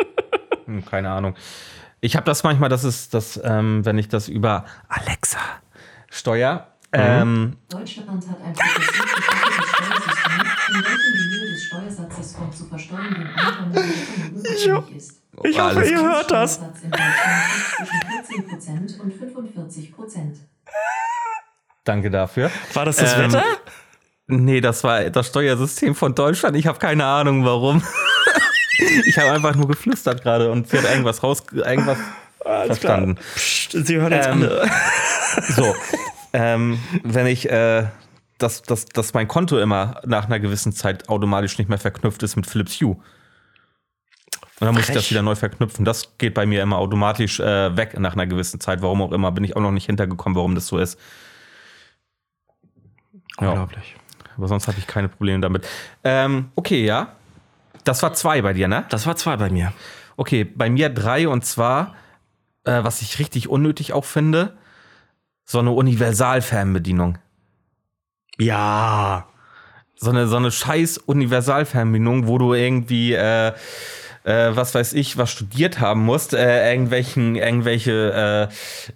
Hm, 0.67 0.85
keine 0.85 1.11
Ahnung. 1.11 1.35
Ich 2.01 2.15
habe 2.15 2.25
das 2.25 2.45
manchmal, 2.45 2.69
das 2.69 2.85
ist 2.85 3.15
das, 3.15 3.41
ähm, 3.43 3.85
wenn 3.85 3.99
ich 3.99 4.09
das 4.09 4.29
über 4.29 4.65
Alexa 4.89 5.41
steuer. 6.09 6.69
Ähm, 6.93 7.57
Deutschland 7.69 8.09
hat 8.09 8.15
ein 8.45 8.55
Steuersystem, 8.55 9.05
in 10.69 10.75
welchem 10.85 11.13
die 11.15 11.35
Höhe 11.35 11.51
des 11.53 11.65
Steuersatzes 11.65 12.37
vom 12.37 12.53
zu 12.53 12.65
versteuernden 12.67 13.27
Einkommen 13.35 13.73
unabhängig 13.73 14.97
ist. 14.97 15.21
Ich 15.43 15.59
hoffe, 15.61 15.77
Alles 15.79 15.91
ihr 15.91 16.01
hört 16.01 16.31
das. 16.31 16.55
Steuersatz 16.55 16.83
in 16.85 16.91
Deutschland 16.93 18.09
liegt 18.09 18.57
zwischen 18.61 18.97
14% 18.97 19.01
und 19.01 19.13
45%. 19.95 20.37
danke 21.83 22.11
dafür. 22.11 22.51
War 22.75 22.85
das 22.85 22.97
das 22.99 23.15
Ähm, 23.17 23.33
Wetter? 23.33 23.45
Nee, 24.29 24.61
das 24.61 24.85
war 24.85 25.11
das 25.11 25.27
Steuersystem 25.27 25.97
von 25.97 26.15
Deutschland. 26.15 26.57
Ich 26.57 26.69
habe 26.69 26.79
keine 26.79 27.05
Ahnung 27.05 27.45
warum. 27.45 27.83
ich 29.07 29.19
habe 29.19 29.33
einfach 29.33 29.55
nur 29.55 29.69
geflüstert 29.69 30.23
gerade 30.23 30.51
und 30.51 30.69
sie 30.69 30.79
hat 30.79 30.85
irgendwas 30.85 31.23
raus, 31.23 31.43
irgendwas 31.53 31.99
verstanden. 32.43 33.17
Psst, 33.35 33.73
Sie 33.87 33.97
hören 33.97 34.13
jetzt 34.13 34.29
Ähm, 34.29 34.43
alle. 34.43 34.71
So, 35.49 35.75
ähm, 36.35 36.79
wenn 37.05 37.27
ich, 37.27 37.49
äh, 37.51 37.87
dass, 38.39 38.63
dass, 38.63 38.85
dass 38.87 39.15
mein 39.15 39.29
Konto 39.29 39.59
immer 39.59 40.01
nach 40.05 40.27
einer 40.27 40.41
gewissen 40.41 40.73
Zeit 40.73 41.09
automatisch 41.09 41.57
nicht 41.59 41.69
mehr 41.69 41.79
verknüpft 41.79 42.23
ist 42.23 42.37
mit 42.37 42.47
Philips 42.47 42.81
Hue. 42.81 42.97
Und 44.61 44.67
dann 44.67 44.75
muss 44.75 44.89
ich 44.89 44.95
das 44.95 45.05
Frech. 45.05 45.11
wieder 45.13 45.23
neu 45.23 45.35
verknüpfen. 45.35 45.85
Das 45.85 46.19
geht 46.19 46.35
bei 46.35 46.47
mir 46.47 46.63
immer 46.63 46.79
automatisch 46.79 47.41
äh, 47.41 47.77
weg 47.77 47.99
nach 47.99 48.13
einer 48.13 48.27
gewissen 48.27 48.61
Zeit. 48.61 48.83
Warum 48.83 49.03
auch 49.03 49.13
immer, 49.13 49.33
bin 49.33 49.43
ich 49.43 49.57
auch 49.57 49.61
noch 49.61 49.73
nicht 49.73 49.87
hintergekommen, 49.87 50.37
warum 50.37 50.55
das 50.55 50.67
so 50.67 50.79
ist. 50.79 50.99
Ja. 53.41 53.49
Unglaublich. 53.49 53.97
Aber 54.37 54.49
sonst 54.49 54.69
hatte 54.69 54.79
ich 54.79 54.87
keine 54.87 55.09
Probleme 55.09 55.41
damit. 55.41 55.67
Ähm, 56.05 56.51
okay, 56.55 56.85
ja. 56.85 57.17
Das 57.85 58.03
war 58.03 58.15
zwei 58.15 58.43
bei 58.43 58.53
dir, 58.53 58.69
ne? 58.69 58.85
Das 58.89 59.07
war 59.07 59.17
zwei 59.17 59.37
bei 59.37 59.51
mir. 59.51 59.73
Okay, 60.17 60.45
bei 60.45 60.71
mir 60.71 60.89
drei 60.89 61.29
und 61.29 61.45
zwar, 61.45 61.95
äh, 62.65 62.83
was 62.85 63.03
ich 63.03 63.19
richtig 63.19 63.49
unnötig 63.49 63.93
auch 63.93 64.05
finde, 64.05 64.57
so 65.45 65.59
eine 65.59 65.73
Universalfernbedienung. 65.73 67.19
Ja. 68.39 69.27
So 69.97 70.11
eine, 70.11 70.27
so 70.27 70.37
eine 70.37 70.51
scheiß 70.51 70.99
Universalfernbedienung, 70.99 72.27
wo 72.27 72.39
du 72.39 72.55
irgendwie, 72.55 73.13
äh, 73.13 73.53
äh, 74.25 74.57
was 74.57 74.75
weiß 74.75 74.93
ich, 74.95 75.17
was 75.17 75.31
studiert 75.31 75.81
haben 75.81 76.05
musst, 76.05 76.35
äh, 76.35 76.71
irgendwelchen, 76.73 77.37
irgendwelche 77.37 78.49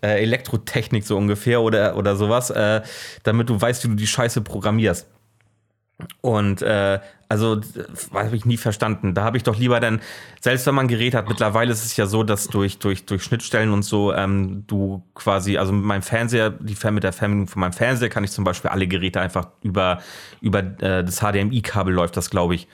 äh, 0.03 0.07
äh, 0.07 0.23
Elektrotechnik 0.23 1.05
so 1.05 1.17
ungefähr 1.17 1.61
oder, 1.61 1.97
oder 1.97 2.17
sowas, 2.17 2.51
äh, 2.51 2.83
damit 3.23 3.49
du 3.49 3.61
weißt, 3.61 3.85
wie 3.85 3.89
du 3.89 3.95
die 3.95 4.07
Scheiße 4.07 4.41
programmierst. 4.43 5.07
Und 6.21 6.63
äh, 6.63 7.01
Also, 7.29 7.61
habe 8.15 8.37
ich 8.37 8.45
nie 8.45 8.57
verstanden. 8.57 9.15
Da 9.15 9.25
habe 9.25 9.37
ich 9.37 9.43
doch 9.43 9.59
lieber 9.59 9.81
dann, 9.81 10.01
selbst 10.41 10.67
wenn 10.67 10.77
man 10.77 10.85
ein 10.85 10.89
Gerät 10.89 11.15
hat, 11.15 11.29
mittlerweile 11.29 11.73
ist 11.73 11.85
es 11.85 11.97
ja 11.97 12.07
so, 12.07 12.23
dass 12.23 12.47
durch, 12.47 12.79
durch, 12.79 13.05
durch 13.05 13.25
Schnittstellen 13.25 13.73
und 13.73 13.83
so, 13.83 14.13
ähm, 14.15 14.65
du 14.69 15.03
quasi, 15.15 15.59
also 15.59 15.73
mit 15.73 15.85
meinem 15.85 16.03
Fernseher, 16.03 16.51
die 16.51 16.77
Fern- 16.77 16.95
mit 16.95 17.03
der 17.03 17.13
Fernbedienung 17.13 17.49
von 17.49 17.61
meinem 17.61 17.73
Fernseher 17.73 18.09
kann 18.09 18.23
ich 18.23 18.31
zum 18.31 18.45
Beispiel 18.45 18.71
alle 18.71 18.87
Geräte 18.87 19.21
einfach 19.21 19.49
über, 19.63 19.99
über 20.41 20.61
äh, 20.61 21.03
das 21.03 21.19
HDMI-Kabel 21.19 21.93
läuft 21.93 22.17
das, 22.17 22.31
glaube 22.31 22.55
ich, 22.55 22.69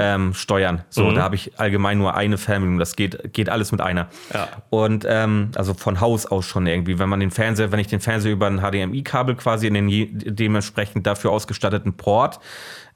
ähm, 0.00 0.32
steuern. 0.32 0.84
So, 0.88 1.12
da 1.12 1.22
habe 1.22 1.34
ich 1.34 1.58
allgemein 1.60 1.98
nur 1.98 2.14
eine 2.14 2.38
Fernbedienung. 2.38 2.78
Das 2.78 2.96
geht, 2.96 3.34
geht 3.34 3.50
alles 3.50 3.72
mit 3.72 3.82
einer. 3.82 4.08
Ja. 4.32 4.48
Und 4.70 5.04
ähm, 5.06 5.50
also 5.54 5.74
von 5.74 6.00
Haus 6.00 6.24
aus 6.24 6.46
schon 6.46 6.66
irgendwie, 6.66 6.98
wenn 6.98 7.10
man 7.10 7.20
den 7.20 7.30
Fernseher, 7.30 7.72
wenn 7.72 7.78
ich 7.78 7.88
den 7.88 8.00
Fernseher 8.00 8.32
über 8.32 8.46
ein 8.46 8.60
HDMI-Kabel 8.60 9.34
quasi 9.36 9.66
in 9.66 9.74
den 9.74 9.88
dementsprechend 10.34 11.06
dafür 11.06 11.30
ausgestatteten 11.30 11.92
Port 11.94 12.40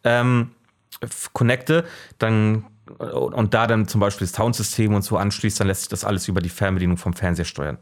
ähm, 0.05 0.53
connecte, 1.33 1.85
dann 2.19 2.67
und 2.99 3.55
da 3.55 3.67
dann 3.67 3.87
zum 3.87 4.01
Beispiel 4.01 4.27
das 4.27 4.35
Soundsystem 4.35 4.95
und 4.95 5.03
so 5.03 5.17
anschließt, 5.17 5.61
dann 5.61 5.69
lässt 5.69 5.83
sich 5.83 5.89
das 5.89 6.05
alles 6.05 6.29
über 6.29 6.41
die 6.41 6.49
Fernbedienung 6.49 6.97
vom 6.97 7.15
Fernseher 7.15 7.45
steuern. 7.45 7.79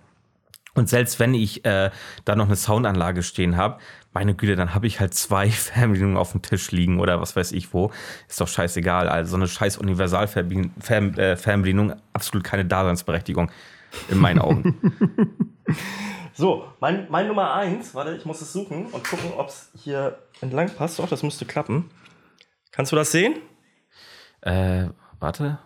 Und 0.75 0.89
selbst 0.89 1.19
wenn 1.19 1.35
ich 1.35 1.65
äh, 1.65 1.91
da 2.25 2.37
noch 2.37 2.47
eine 2.47 2.55
Soundanlage 2.55 3.23
stehen 3.23 3.57
habe, 3.57 3.79
meine 4.13 4.35
Güte, 4.35 4.57
dann 4.57 4.75
habe 4.75 4.87
ich 4.87 5.01
halt 5.01 5.15
zwei 5.15 5.51
Fernbedienungen 5.51 6.17
auf 6.17 6.33
dem 6.33 6.43
Tisch 6.43 6.71
liegen 6.71 7.01
oder 7.01 7.21
was 7.21 7.35
weiß 7.35 7.53
ich 7.53 7.73
wo. 7.75 7.91
Ist 8.29 8.41
doch 8.41 8.49
scheißegal. 8.49 9.09
Also 9.09 9.33
so 9.33 9.37
eine 9.37 9.49
scheiß 9.49 9.79
Universalfernbedienung, 9.79 10.73
Fern, 10.81 11.15
äh, 11.19 11.37
absolut 12.13 12.45
keine 12.45 12.65
Daseinsberechtigung 12.65 13.51
in 14.09 14.19
meinen 14.19 14.39
Augen. 14.39 14.79
So, 16.33 16.65
mein, 16.81 17.07
mein 17.11 17.29
Nummer 17.29 17.53
eins, 17.53 17.95
warte, 17.95 18.17
ich 18.17 18.25
muss 18.25 18.41
es 18.41 18.51
suchen 18.51 18.87
und 18.87 19.05
gucken, 19.05 19.33
ob 19.37 19.49
es 19.49 19.71
hier 19.77 20.19
entlang 20.41 20.71
passt. 20.71 20.99
Doch, 20.99 21.07
das 21.07 21.23
müsste 21.23 21.45
klappen. 21.45 21.91
Kannst 22.81 22.93
du 22.93 22.97
das 22.97 23.13
sehen? 23.13 23.35
äh, 24.41 24.85
warte. 25.19 25.59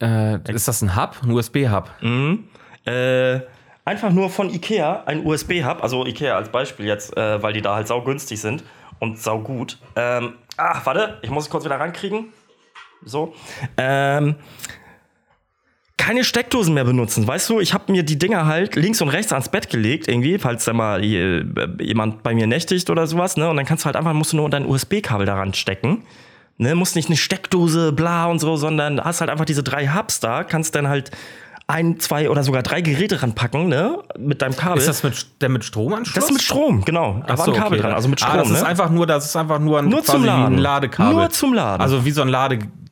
Äh, 0.00 0.52
ist 0.52 0.68
das 0.68 0.80
ein 0.80 0.94
Hub? 0.94 1.16
Ein 1.24 1.32
USB-Hub? 1.32 1.90
Äh, 2.86 3.40
einfach 3.84 4.12
nur 4.12 4.30
von 4.30 4.48
Ikea 4.48 5.02
ein 5.06 5.26
USB-Hub, 5.26 5.82
also 5.82 6.06
Ikea 6.06 6.36
als 6.36 6.50
Beispiel 6.50 6.86
jetzt, 6.86 7.16
äh, 7.16 7.42
weil 7.42 7.52
die 7.52 7.62
da 7.62 7.74
halt 7.74 7.88
saugünstig 7.88 8.40
sind 8.40 8.62
und 9.00 9.18
saugut. 9.18 9.78
Ähm, 9.96 10.34
ach, 10.56 10.86
warte, 10.86 11.18
ich 11.22 11.30
muss 11.30 11.46
es 11.46 11.50
kurz 11.50 11.64
wieder 11.64 11.80
rankriegen. 11.80 12.32
So. 13.04 13.34
Ähm, 13.76 14.36
keine 16.08 16.24
Steckdosen 16.24 16.72
mehr 16.72 16.84
benutzen. 16.84 17.26
Weißt 17.26 17.50
du, 17.50 17.60
ich 17.60 17.74
habe 17.74 17.92
mir 17.92 18.02
die 18.02 18.18
Dinger 18.18 18.46
halt 18.46 18.76
links 18.76 19.02
und 19.02 19.10
rechts 19.10 19.30
ans 19.30 19.50
Bett 19.50 19.68
gelegt, 19.68 20.08
irgendwie, 20.08 20.38
falls 20.38 20.64
da 20.64 20.72
mal 20.72 21.04
äh, 21.04 21.44
jemand 21.82 22.22
bei 22.22 22.34
mir 22.34 22.46
nächtigt 22.46 22.88
oder 22.88 23.06
sowas, 23.06 23.36
ne? 23.36 23.46
Und 23.50 23.58
dann 23.58 23.66
kannst 23.66 23.84
du 23.84 23.86
halt 23.88 23.96
einfach, 23.96 24.14
musst 24.14 24.32
du 24.32 24.38
nur 24.38 24.48
dein 24.48 24.64
USB-Kabel 24.64 25.26
daran 25.26 25.52
stecken. 25.52 26.04
Ne, 26.56 26.74
musst 26.74 26.96
nicht 26.96 27.10
eine 27.10 27.18
Steckdose, 27.18 27.92
bla 27.92 28.24
und 28.26 28.38
so, 28.38 28.56
sondern 28.56 29.04
hast 29.04 29.20
halt 29.20 29.30
einfach 29.30 29.44
diese 29.44 29.62
drei 29.62 29.86
Hubs 29.88 30.18
da, 30.18 30.44
kannst 30.44 30.74
dann 30.74 30.88
halt 30.88 31.10
ein, 31.66 32.00
zwei 32.00 32.30
oder 32.30 32.42
sogar 32.42 32.62
drei 32.62 32.80
Geräte 32.80 33.22
ranpacken, 33.22 33.68
ne, 33.68 33.98
mit 34.18 34.40
deinem 34.40 34.56
Kabel. 34.56 34.78
Ist 34.78 34.88
das 34.88 35.02
mit, 35.02 35.26
der 35.42 35.50
mit 35.50 35.62
Stromanschluss? 35.62 36.14
Das 36.14 36.24
ist 36.24 36.32
mit 36.32 36.42
Strom, 36.42 36.86
genau. 36.86 37.22
Da 37.26 37.34
Ach 37.34 37.38
war 37.40 37.44
so, 37.44 37.52
ein 37.52 37.58
Kabel 37.58 37.78
okay. 37.78 37.86
dran, 37.86 37.94
also 37.94 38.08
mit 38.08 38.18
Strom, 38.18 38.32
Ah, 38.32 38.36
das 38.38 38.50
ist 38.50 38.62
ne? 38.62 38.66
einfach 38.66 38.88
nur, 38.88 39.06
das 39.06 39.26
ist 39.26 39.36
einfach 39.36 39.58
nur 39.58 39.78
ein, 39.80 39.90
Nur 39.90 40.02
zum 40.02 40.24
Laden. 40.24 40.54
ein 40.54 40.58
Ladekabel. 40.58 41.12
Nur 41.14 41.28
zum 41.28 41.52
Laden. 41.52 41.82
Also 41.82 42.06
wie 42.06 42.12
so 42.12 42.22
ein 42.22 42.28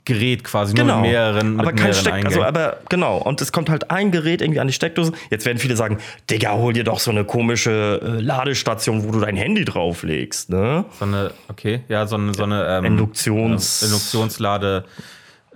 Ladegerät 0.09 0.45
quasi, 0.45 0.75
nur 0.75 0.85
Genau. 0.85 1.01
mit 1.01 1.11
mehreren, 1.11 1.59
aber 1.61 1.71
mit 1.73 1.77
kein 1.81 1.91
mehreren 1.91 2.01
Steck, 2.01 2.25
also 2.27 2.43
aber 2.43 2.79
genau. 2.89 3.19
Und 3.19 3.41
es 3.41 3.53
kommt 3.53 3.69
halt 3.71 3.91
ein 3.91 4.11
Gerät 4.11 4.41
irgendwie 4.41 4.61
an 4.61 4.67
die 4.67 4.73
Steckdose. 4.73 5.13
Jetzt 5.31 5.45
werden 5.47 5.59
viele 5.59 5.77
sagen, 5.77 5.99
Digga, 6.31 6.53
hol 6.55 6.73
dir 6.73 6.85
doch 6.85 6.99
so 7.01 7.11
eine 7.11 7.25
komische 7.25 8.01
äh, 8.03 8.21
Ladestation, 8.21 9.05
wo 9.07 9.11
du 9.13 9.21
dein 9.21 9.37
Handy 9.37 9.65
drauflegst, 9.65 10.51
ne? 10.51 10.85
so 10.99 11.05
eine, 11.05 11.33
okay, 11.49 11.81
ja, 11.89 12.07
so 12.07 12.17
eine, 12.17 12.35
so 12.35 12.45
eine 12.45 12.67
ähm, 12.85 12.85
Induktions- 12.99 13.83
äh, 13.83 13.87
Induktionslade 13.87 14.85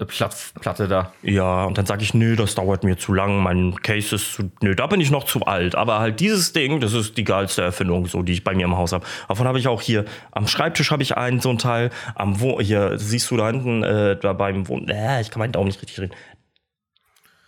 Platt, 0.07 0.36
Platte 0.61 0.88
da. 0.88 1.12
Ja, 1.22 1.64
und 1.64 1.78
dann 1.78 1.86
sage 1.86 2.03
ich, 2.03 2.14
nö, 2.14 2.36
das 2.36 2.55
dauert 2.55 2.84
mir 2.84 2.98
zu 2.98 3.12
lang, 3.12 3.42
mein 3.42 3.74
Case 3.82 4.16
ist 4.16 4.34
zu, 4.34 4.51
nö, 4.61 4.74
da 4.74 4.86
bin 4.86 5.01
ich 5.01 5.11
noch 5.11 5.24
zu 5.24 5.42
alt. 5.42 5.74
Aber 5.74 5.98
halt 5.98 6.20
dieses 6.20 6.53
Ding, 6.53 6.80
das 6.80 6.92
ist 6.92 7.16
die 7.16 7.24
geilste 7.24 7.62
Erfindung, 7.62 8.07
so 8.07 8.22
die 8.22 8.32
ich 8.32 8.44
bei 8.44 8.55
mir 8.55 8.64
im 8.64 8.76
Haus 8.76 8.92
habe. 8.92 9.05
Davon 9.28 9.46
habe 9.46 9.59
ich 9.59 9.68
auch 9.68 9.82
hier 9.82 10.05
am 10.32 10.46
Schreibtisch 10.46 10.90
habe 10.90 11.03
ich 11.03 11.16
einen 11.16 11.40
so 11.40 11.51
ein 11.51 11.59
Teil, 11.59 11.90
am 12.14 12.40
Wo 12.40 12.61
hier 12.61 12.98
siehst 12.98 13.30
du 13.30 13.36
da 13.36 13.46
hinten 13.46 13.82
äh, 13.82 14.16
da 14.16 14.32
beim 14.32 14.68
Wohn, 14.68 14.88
äh, 14.88 15.20
ich 15.20 15.30
kann 15.30 15.40
meinen 15.40 15.53
Daumen 15.53 15.68
nicht 15.68 15.80
richtig 15.80 16.01
reden. 16.01 16.14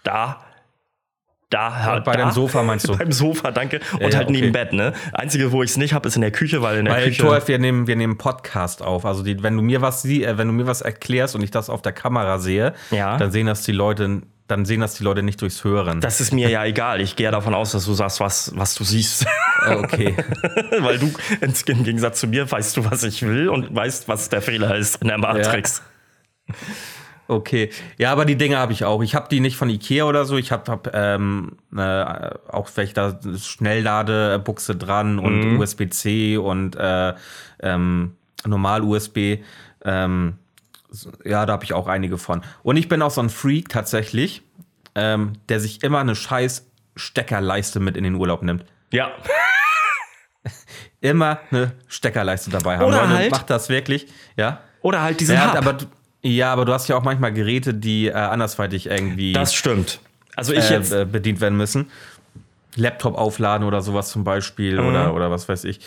Da 0.04 0.44
da, 1.52 2.00
bei 2.04 2.12
da, 2.12 2.18
deinem 2.18 2.30
Sofa 2.32 2.62
meinst 2.62 2.88
du? 2.88 2.96
beim 2.98 3.12
Sofa, 3.12 3.50
danke. 3.50 3.80
Und 3.92 4.12
ja, 4.12 4.18
halt 4.18 4.28
okay. 4.28 4.40
neben 4.40 4.52
Bett, 4.52 4.72
ne? 4.72 4.94
Einzige, 5.12 5.52
wo 5.52 5.62
ich 5.62 5.70
es 5.70 5.76
nicht 5.76 5.94
habe, 5.94 6.08
ist 6.08 6.16
in 6.16 6.22
der 6.22 6.30
Küche, 6.30 6.62
weil 6.62 6.78
in 6.78 6.86
der 6.86 6.94
Weil 6.94 7.04
Küche. 7.04 7.22
Thor, 7.22 7.40
wir 7.46 7.58
nehmen, 7.58 7.86
wir 7.86 7.96
nehmen 7.96 8.18
Podcast 8.18 8.82
auf. 8.82 9.04
Also 9.04 9.22
die, 9.22 9.42
wenn 9.42 9.56
du 9.56 9.62
mir 9.62 9.82
was 9.82 10.02
sie, 10.02 10.24
äh, 10.24 10.38
wenn 10.38 10.48
du 10.48 10.54
mir 10.54 10.66
was 10.66 10.80
erklärst 10.80 11.34
und 11.34 11.42
ich 11.42 11.50
das 11.50 11.70
auf 11.70 11.82
der 11.82 11.92
Kamera 11.92 12.38
sehe, 12.38 12.72
Ja. 12.90 13.16
dann 13.18 13.30
sehen 13.30 13.46
das 13.46 13.62
die 13.62 13.72
Leute, 13.72 14.22
dann 14.48 14.64
sehen 14.64 14.80
das 14.80 14.94
die 14.94 15.04
Leute 15.04 15.22
nicht 15.22 15.40
durchs 15.40 15.64
Hören. 15.64 16.00
Das 16.00 16.20
ist 16.20 16.32
mir 16.32 16.48
ja 16.48 16.64
egal. 16.64 17.00
Ich 17.00 17.16
gehe 17.16 17.24
ja 17.24 17.30
davon 17.30 17.54
aus, 17.54 17.72
dass 17.72 17.84
du 17.84 17.94
sagst, 17.94 18.20
was, 18.20 18.52
was 18.54 18.74
du 18.74 18.84
siehst. 18.84 19.26
Äh, 19.66 19.76
okay. 19.76 20.16
Weil 20.80 20.98
du 20.98 21.12
im 21.66 21.84
Gegensatz 21.84 22.20
zu 22.20 22.26
mir 22.26 22.50
weißt 22.50 22.76
du, 22.76 22.90
was 22.90 23.02
ich 23.04 23.22
will 23.22 23.48
und 23.48 23.74
weißt, 23.74 24.08
was 24.08 24.28
der 24.28 24.42
Fehler 24.42 24.74
ist 24.76 25.00
in 25.02 25.08
der 25.08 25.18
Matrix. 25.18 25.82
Okay, 27.34 27.70
ja, 27.98 28.12
aber 28.12 28.24
die 28.24 28.36
Dinge 28.36 28.58
habe 28.58 28.72
ich 28.72 28.84
auch. 28.84 29.02
Ich 29.02 29.14
habe 29.14 29.28
die 29.30 29.40
nicht 29.40 29.56
von 29.56 29.70
Ikea 29.70 30.04
oder 30.04 30.24
so. 30.24 30.36
Ich 30.36 30.52
habe 30.52 30.70
hab, 30.70 30.94
ähm, 30.94 31.56
äh, 31.76 31.80
auch 32.48 32.68
vielleicht 32.68 32.96
da 32.96 33.18
Schnellladebuchse 33.36 34.76
dran 34.76 35.18
und 35.18 35.58
USB-C 35.58 36.36
und 36.36 36.76
äh, 36.76 37.14
ähm, 37.60 38.16
normal 38.44 38.82
USB. 38.82 39.38
Ähm, 39.84 40.34
ja, 41.24 41.46
da 41.46 41.54
habe 41.54 41.64
ich 41.64 41.72
auch 41.72 41.86
einige 41.86 42.18
von. 42.18 42.42
Und 42.62 42.76
ich 42.76 42.88
bin 42.88 43.00
auch 43.02 43.10
so 43.10 43.22
ein 43.22 43.30
Freak 43.30 43.68
tatsächlich, 43.70 44.42
ähm, 44.94 45.32
der 45.48 45.58
sich 45.60 45.82
immer 45.82 46.00
eine 46.00 46.14
scheiß 46.14 46.70
Steckerleiste 46.96 47.80
mit 47.80 47.96
in 47.96 48.04
den 48.04 48.14
Urlaub 48.16 48.42
nimmt. 48.42 48.64
Ja. 48.90 49.10
Immer 51.00 51.40
eine 51.50 51.72
Steckerleiste 51.88 52.50
dabei 52.50 52.76
haben. 52.76 52.84
Oder 52.86 53.02
Leute, 53.02 53.14
halt- 53.14 53.30
macht 53.30 53.50
das 53.50 53.68
wirklich, 53.68 54.06
ja. 54.36 54.60
Oder 54.82 55.02
halt 55.02 55.18
diesen 55.20 55.34
Ja, 55.34 55.50
Hub. 55.52 55.56
aber 55.58 55.76
ja, 56.22 56.52
aber 56.52 56.64
du 56.64 56.72
hast 56.72 56.88
ja 56.88 56.96
auch 56.96 57.02
manchmal 57.02 57.32
Geräte, 57.32 57.74
die 57.74 58.08
äh, 58.08 58.12
andersweitig 58.12 58.86
irgendwie 58.86 59.32
das 59.32 59.54
stimmt. 59.54 60.00
Also 60.36 60.52
ich 60.52 60.70
äh, 60.70 60.74
jetzt. 60.74 60.92
äh, 60.92 61.04
bedient 61.04 61.40
werden 61.40 61.56
müssen. 61.58 61.90
Laptop 62.76 63.16
aufladen 63.18 63.66
oder 63.66 63.82
sowas 63.82 64.10
zum 64.10 64.24
Beispiel 64.24 64.80
Mhm. 64.80 64.86
oder, 64.86 65.14
oder 65.14 65.30
was 65.30 65.48
weiß 65.48 65.64
ich. 65.64 65.80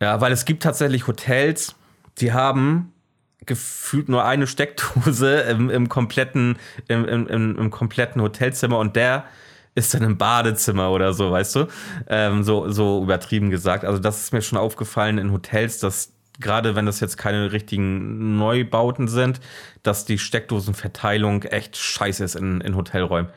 Ja, 0.00 0.20
weil 0.20 0.32
es 0.32 0.44
gibt 0.44 0.62
tatsächlich 0.62 1.06
Hotels, 1.06 1.74
die 2.18 2.32
haben 2.32 2.92
gefühlt 3.44 4.08
nur 4.08 4.24
eine 4.24 4.46
Steckdose 4.46 5.40
im, 5.50 5.68
im 5.70 5.88
kompletten 5.88 6.56
im, 6.86 7.04
im, 7.04 7.26
im, 7.26 7.58
im 7.58 7.70
kompletten 7.70 8.22
Hotelzimmer 8.22 8.78
und 8.78 8.96
der 8.96 9.24
ist 9.74 9.94
dann 9.94 10.02
im 10.02 10.18
Badezimmer 10.18 10.90
oder 10.90 11.12
so, 11.12 11.30
weißt 11.30 11.54
du? 11.56 11.66
Ähm, 12.08 12.42
so, 12.42 12.70
so 12.70 13.02
übertrieben 13.02 13.50
gesagt. 13.50 13.84
Also 13.84 13.98
das 14.00 14.20
ist 14.22 14.32
mir 14.32 14.42
schon 14.42 14.58
aufgefallen 14.58 15.18
in 15.18 15.32
Hotels, 15.32 15.78
dass 15.78 16.12
gerade 16.38 16.76
wenn 16.76 16.86
das 16.86 17.00
jetzt 17.00 17.16
keine 17.16 17.52
richtigen 17.52 18.36
Neubauten 18.36 19.08
sind, 19.08 19.40
dass 19.82 20.04
die 20.04 20.18
Steckdosenverteilung 20.18 21.42
echt 21.44 21.76
scheiße 21.76 22.24
ist 22.24 22.36
in, 22.36 22.60
in 22.60 22.76
Hotelräumen. 22.76 23.30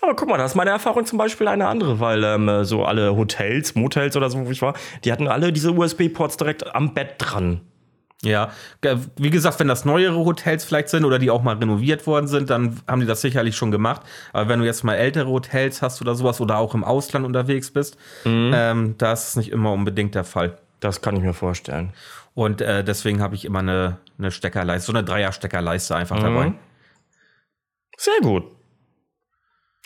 aber 0.00 0.14
guck 0.14 0.28
mal, 0.28 0.38
da 0.38 0.44
ist 0.44 0.54
meine 0.54 0.70
Erfahrung 0.70 1.06
zum 1.06 1.18
Beispiel 1.18 1.48
eine 1.48 1.66
andere, 1.68 2.00
weil 2.00 2.22
ähm, 2.24 2.64
so 2.64 2.84
alle 2.84 3.16
Hotels, 3.16 3.74
Motels 3.74 4.16
oder 4.16 4.30
so, 4.30 4.46
wo 4.46 4.50
ich 4.50 4.62
war, 4.62 4.74
die 5.04 5.12
hatten 5.12 5.28
alle 5.28 5.52
diese 5.52 5.72
USB-Ports 5.72 6.36
direkt 6.36 6.74
am 6.74 6.94
Bett 6.94 7.14
dran. 7.18 7.62
Ja, 8.24 8.50
wie 9.16 9.30
gesagt, 9.30 9.60
wenn 9.60 9.68
das 9.68 9.84
neuere 9.84 10.16
Hotels 10.16 10.64
vielleicht 10.64 10.88
sind 10.88 11.04
oder 11.04 11.20
die 11.20 11.30
auch 11.30 11.42
mal 11.42 11.54
renoviert 11.54 12.04
worden 12.04 12.26
sind, 12.26 12.50
dann 12.50 12.80
haben 12.88 13.00
die 13.00 13.06
das 13.06 13.20
sicherlich 13.20 13.54
schon 13.54 13.70
gemacht. 13.70 14.02
Aber 14.32 14.48
wenn 14.48 14.58
du 14.58 14.66
jetzt 14.66 14.82
mal 14.82 14.94
ältere 14.94 15.28
Hotels 15.28 15.82
hast 15.82 16.00
oder 16.00 16.16
sowas 16.16 16.40
oder 16.40 16.58
auch 16.58 16.74
im 16.74 16.82
Ausland 16.82 17.24
unterwegs 17.24 17.70
bist, 17.70 17.96
ähm, 18.52 18.96
da 18.98 19.12
ist 19.12 19.28
es 19.28 19.36
nicht 19.36 19.52
immer 19.52 19.72
unbedingt 19.72 20.16
der 20.16 20.24
Fall. 20.24 20.58
Das 20.80 21.00
kann 21.00 21.16
ich 21.16 21.22
mir 21.22 21.34
vorstellen. 21.34 21.92
Und 22.34 22.60
äh, 22.60 22.84
deswegen 22.84 23.20
habe 23.20 23.34
ich 23.34 23.44
immer 23.44 23.58
eine, 23.60 23.98
eine 24.18 24.30
Steckerleiste, 24.30 24.86
so 24.86 24.92
eine 24.96 25.04
Dreier-Steckerleiste 25.04 25.96
einfach 25.96 26.20
dabei. 26.20 26.52
Sehr 27.96 28.20
gut. 28.22 28.44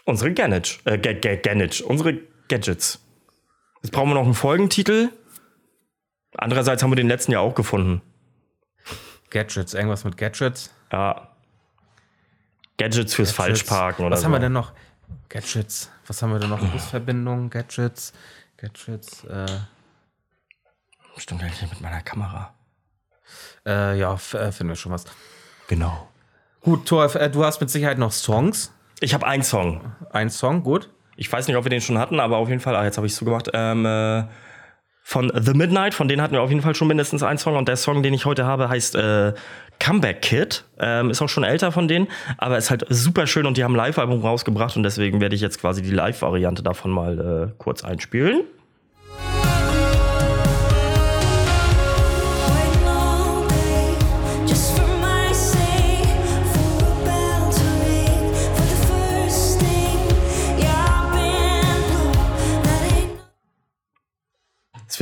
Unsere 0.05 0.33
Gadget, 0.35 0.81
äh, 0.85 0.99
Ga- 0.99 1.15
Ga- 1.15 1.37
Gadget, 1.37 1.81
unsere 1.81 2.19
Gadgets. 2.49 3.01
Jetzt 3.83 3.93
brauchen 3.93 4.11
wir 4.11 4.15
noch 4.15 4.25
einen 4.25 4.35
Folgentitel. 4.35 5.09
Andererseits 6.37 6.83
haben 6.83 6.91
wir 6.91 6.97
den 6.97 7.09
letzten 7.09 7.33
ja 7.33 7.41
auch 7.41 7.55
gefunden. 7.55 8.03
Gadgets, 9.31 9.73
irgendwas 9.75 10.05
mit 10.05 10.17
Gadgets. 10.19 10.71
Ja. 10.93 11.29
Gadgets 12.79 13.15
fürs 13.15 13.35
Gadgets. 13.35 13.61
Falschparken 13.63 14.05
oder 14.05 14.15
Was 14.15 14.21
so. 14.21 14.27
haben 14.27 14.33
wir 14.33 14.41
denn 14.41 14.53
noch? 14.53 14.73
Gadgets. 15.29 15.91
Was 16.07 16.21
haben 16.23 16.33
wir 16.33 16.39
denn 16.39 16.51
noch? 16.51 16.61
Busverbindung, 16.73 17.49
Gadgets, 17.49 18.13
Gadgets. 18.59 19.25
Äh, 19.25 19.47
Stimmt 21.17 21.43
eigentlich 21.43 21.63
mit 21.71 21.81
meiner 21.81 22.01
Kamera. 22.01 22.55
äh, 23.67 23.99
ja, 23.99 24.15
äh, 24.15 24.19
finden 24.53 24.69
wir 24.69 24.77
schon 24.77 24.93
was. 24.93 25.05
Genau. 25.69 26.09
Gut, 26.61 26.87
Thor, 26.87 27.15
äh, 27.17 27.31
du 27.31 27.45
hast 27.45 27.61
mit 27.61 27.71
Sicherheit 27.71 27.99
noch 27.99 28.13
Songs. 28.13 28.73
Ich 29.01 29.15
habe 29.15 29.27
einen 29.27 29.43
Song. 29.43 29.93
Ein 30.13 30.31
Song, 30.31 30.63
gut. 30.63 30.91
Ich 31.17 31.31
weiß 31.31 31.47
nicht, 31.47 31.57
ob 31.57 31.65
wir 31.65 31.71
den 31.71 31.81
schon 31.81 31.99
hatten, 31.99 32.21
aber 32.21 32.37
auf 32.39 32.49
jeden 32.49 32.61
Fall, 32.61 32.77
ah, 32.77 32.85
jetzt 32.85 32.97
habe 32.97 33.07
ich 33.07 33.13
es 33.13 33.19
so 33.19 33.25
gemacht. 33.25 33.51
Ähm, 33.53 33.85
äh, 33.85 34.25
von 35.05 35.33
The 35.35 35.53
Midnight, 35.55 35.95
von 35.95 36.07
denen 36.07 36.23
hatten 36.23 36.35
wir 36.35 36.43
auf 36.43 36.51
jeden 36.51 36.63
Fall 36.63 36.75
schon 36.77 36.89
mindestens 36.89 37.23
einen 37.23 37.39
Song. 37.39 37.57
Und 37.57 37.69
der 37.69 37.77
Song, 37.77 38.03
den 38.03 38.15
ich 38.15 38.25
heute 38.25 38.47
habe, 38.47 38.69
heißt 38.69 38.95
äh, 38.95 39.35
Comeback 39.81 40.23
Kid. 40.23 40.65
Ähm, 40.79 41.11
ist 41.11 41.21
auch 41.21 41.29
schon 41.29 41.43
älter 41.43 41.73
von 41.73 41.89
denen, 41.89 42.07
aber 42.39 42.57
ist 42.57 42.71
halt 42.71 42.87
super 42.89 43.27
schön 43.27 43.47
und 43.47 43.57
die 43.57 43.65
haben 43.65 43.73
ein 43.73 43.79
Live-Album 43.79 44.21
rausgebracht 44.21 44.77
und 44.77 44.85
deswegen 44.85 45.21
werde 45.21 45.35
ich 45.35 45.41
jetzt 45.41 45.61
quasi 45.61 45.83
die 45.83 45.91
Live-Variante 45.91 46.63
davon 46.63 46.93
mal 46.93 47.51
äh, 47.51 47.55
kurz 47.59 47.83
einspielen. 47.83 48.45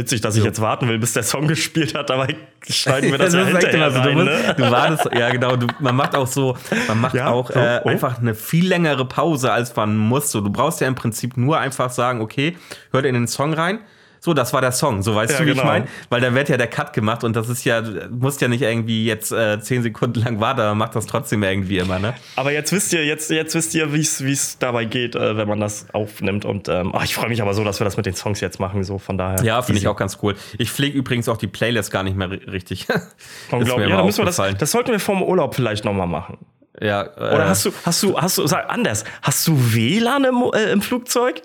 Witzig, 0.00 0.20
dass 0.20 0.36
ich 0.36 0.44
jetzt 0.44 0.60
warten 0.60 0.88
will, 0.88 0.98
bis 0.98 1.12
der 1.12 1.22
Song 1.22 1.46
gespielt 1.48 1.94
hat, 1.94 2.10
aber 2.10 2.26
schneiden 2.68 3.10
wir 3.10 3.18
das 3.18 3.34
ja 3.34 3.42
ist 3.42 3.54
echt 3.54 3.68
hinterher 3.68 3.88
immer 3.88 3.90
so. 3.90 4.00
Du, 4.00 4.08
rein, 4.08 4.14
musst, 4.14 4.46
ne? 4.46 4.54
du 4.56 4.70
wartest, 4.70 5.08
ja 5.12 5.30
genau, 5.30 5.56
du, 5.56 5.66
man 5.78 5.94
macht 5.94 6.14
auch 6.14 6.26
so, 6.26 6.56
man 6.88 7.00
macht 7.00 7.14
Ja, 7.14 7.28
auch 7.28 7.50
äh, 7.50 7.80
oh. 7.84 7.88
einfach 7.88 8.18
eine 8.18 8.34
viel 8.34 8.66
längere 8.66 9.04
Pause, 9.04 9.52
als 9.52 9.74
man 9.76 9.96
muss. 9.96 10.30
So, 10.30 10.40
du 10.40 10.50
brauchst 10.50 10.80
ja 10.80 10.88
im 10.88 10.94
Prinzip 10.94 11.36
nur 11.36 11.58
einfach 11.58 11.90
sagen, 11.90 12.20
okay, 12.20 12.56
hört 12.92 13.04
in 13.04 13.14
den 13.14 13.28
Song 13.28 13.52
rein. 13.52 13.80
So, 14.22 14.34
das 14.34 14.52
war 14.52 14.60
der 14.60 14.72
Song, 14.72 15.02
so 15.02 15.14
weißt 15.14 15.32
Ja, 15.32 15.38
du, 15.38 15.46
wie 15.46 15.50
ich 15.50 15.56
genau. 15.56 15.66
meine? 15.66 15.86
Weil 16.10 16.20
da 16.20 16.34
wird 16.34 16.50
ja 16.50 16.58
der 16.58 16.66
Cut 16.66 16.92
gemacht 16.92 17.24
und 17.24 17.34
das 17.36 17.48
ist 17.48 17.64
ja, 17.64 17.80
du 17.80 18.08
musst 18.10 18.40
ja 18.42 18.48
nicht 18.48 18.60
irgendwie 18.60 19.06
jetzt 19.06 19.32
äh, 19.32 19.58
zehn 19.60 19.82
Sekunden 19.82 20.20
lang 20.20 20.40
warten, 20.40 20.60
aber 20.60 20.74
macht 20.74 20.94
das 20.94 21.06
trotzdem 21.06 21.42
irgendwie 21.42 21.78
immer, 21.78 21.98
ne? 21.98 22.12
Aber 22.36 22.52
jetzt 22.52 22.70
wisst 22.72 22.92
ihr, 22.92 23.04
jetzt, 23.06 23.30
jetzt 23.30 23.54
wisst 23.54 23.74
ihr, 23.74 23.94
wie 23.94 24.00
es 24.00 24.58
dabei 24.58 24.84
geht, 24.84 25.14
äh, 25.16 25.36
wenn 25.38 25.48
man 25.48 25.58
das 25.58 25.86
aufnimmt. 25.94 26.44
Und 26.44 26.68
ähm, 26.68 26.92
ach, 26.94 27.02
ich 27.04 27.14
freue 27.14 27.30
mich 27.30 27.40
aber 27.40 27.54
so, 27.54 27.64
dass 27.64 27.80
wir 27.80 27.86
das 27.86 27.96
mit 27.96 28.04
den 28.04 28.14
Songs 28.14 28.40
jetzt 28.40 28.60
machen. 28.60 28.84
So 28.84 28.98
von 28.98 29.16
daher. 29.16 29.42
Ja, 29.42 29.62
finde 29.62 29.80
ich 29.80 29.88
auch 29.88 29.96
ganz 29.96 30.18
cool. 30.22 30.36
Ich 30.58 30.70
pflege 30.70 30.98
übrigens 30.98 31.26
auch 31.28 31.38
die 31.38 31.46
Playlist 31.48 31.90
gar 31.90 32.02
nicht 32.02 32.16
mehr 32.16 32.28
ri- 32.28 32.50
richtig. 32.52 32.86
Unglaublich. 33.50 33.88
Ja, 33.88 33.96
dann 33.96 34.06
müssen 34.06 34.18
wir 34.18 34.26
das, 34.26 34.36
das 34.58 34.70
sollten 34.70 34.90
wir 34.92 35.00
vorm 35.00 35.22
Urlaub 35.22 35.54
vielleicht 35.54 35.84
nochmal 35.86 36.06
machen. 36.06 36.36
ja, 36.78 37.02
äh, 37.02 37.34
Oder 37.34 37.48
hast 37.48 37.64
du, 37.64 37.72
hast 37.86 38.02
du, 38.02 38.18
hast 38.18 38.36
du, 38.36 38.46
sag 38.46 38.68
anders, 38.70 39.04
hast 39.22 39.48
du 39.48 39.56
WLAN 39.74 40.24
im, 40.24 40.44
äh, 40.54 40.70
im 40.72 40.82
Flugzeug? 40.82 41.40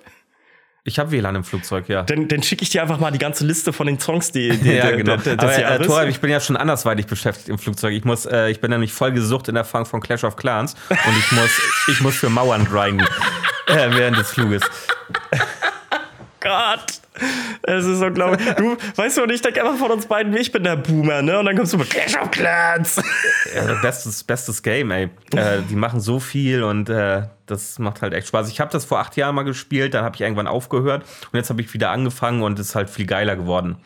Ich 0.87 0.99
habe 0.99 1.09
WLAN 1.11 1.35
im 1.35 1.43
Flugzeug, 1.43 1.89
ja. 1.89 2.03
Dann, 2.03 2.27
dann 2.27 2.43
schicke 2.43 2.61
ich 2.61 2.69
dir 2.69 2.83
einfach 2.83 2.99
mal 2.99 3.09
die 3.09 3.17
ganze 3.17 3.43
Liste 3.43 3.73
von 3.73 3.87
den 3.87 3.99
Songs, 3.99 4.31
die, 4.31 4.55
die 4.55 4.71
Ja, 4.73 4.91
genau. 4.91 5.17
der- 5.17 5.33
Aber, 5.33 5.47
des 5.47 5.57
äh. 5.57 5.79
Thor, 5.79 6.03
ich 6.05 6.19
bin 6.21 6.29
ja 6.29 6.39
schon 6.39 6.55
andersweitig 6.55 7.07
beschäftigt 7.07 7.49
im 7.49 7.57
Flugzeug. 7.57 7.93
Ich 7.93 8.05
muss, 8.05 8.25
äh, 8.27 8.49
ich 8.51 8.61
bin 8.61 8.69
nämlich 8.69 8.93
voll 8.93 9.11
gesucht 9.11 9.47
in 9.47 9.55
der 9.55 9.65
Fang 9.65 9.85
von 9.85 9.99
Clash 9.99 10.23
of 10.23 10.35
Clans 10.35 10.75
und 10.89 11.17
ich 11.17 11.31
muss, 11.31 11.49
ich 11.87 12.01
muss 12.01 12.15
für 12.15 12.29
Mauern 12.29 12.65
grinden 12.65 13.05
äh, 13.67 13.89
während 13.91 14.17
des 14.17 14.29
Fluges. 14.29 14.61
Gott. 16.39 17.01
Es 17.63 17.85
ist 17.85 18.01
unglaublich. 18.01 18.47
Du, 18.55 18.77
weißt 18.95 19.17
du, 19.17 19.23
und 19.23 19.31
ich 19.31 19.41
denke 19.41 19.63
einfach 19.63 19.77
von 19.77 19.91
uns 19.91 20.05
beiden, 20.05 20.35
ich 20.35 20.51
bin 20.51 20.63
der 20.63 20.75
Boomer, 20.75 21.21
ne? 21.21 21.39
Und 21.39 21.45
dann 21.45 21.55
kommst 21.55 21.73
du 21.73 21.77
mit 21.77 21.89
Clash 21.89 22.15
of 22.17 22.31
Clans. 22.31 22.97
Äh, 22.97 23.75
bestes, 23.81 24.23
bestes 24.23 24.61
Game, 24.61 24.91
ey. 24.91 25.09
Äh, 25.35 25.61
die 25.69 25.75
machen 25.75 25.99
so 25.99 26.19
viel 26.19 26.63
und 26.63 26.89
äh, 26.89 27.23
das 27.45 27.79
macht 27.79 28.01
halt 28.01 28.13
echt 28.13 28.27
Spaß. 28.27 28.49
Ich 28.49 28.59
habe 28.59 28.71
das 28.71 28.85
vor 28.85 28.99
acht 28.99 29.15
Jahren 29.17 29.35
mal 29.35 29.43
gespielt, 29.43 29.93
dann 29.93 30.03
habe 30.03 30.15
ich 30.15 30.21
irgendwann 30.21 30.47
aufgehört 30.47 31.03
und 31.31 31.37
jetzt 31.37 31.49
habe 31.49 31.61
ich 31.61 31.73
wieder 31.73 31.91
angefangen 31.91 32.43
und 32.43 32.59
ist 32.59 32.75
halt 32.75 32.89
viel 32.89 33.05
geiler 33.05 33.35
geworden. 33.35 33.77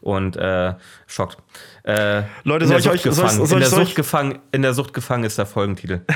Und 0.00 0.36
äh, 0.36 0.74
schockt. 1.06 1.38
Äh, 1.86 2.22
Leute, 2.44 2.64
in 2.64 2.68
soll 2.68 2.68
der 2.68 2.78
ich 2.78 2.84
Sucht 2.84 2.94
euch- 2.94 3.02
soll 3.02 3.24
gefangen. 3.24 3.46
soll 3.46 3.58
in, 3.58 3.62
ich- 3.62 3.68
der 3.68 3.68
soll 3.68 3.82
ich- 3.82 3.88
Sucht 3.88 3.96
gefangen 3.96 4.38
in 4.52 4.62
der 4.62 4.72
Sucht 4.72 4.94
gefangen 4.94 5.24
ist 5.24 5.36
der 5.36 5.44
Folgentitel. 5.46 6.00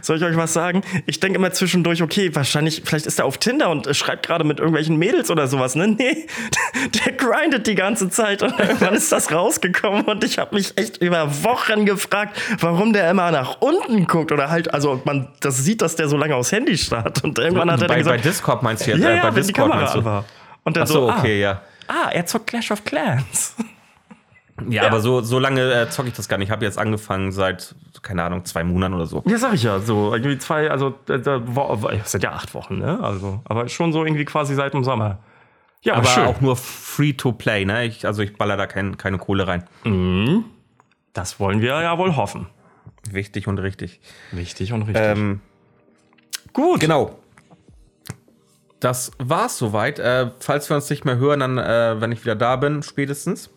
Soll 0.00 0.16
ich 0.16 0.22
euch 0.24 0.36
was 0.36 0.52
sagen? 0.54 0.82
Ich 1.06 1.18
denke 1.20 1.38
immer 1.38 1.50
zwischendurch, 1.52 2.02
okay, 2.02 2.34
wahrscheinlich, 2.34 2.82
vielleicht 2.84 3.04
ist 3.04 3.18
er 3.18 3.24
auf 3.26 3.36
Tinder 3.38 3.68
und 3.68 3.94
schreibt 3.96 4.24
gerade 4.24 4.44
mit 4.44 4.58
irgendwelchen 4.58 4.96
Mädels 4.96 5.30
oder 5.30 5.48
sowas, 5.48 5.74
ne? 5.74 5.88
Nee, 5.98 6.26
der 7.04 7.12
grindet 7.12 7.66
die 7.66 7.74
ganze 7.74 8.08
Zeit 8.08 8.42
und 8.42 8.58
irgendwann 8.58 8.94
ist 8.94 9.10
das 9.12 9.30
rausgekommen 9.32 10.02
und 10.04 10.24
ich 10.24 10.38
habe 10.38 10.54
mich 10.54 10.78
echt 10.78 10.98
über 10.98 11.42
Wochen 11.44 11.84
gefragt, 11.84 12.40
warum 12.60 12.92
der 12.94 13.10
immer 13.10 13.30
nach 13.32 13.60
unten 13.60 14.06
guckt 14.06 14.32
oder 14.32 14.48
halt, 14.50 14.72
also 14.72 15.02
man 15.04 15.28
das 15.40 15.58
sieht, 15.58 15.82
dass 15.82 15.96
der 15.96 16.08
so 16.08 16.16
lange 16.16 16.36
aufs 16.36 16.52
Handy 16.52 16.78
starrt 16.78 17.22
und 17.24 17.38
irgendwann 17.38 17.70
hat 17.70 17.82
er 17.82 17.88
bei, 17.88 17.96
dann 17.96 18.04
bei 18.06 18.16
gesagt, 18.16 18.24
Discord 18.24 18.62
meinst 18.62 18.86
du 18.86 18.92
jetzt? 18.92 19.02
ja, 19.02 19.10
äh, 19.10 19.16
ja, 19.16 19.22
bei 19.24 19.28
wenn 19.28 19.34
die 19.34 19.40
Discord 19.48 19.68
Kamera 19.70 19.78
meinst 19.80 19.94
du? 19.96 20.04
war. 20.04 20.24
Und 20.64 20.76
dann 20.76 20.84
Ach 20.84 20.88
so, 20.88 21.08
okay, 21.10 21.44
ah, 21.44 21.50
ja. 21.50 21.62
ah, 21.88 22.08
er 22.12 22.24
zockt 22.24 22.46
Clash 22.46 22.70
of 22.70 22.84
Clans. 22.84 23.54
Ja, 24.68 24.86
aber 24.86 25.00
so, 25.00 25.22
so 25.22 25.38
lange 25.38 25.72
äh, 25.72 25.88
zocke 25.88 26.08
ich 26.08 26.14
das 26.14 26.28
gar 26.28 26.36
nicht. 26.38 26.48
Ich 26.48 26.52
habe 26.52 26.64
jetzt 26.64 26.78
angefangen 26.78 27.32
seit, 27.32 27.74
keine 28.02 28.22
Ahnung, 28.22 28.44
zwei 28.44 28.64
Monaten 28.64 28.94
oder 28.94 29.06
so. 29.06 29.22
Ja, 29.26 29.38
sag 29.38 29.54
ich 29.54 29.62
ja, 29.62 29.80
so 29.80 30.14
irgendwie 30.14 30.38
zwei, 30.38 30.70
also 30.70 30.94
äh, 31.08 31.18
sind 32.04 32.22
ja 32.22 32.32
acht 32.32 32.54
Wochen, 32.54 32.78
ne? 32.78 33.00
Also, 33.02 33.40
aber 33.44 33.68
schon 33.68 33.92
so 33.92 34.04
irgendwie 34.04 34.24
quasi 34.24 34.54
seit 34.54 34.74
dem 34.74 34.84
Sommer. 34.84 35.18
Ja, 35.82 35.94
Aber 35.94 36.06
schön. 36.06 36.26
auch 36.26 36.40
nur 36.40 36.54
free 36.56 37.12
to 37.12 37.32
play, 37.32 37.64
ne? 37.64 37.86
Ich, 37.86 38.06
also 38.06 38.22
ich 38.22 38.36
baller 38.36 38.56
da 38.56 38.66
kein, 38.66 38.96
keine 38.98 39.18
Kohle 39.18 39.48
rein. 39.48 39.64
Das 41.12 41.40
wollen 41.40 41.60
wir 41.60 41.80
ja 41.80 41.98
wohl 41.98 42.14
hoffen. 42.14 42.46
Wichtig 43.10 43.48
und 43.48 43.58
richtig. 43.58 44.00
Wichtig 44.30 44.72
und 44.72 44.82
richtig. 44.82 45.02
Ähm, 45.04 45.40
Gut. 46.52 46.78
genau. 46.80 47.18
Das 48.78 49.10
war's 49.18 49.58
soweit. 49.58 49.98
Äh, 49.98 50.30
falls 50.38 50.68
wir 50.70 50.76
uns 50.76 50.88
nicht 50.88 51.04
mehr 51.04 51.16
hören, 51.16 51.40
dann, 51.40 51.58
äh, 51.58 52.00
wenn 52.00 52.12
ich 52.12 52.22
wieder 52.24 52.36
da 52.36 52.56
bin, 52.56 52.82
spätestens. 52.82 53.50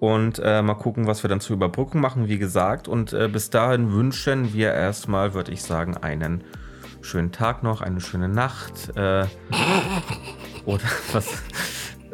Und 0.00 0.40
äh, 0.44 0.62
mal 0.62 0.74
gucken, 0.74 1.06
was 1.06 1.24
wir 1.24 1.28
dann 1.28 1.40
zur 1.40 1.54
Überbrückung 1.54 2.00
machen, 2.00 2.28
wie 2.28 2.38
gesagt. 2.38 2.86
Und 2.86 3.12
äh, 3.12 3.28
bis 3.28 3.50
dahin 3.50 3.92
wünschen 3.92 4.52
wir 4.52 4.72
erstmal, 4.72 5.34
würde 5.34 5.50
ich 5.50 5.62
sagen, 5.62 5.96
einen 5.96 6.44
schönen 7.00 7.32
Tag 7.32 7.62
noch, 7.62 7.80
eine 7.80 8.00
schöne 8.00 8.28
Nacht. 8.28 8.96
Äh, 8.96 9.26
oder 10.66 10.84
was? 11.12 11.42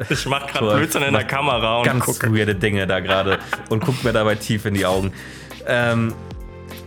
Ich 0.09 0.25
mach 0.25 0.47
gerade. 0.47 0.77
Blödsinn 0.77 1.03
in 1.03 1.13
der 1.13 1.23
Kamera 1.25 1.79
und 1.79 1.85
ganz 1.85 2.05
gucke. 2.05 2.33
weirde 2.35 2.55
Dinge 2.55 2.87
da 2.87 2.99
gerade 2.99 3.39
und 3.69 3.85
guckt 3.85 4.03
mir 4.03 4.13
dabei 4.13 4.35
tief 4.35 4.65
in 4.65 4.73
die 4.73 4.85
Augen. 4.85 5.13
Ähm, 5.67 6.13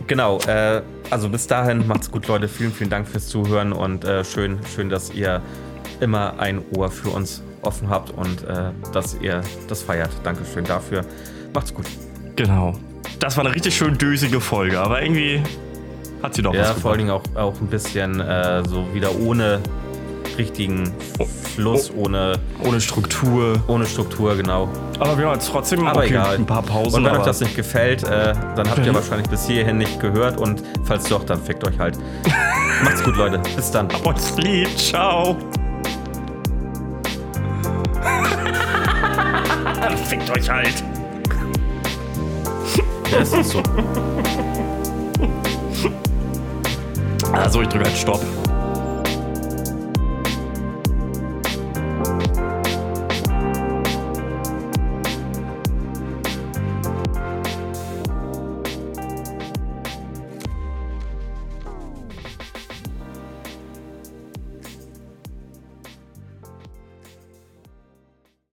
genau, 0.05 0.39
äh, 0.41 0.81
also 1.09 1.29
bis 1.29 1.47
dahin 1.47 1.87
macht's 1.87 2.11
gut, 2.11 2.27
Leute. 2.27 2.47
Vielen, 2.47 2.71
vielen 2.71 2.89
Dank 2.89 3.07
fürs 3.07 3.27
Zuhören 3.27 3.73
und 3.73 4.03
äh, 4.03 4.23
schön, 4.23 4.59
schön, 4.75 4.89
dass 4.89 5.11
ihr 5.13 5.41
immer 6.01 6.39
ein 6.39 6.61
Ohr 6.75 6.91
für 6.91 7.09
uns 7.09 7.41
offen 7.61 7.89
habt 7.89 8.11
und 8.11 8.43
äh, 8.43 8.71
dass 8.93 9.17
ihr 9.21 9.41
das 9.67 9.83
feiert. 9.83 10.09
Dankeschön 10.23 10.63
dafür. 10.65 11.03
Macht's 11.53 11.73
gut. 11.73 11.85
Genau. 12.35 12.73
Das 13.19 13.35
war 13.37 13.45
eine 13.45 13.53
richtig 13.55 13.75
schön 13.75 13.97
dösige 13.97 14.39
Folge, 14.39 14.79
aber 14.79 15.01
irgendwie 15.01 15.41
hat 16.23 16.33
sie 16.35 16.41
doch 16.41 16.53
Ja, 16.53 16.61
was 16.61 16.79
vor 16.81 16.91
allen. 16.91 16.99
Dingen 16.99 17.11
auch, 17.11 17.23
auch 17.35 17.59
ein 17.59 17.67
bisschen 17.67 18.19
äh, 18.19 18.63
so 18.67 18.85
wieder 18.93 19.09
ohne 19.19 19.59
richtigen 20.37 20.93
Fluss, 21.55 21.91
ohne, 21.93 22.33
Ohne 22.63 22.79
Struktur. 22.79 23.61
ohne 23.67 23.85
Struktur, 23.85 24.37
genau. 24.37 24.69
Aber 24.99 25.17
wir 25.17 25.25
haben 25.25 25.33
jetzt 25.33 25.49
trotzdem 25.49 25.85
Aber 25.85 26.05
egal. 26.05 26.35
ein 26.35 26.45
paar 26.45 26.61
Pausen. 26.61 26.99
Und 26.99 27.05
wenn 27.11 27.17
euch 27.19 27.25
das 27.25 27.41
nicht 27.41 27.57
gefällt, 27.57 28.03
äh, 28.03 28.33
dann 28.55 28.69
habt 28.69 28.77
ihr 28.77 28.85
Okay. 28.85 28.93
wahrscheinlich 28.95 29.27
bis 29.29 29.45
hierhin 29.47 29.77
nicht 29.79 29.99
gehört 29.99 30.37
und 30.37 30.63
falls 30.85 31.09
doch, 31.09 31.25
dann 31.25 31.41
fickt 31.41 31.67
euch 31.67 31.77
halt. 31.77 31.97
Macht's 32.85 33.03
gut, 33.03 33.17
Leute. 33.17 33.41
Bis 33.55 33.69
dann. 33.71 33.89
Uns 34.05 34.37
lieb. 34.37 34.69
Ciao. 34.77 35.35
Fickt 40.29 40.41
euch 40.41 40.49
halt. 40.49 40.83
Ja, 43.11 43.17
es 43.19 43.33
ist 43.33 43.49
so. 43.49 43.63
Also, 47.33 47.61
ich 47.61 47.67
drücke 47.69 47.85
halt 47.85 47.97
Stopp. 47.97 48.21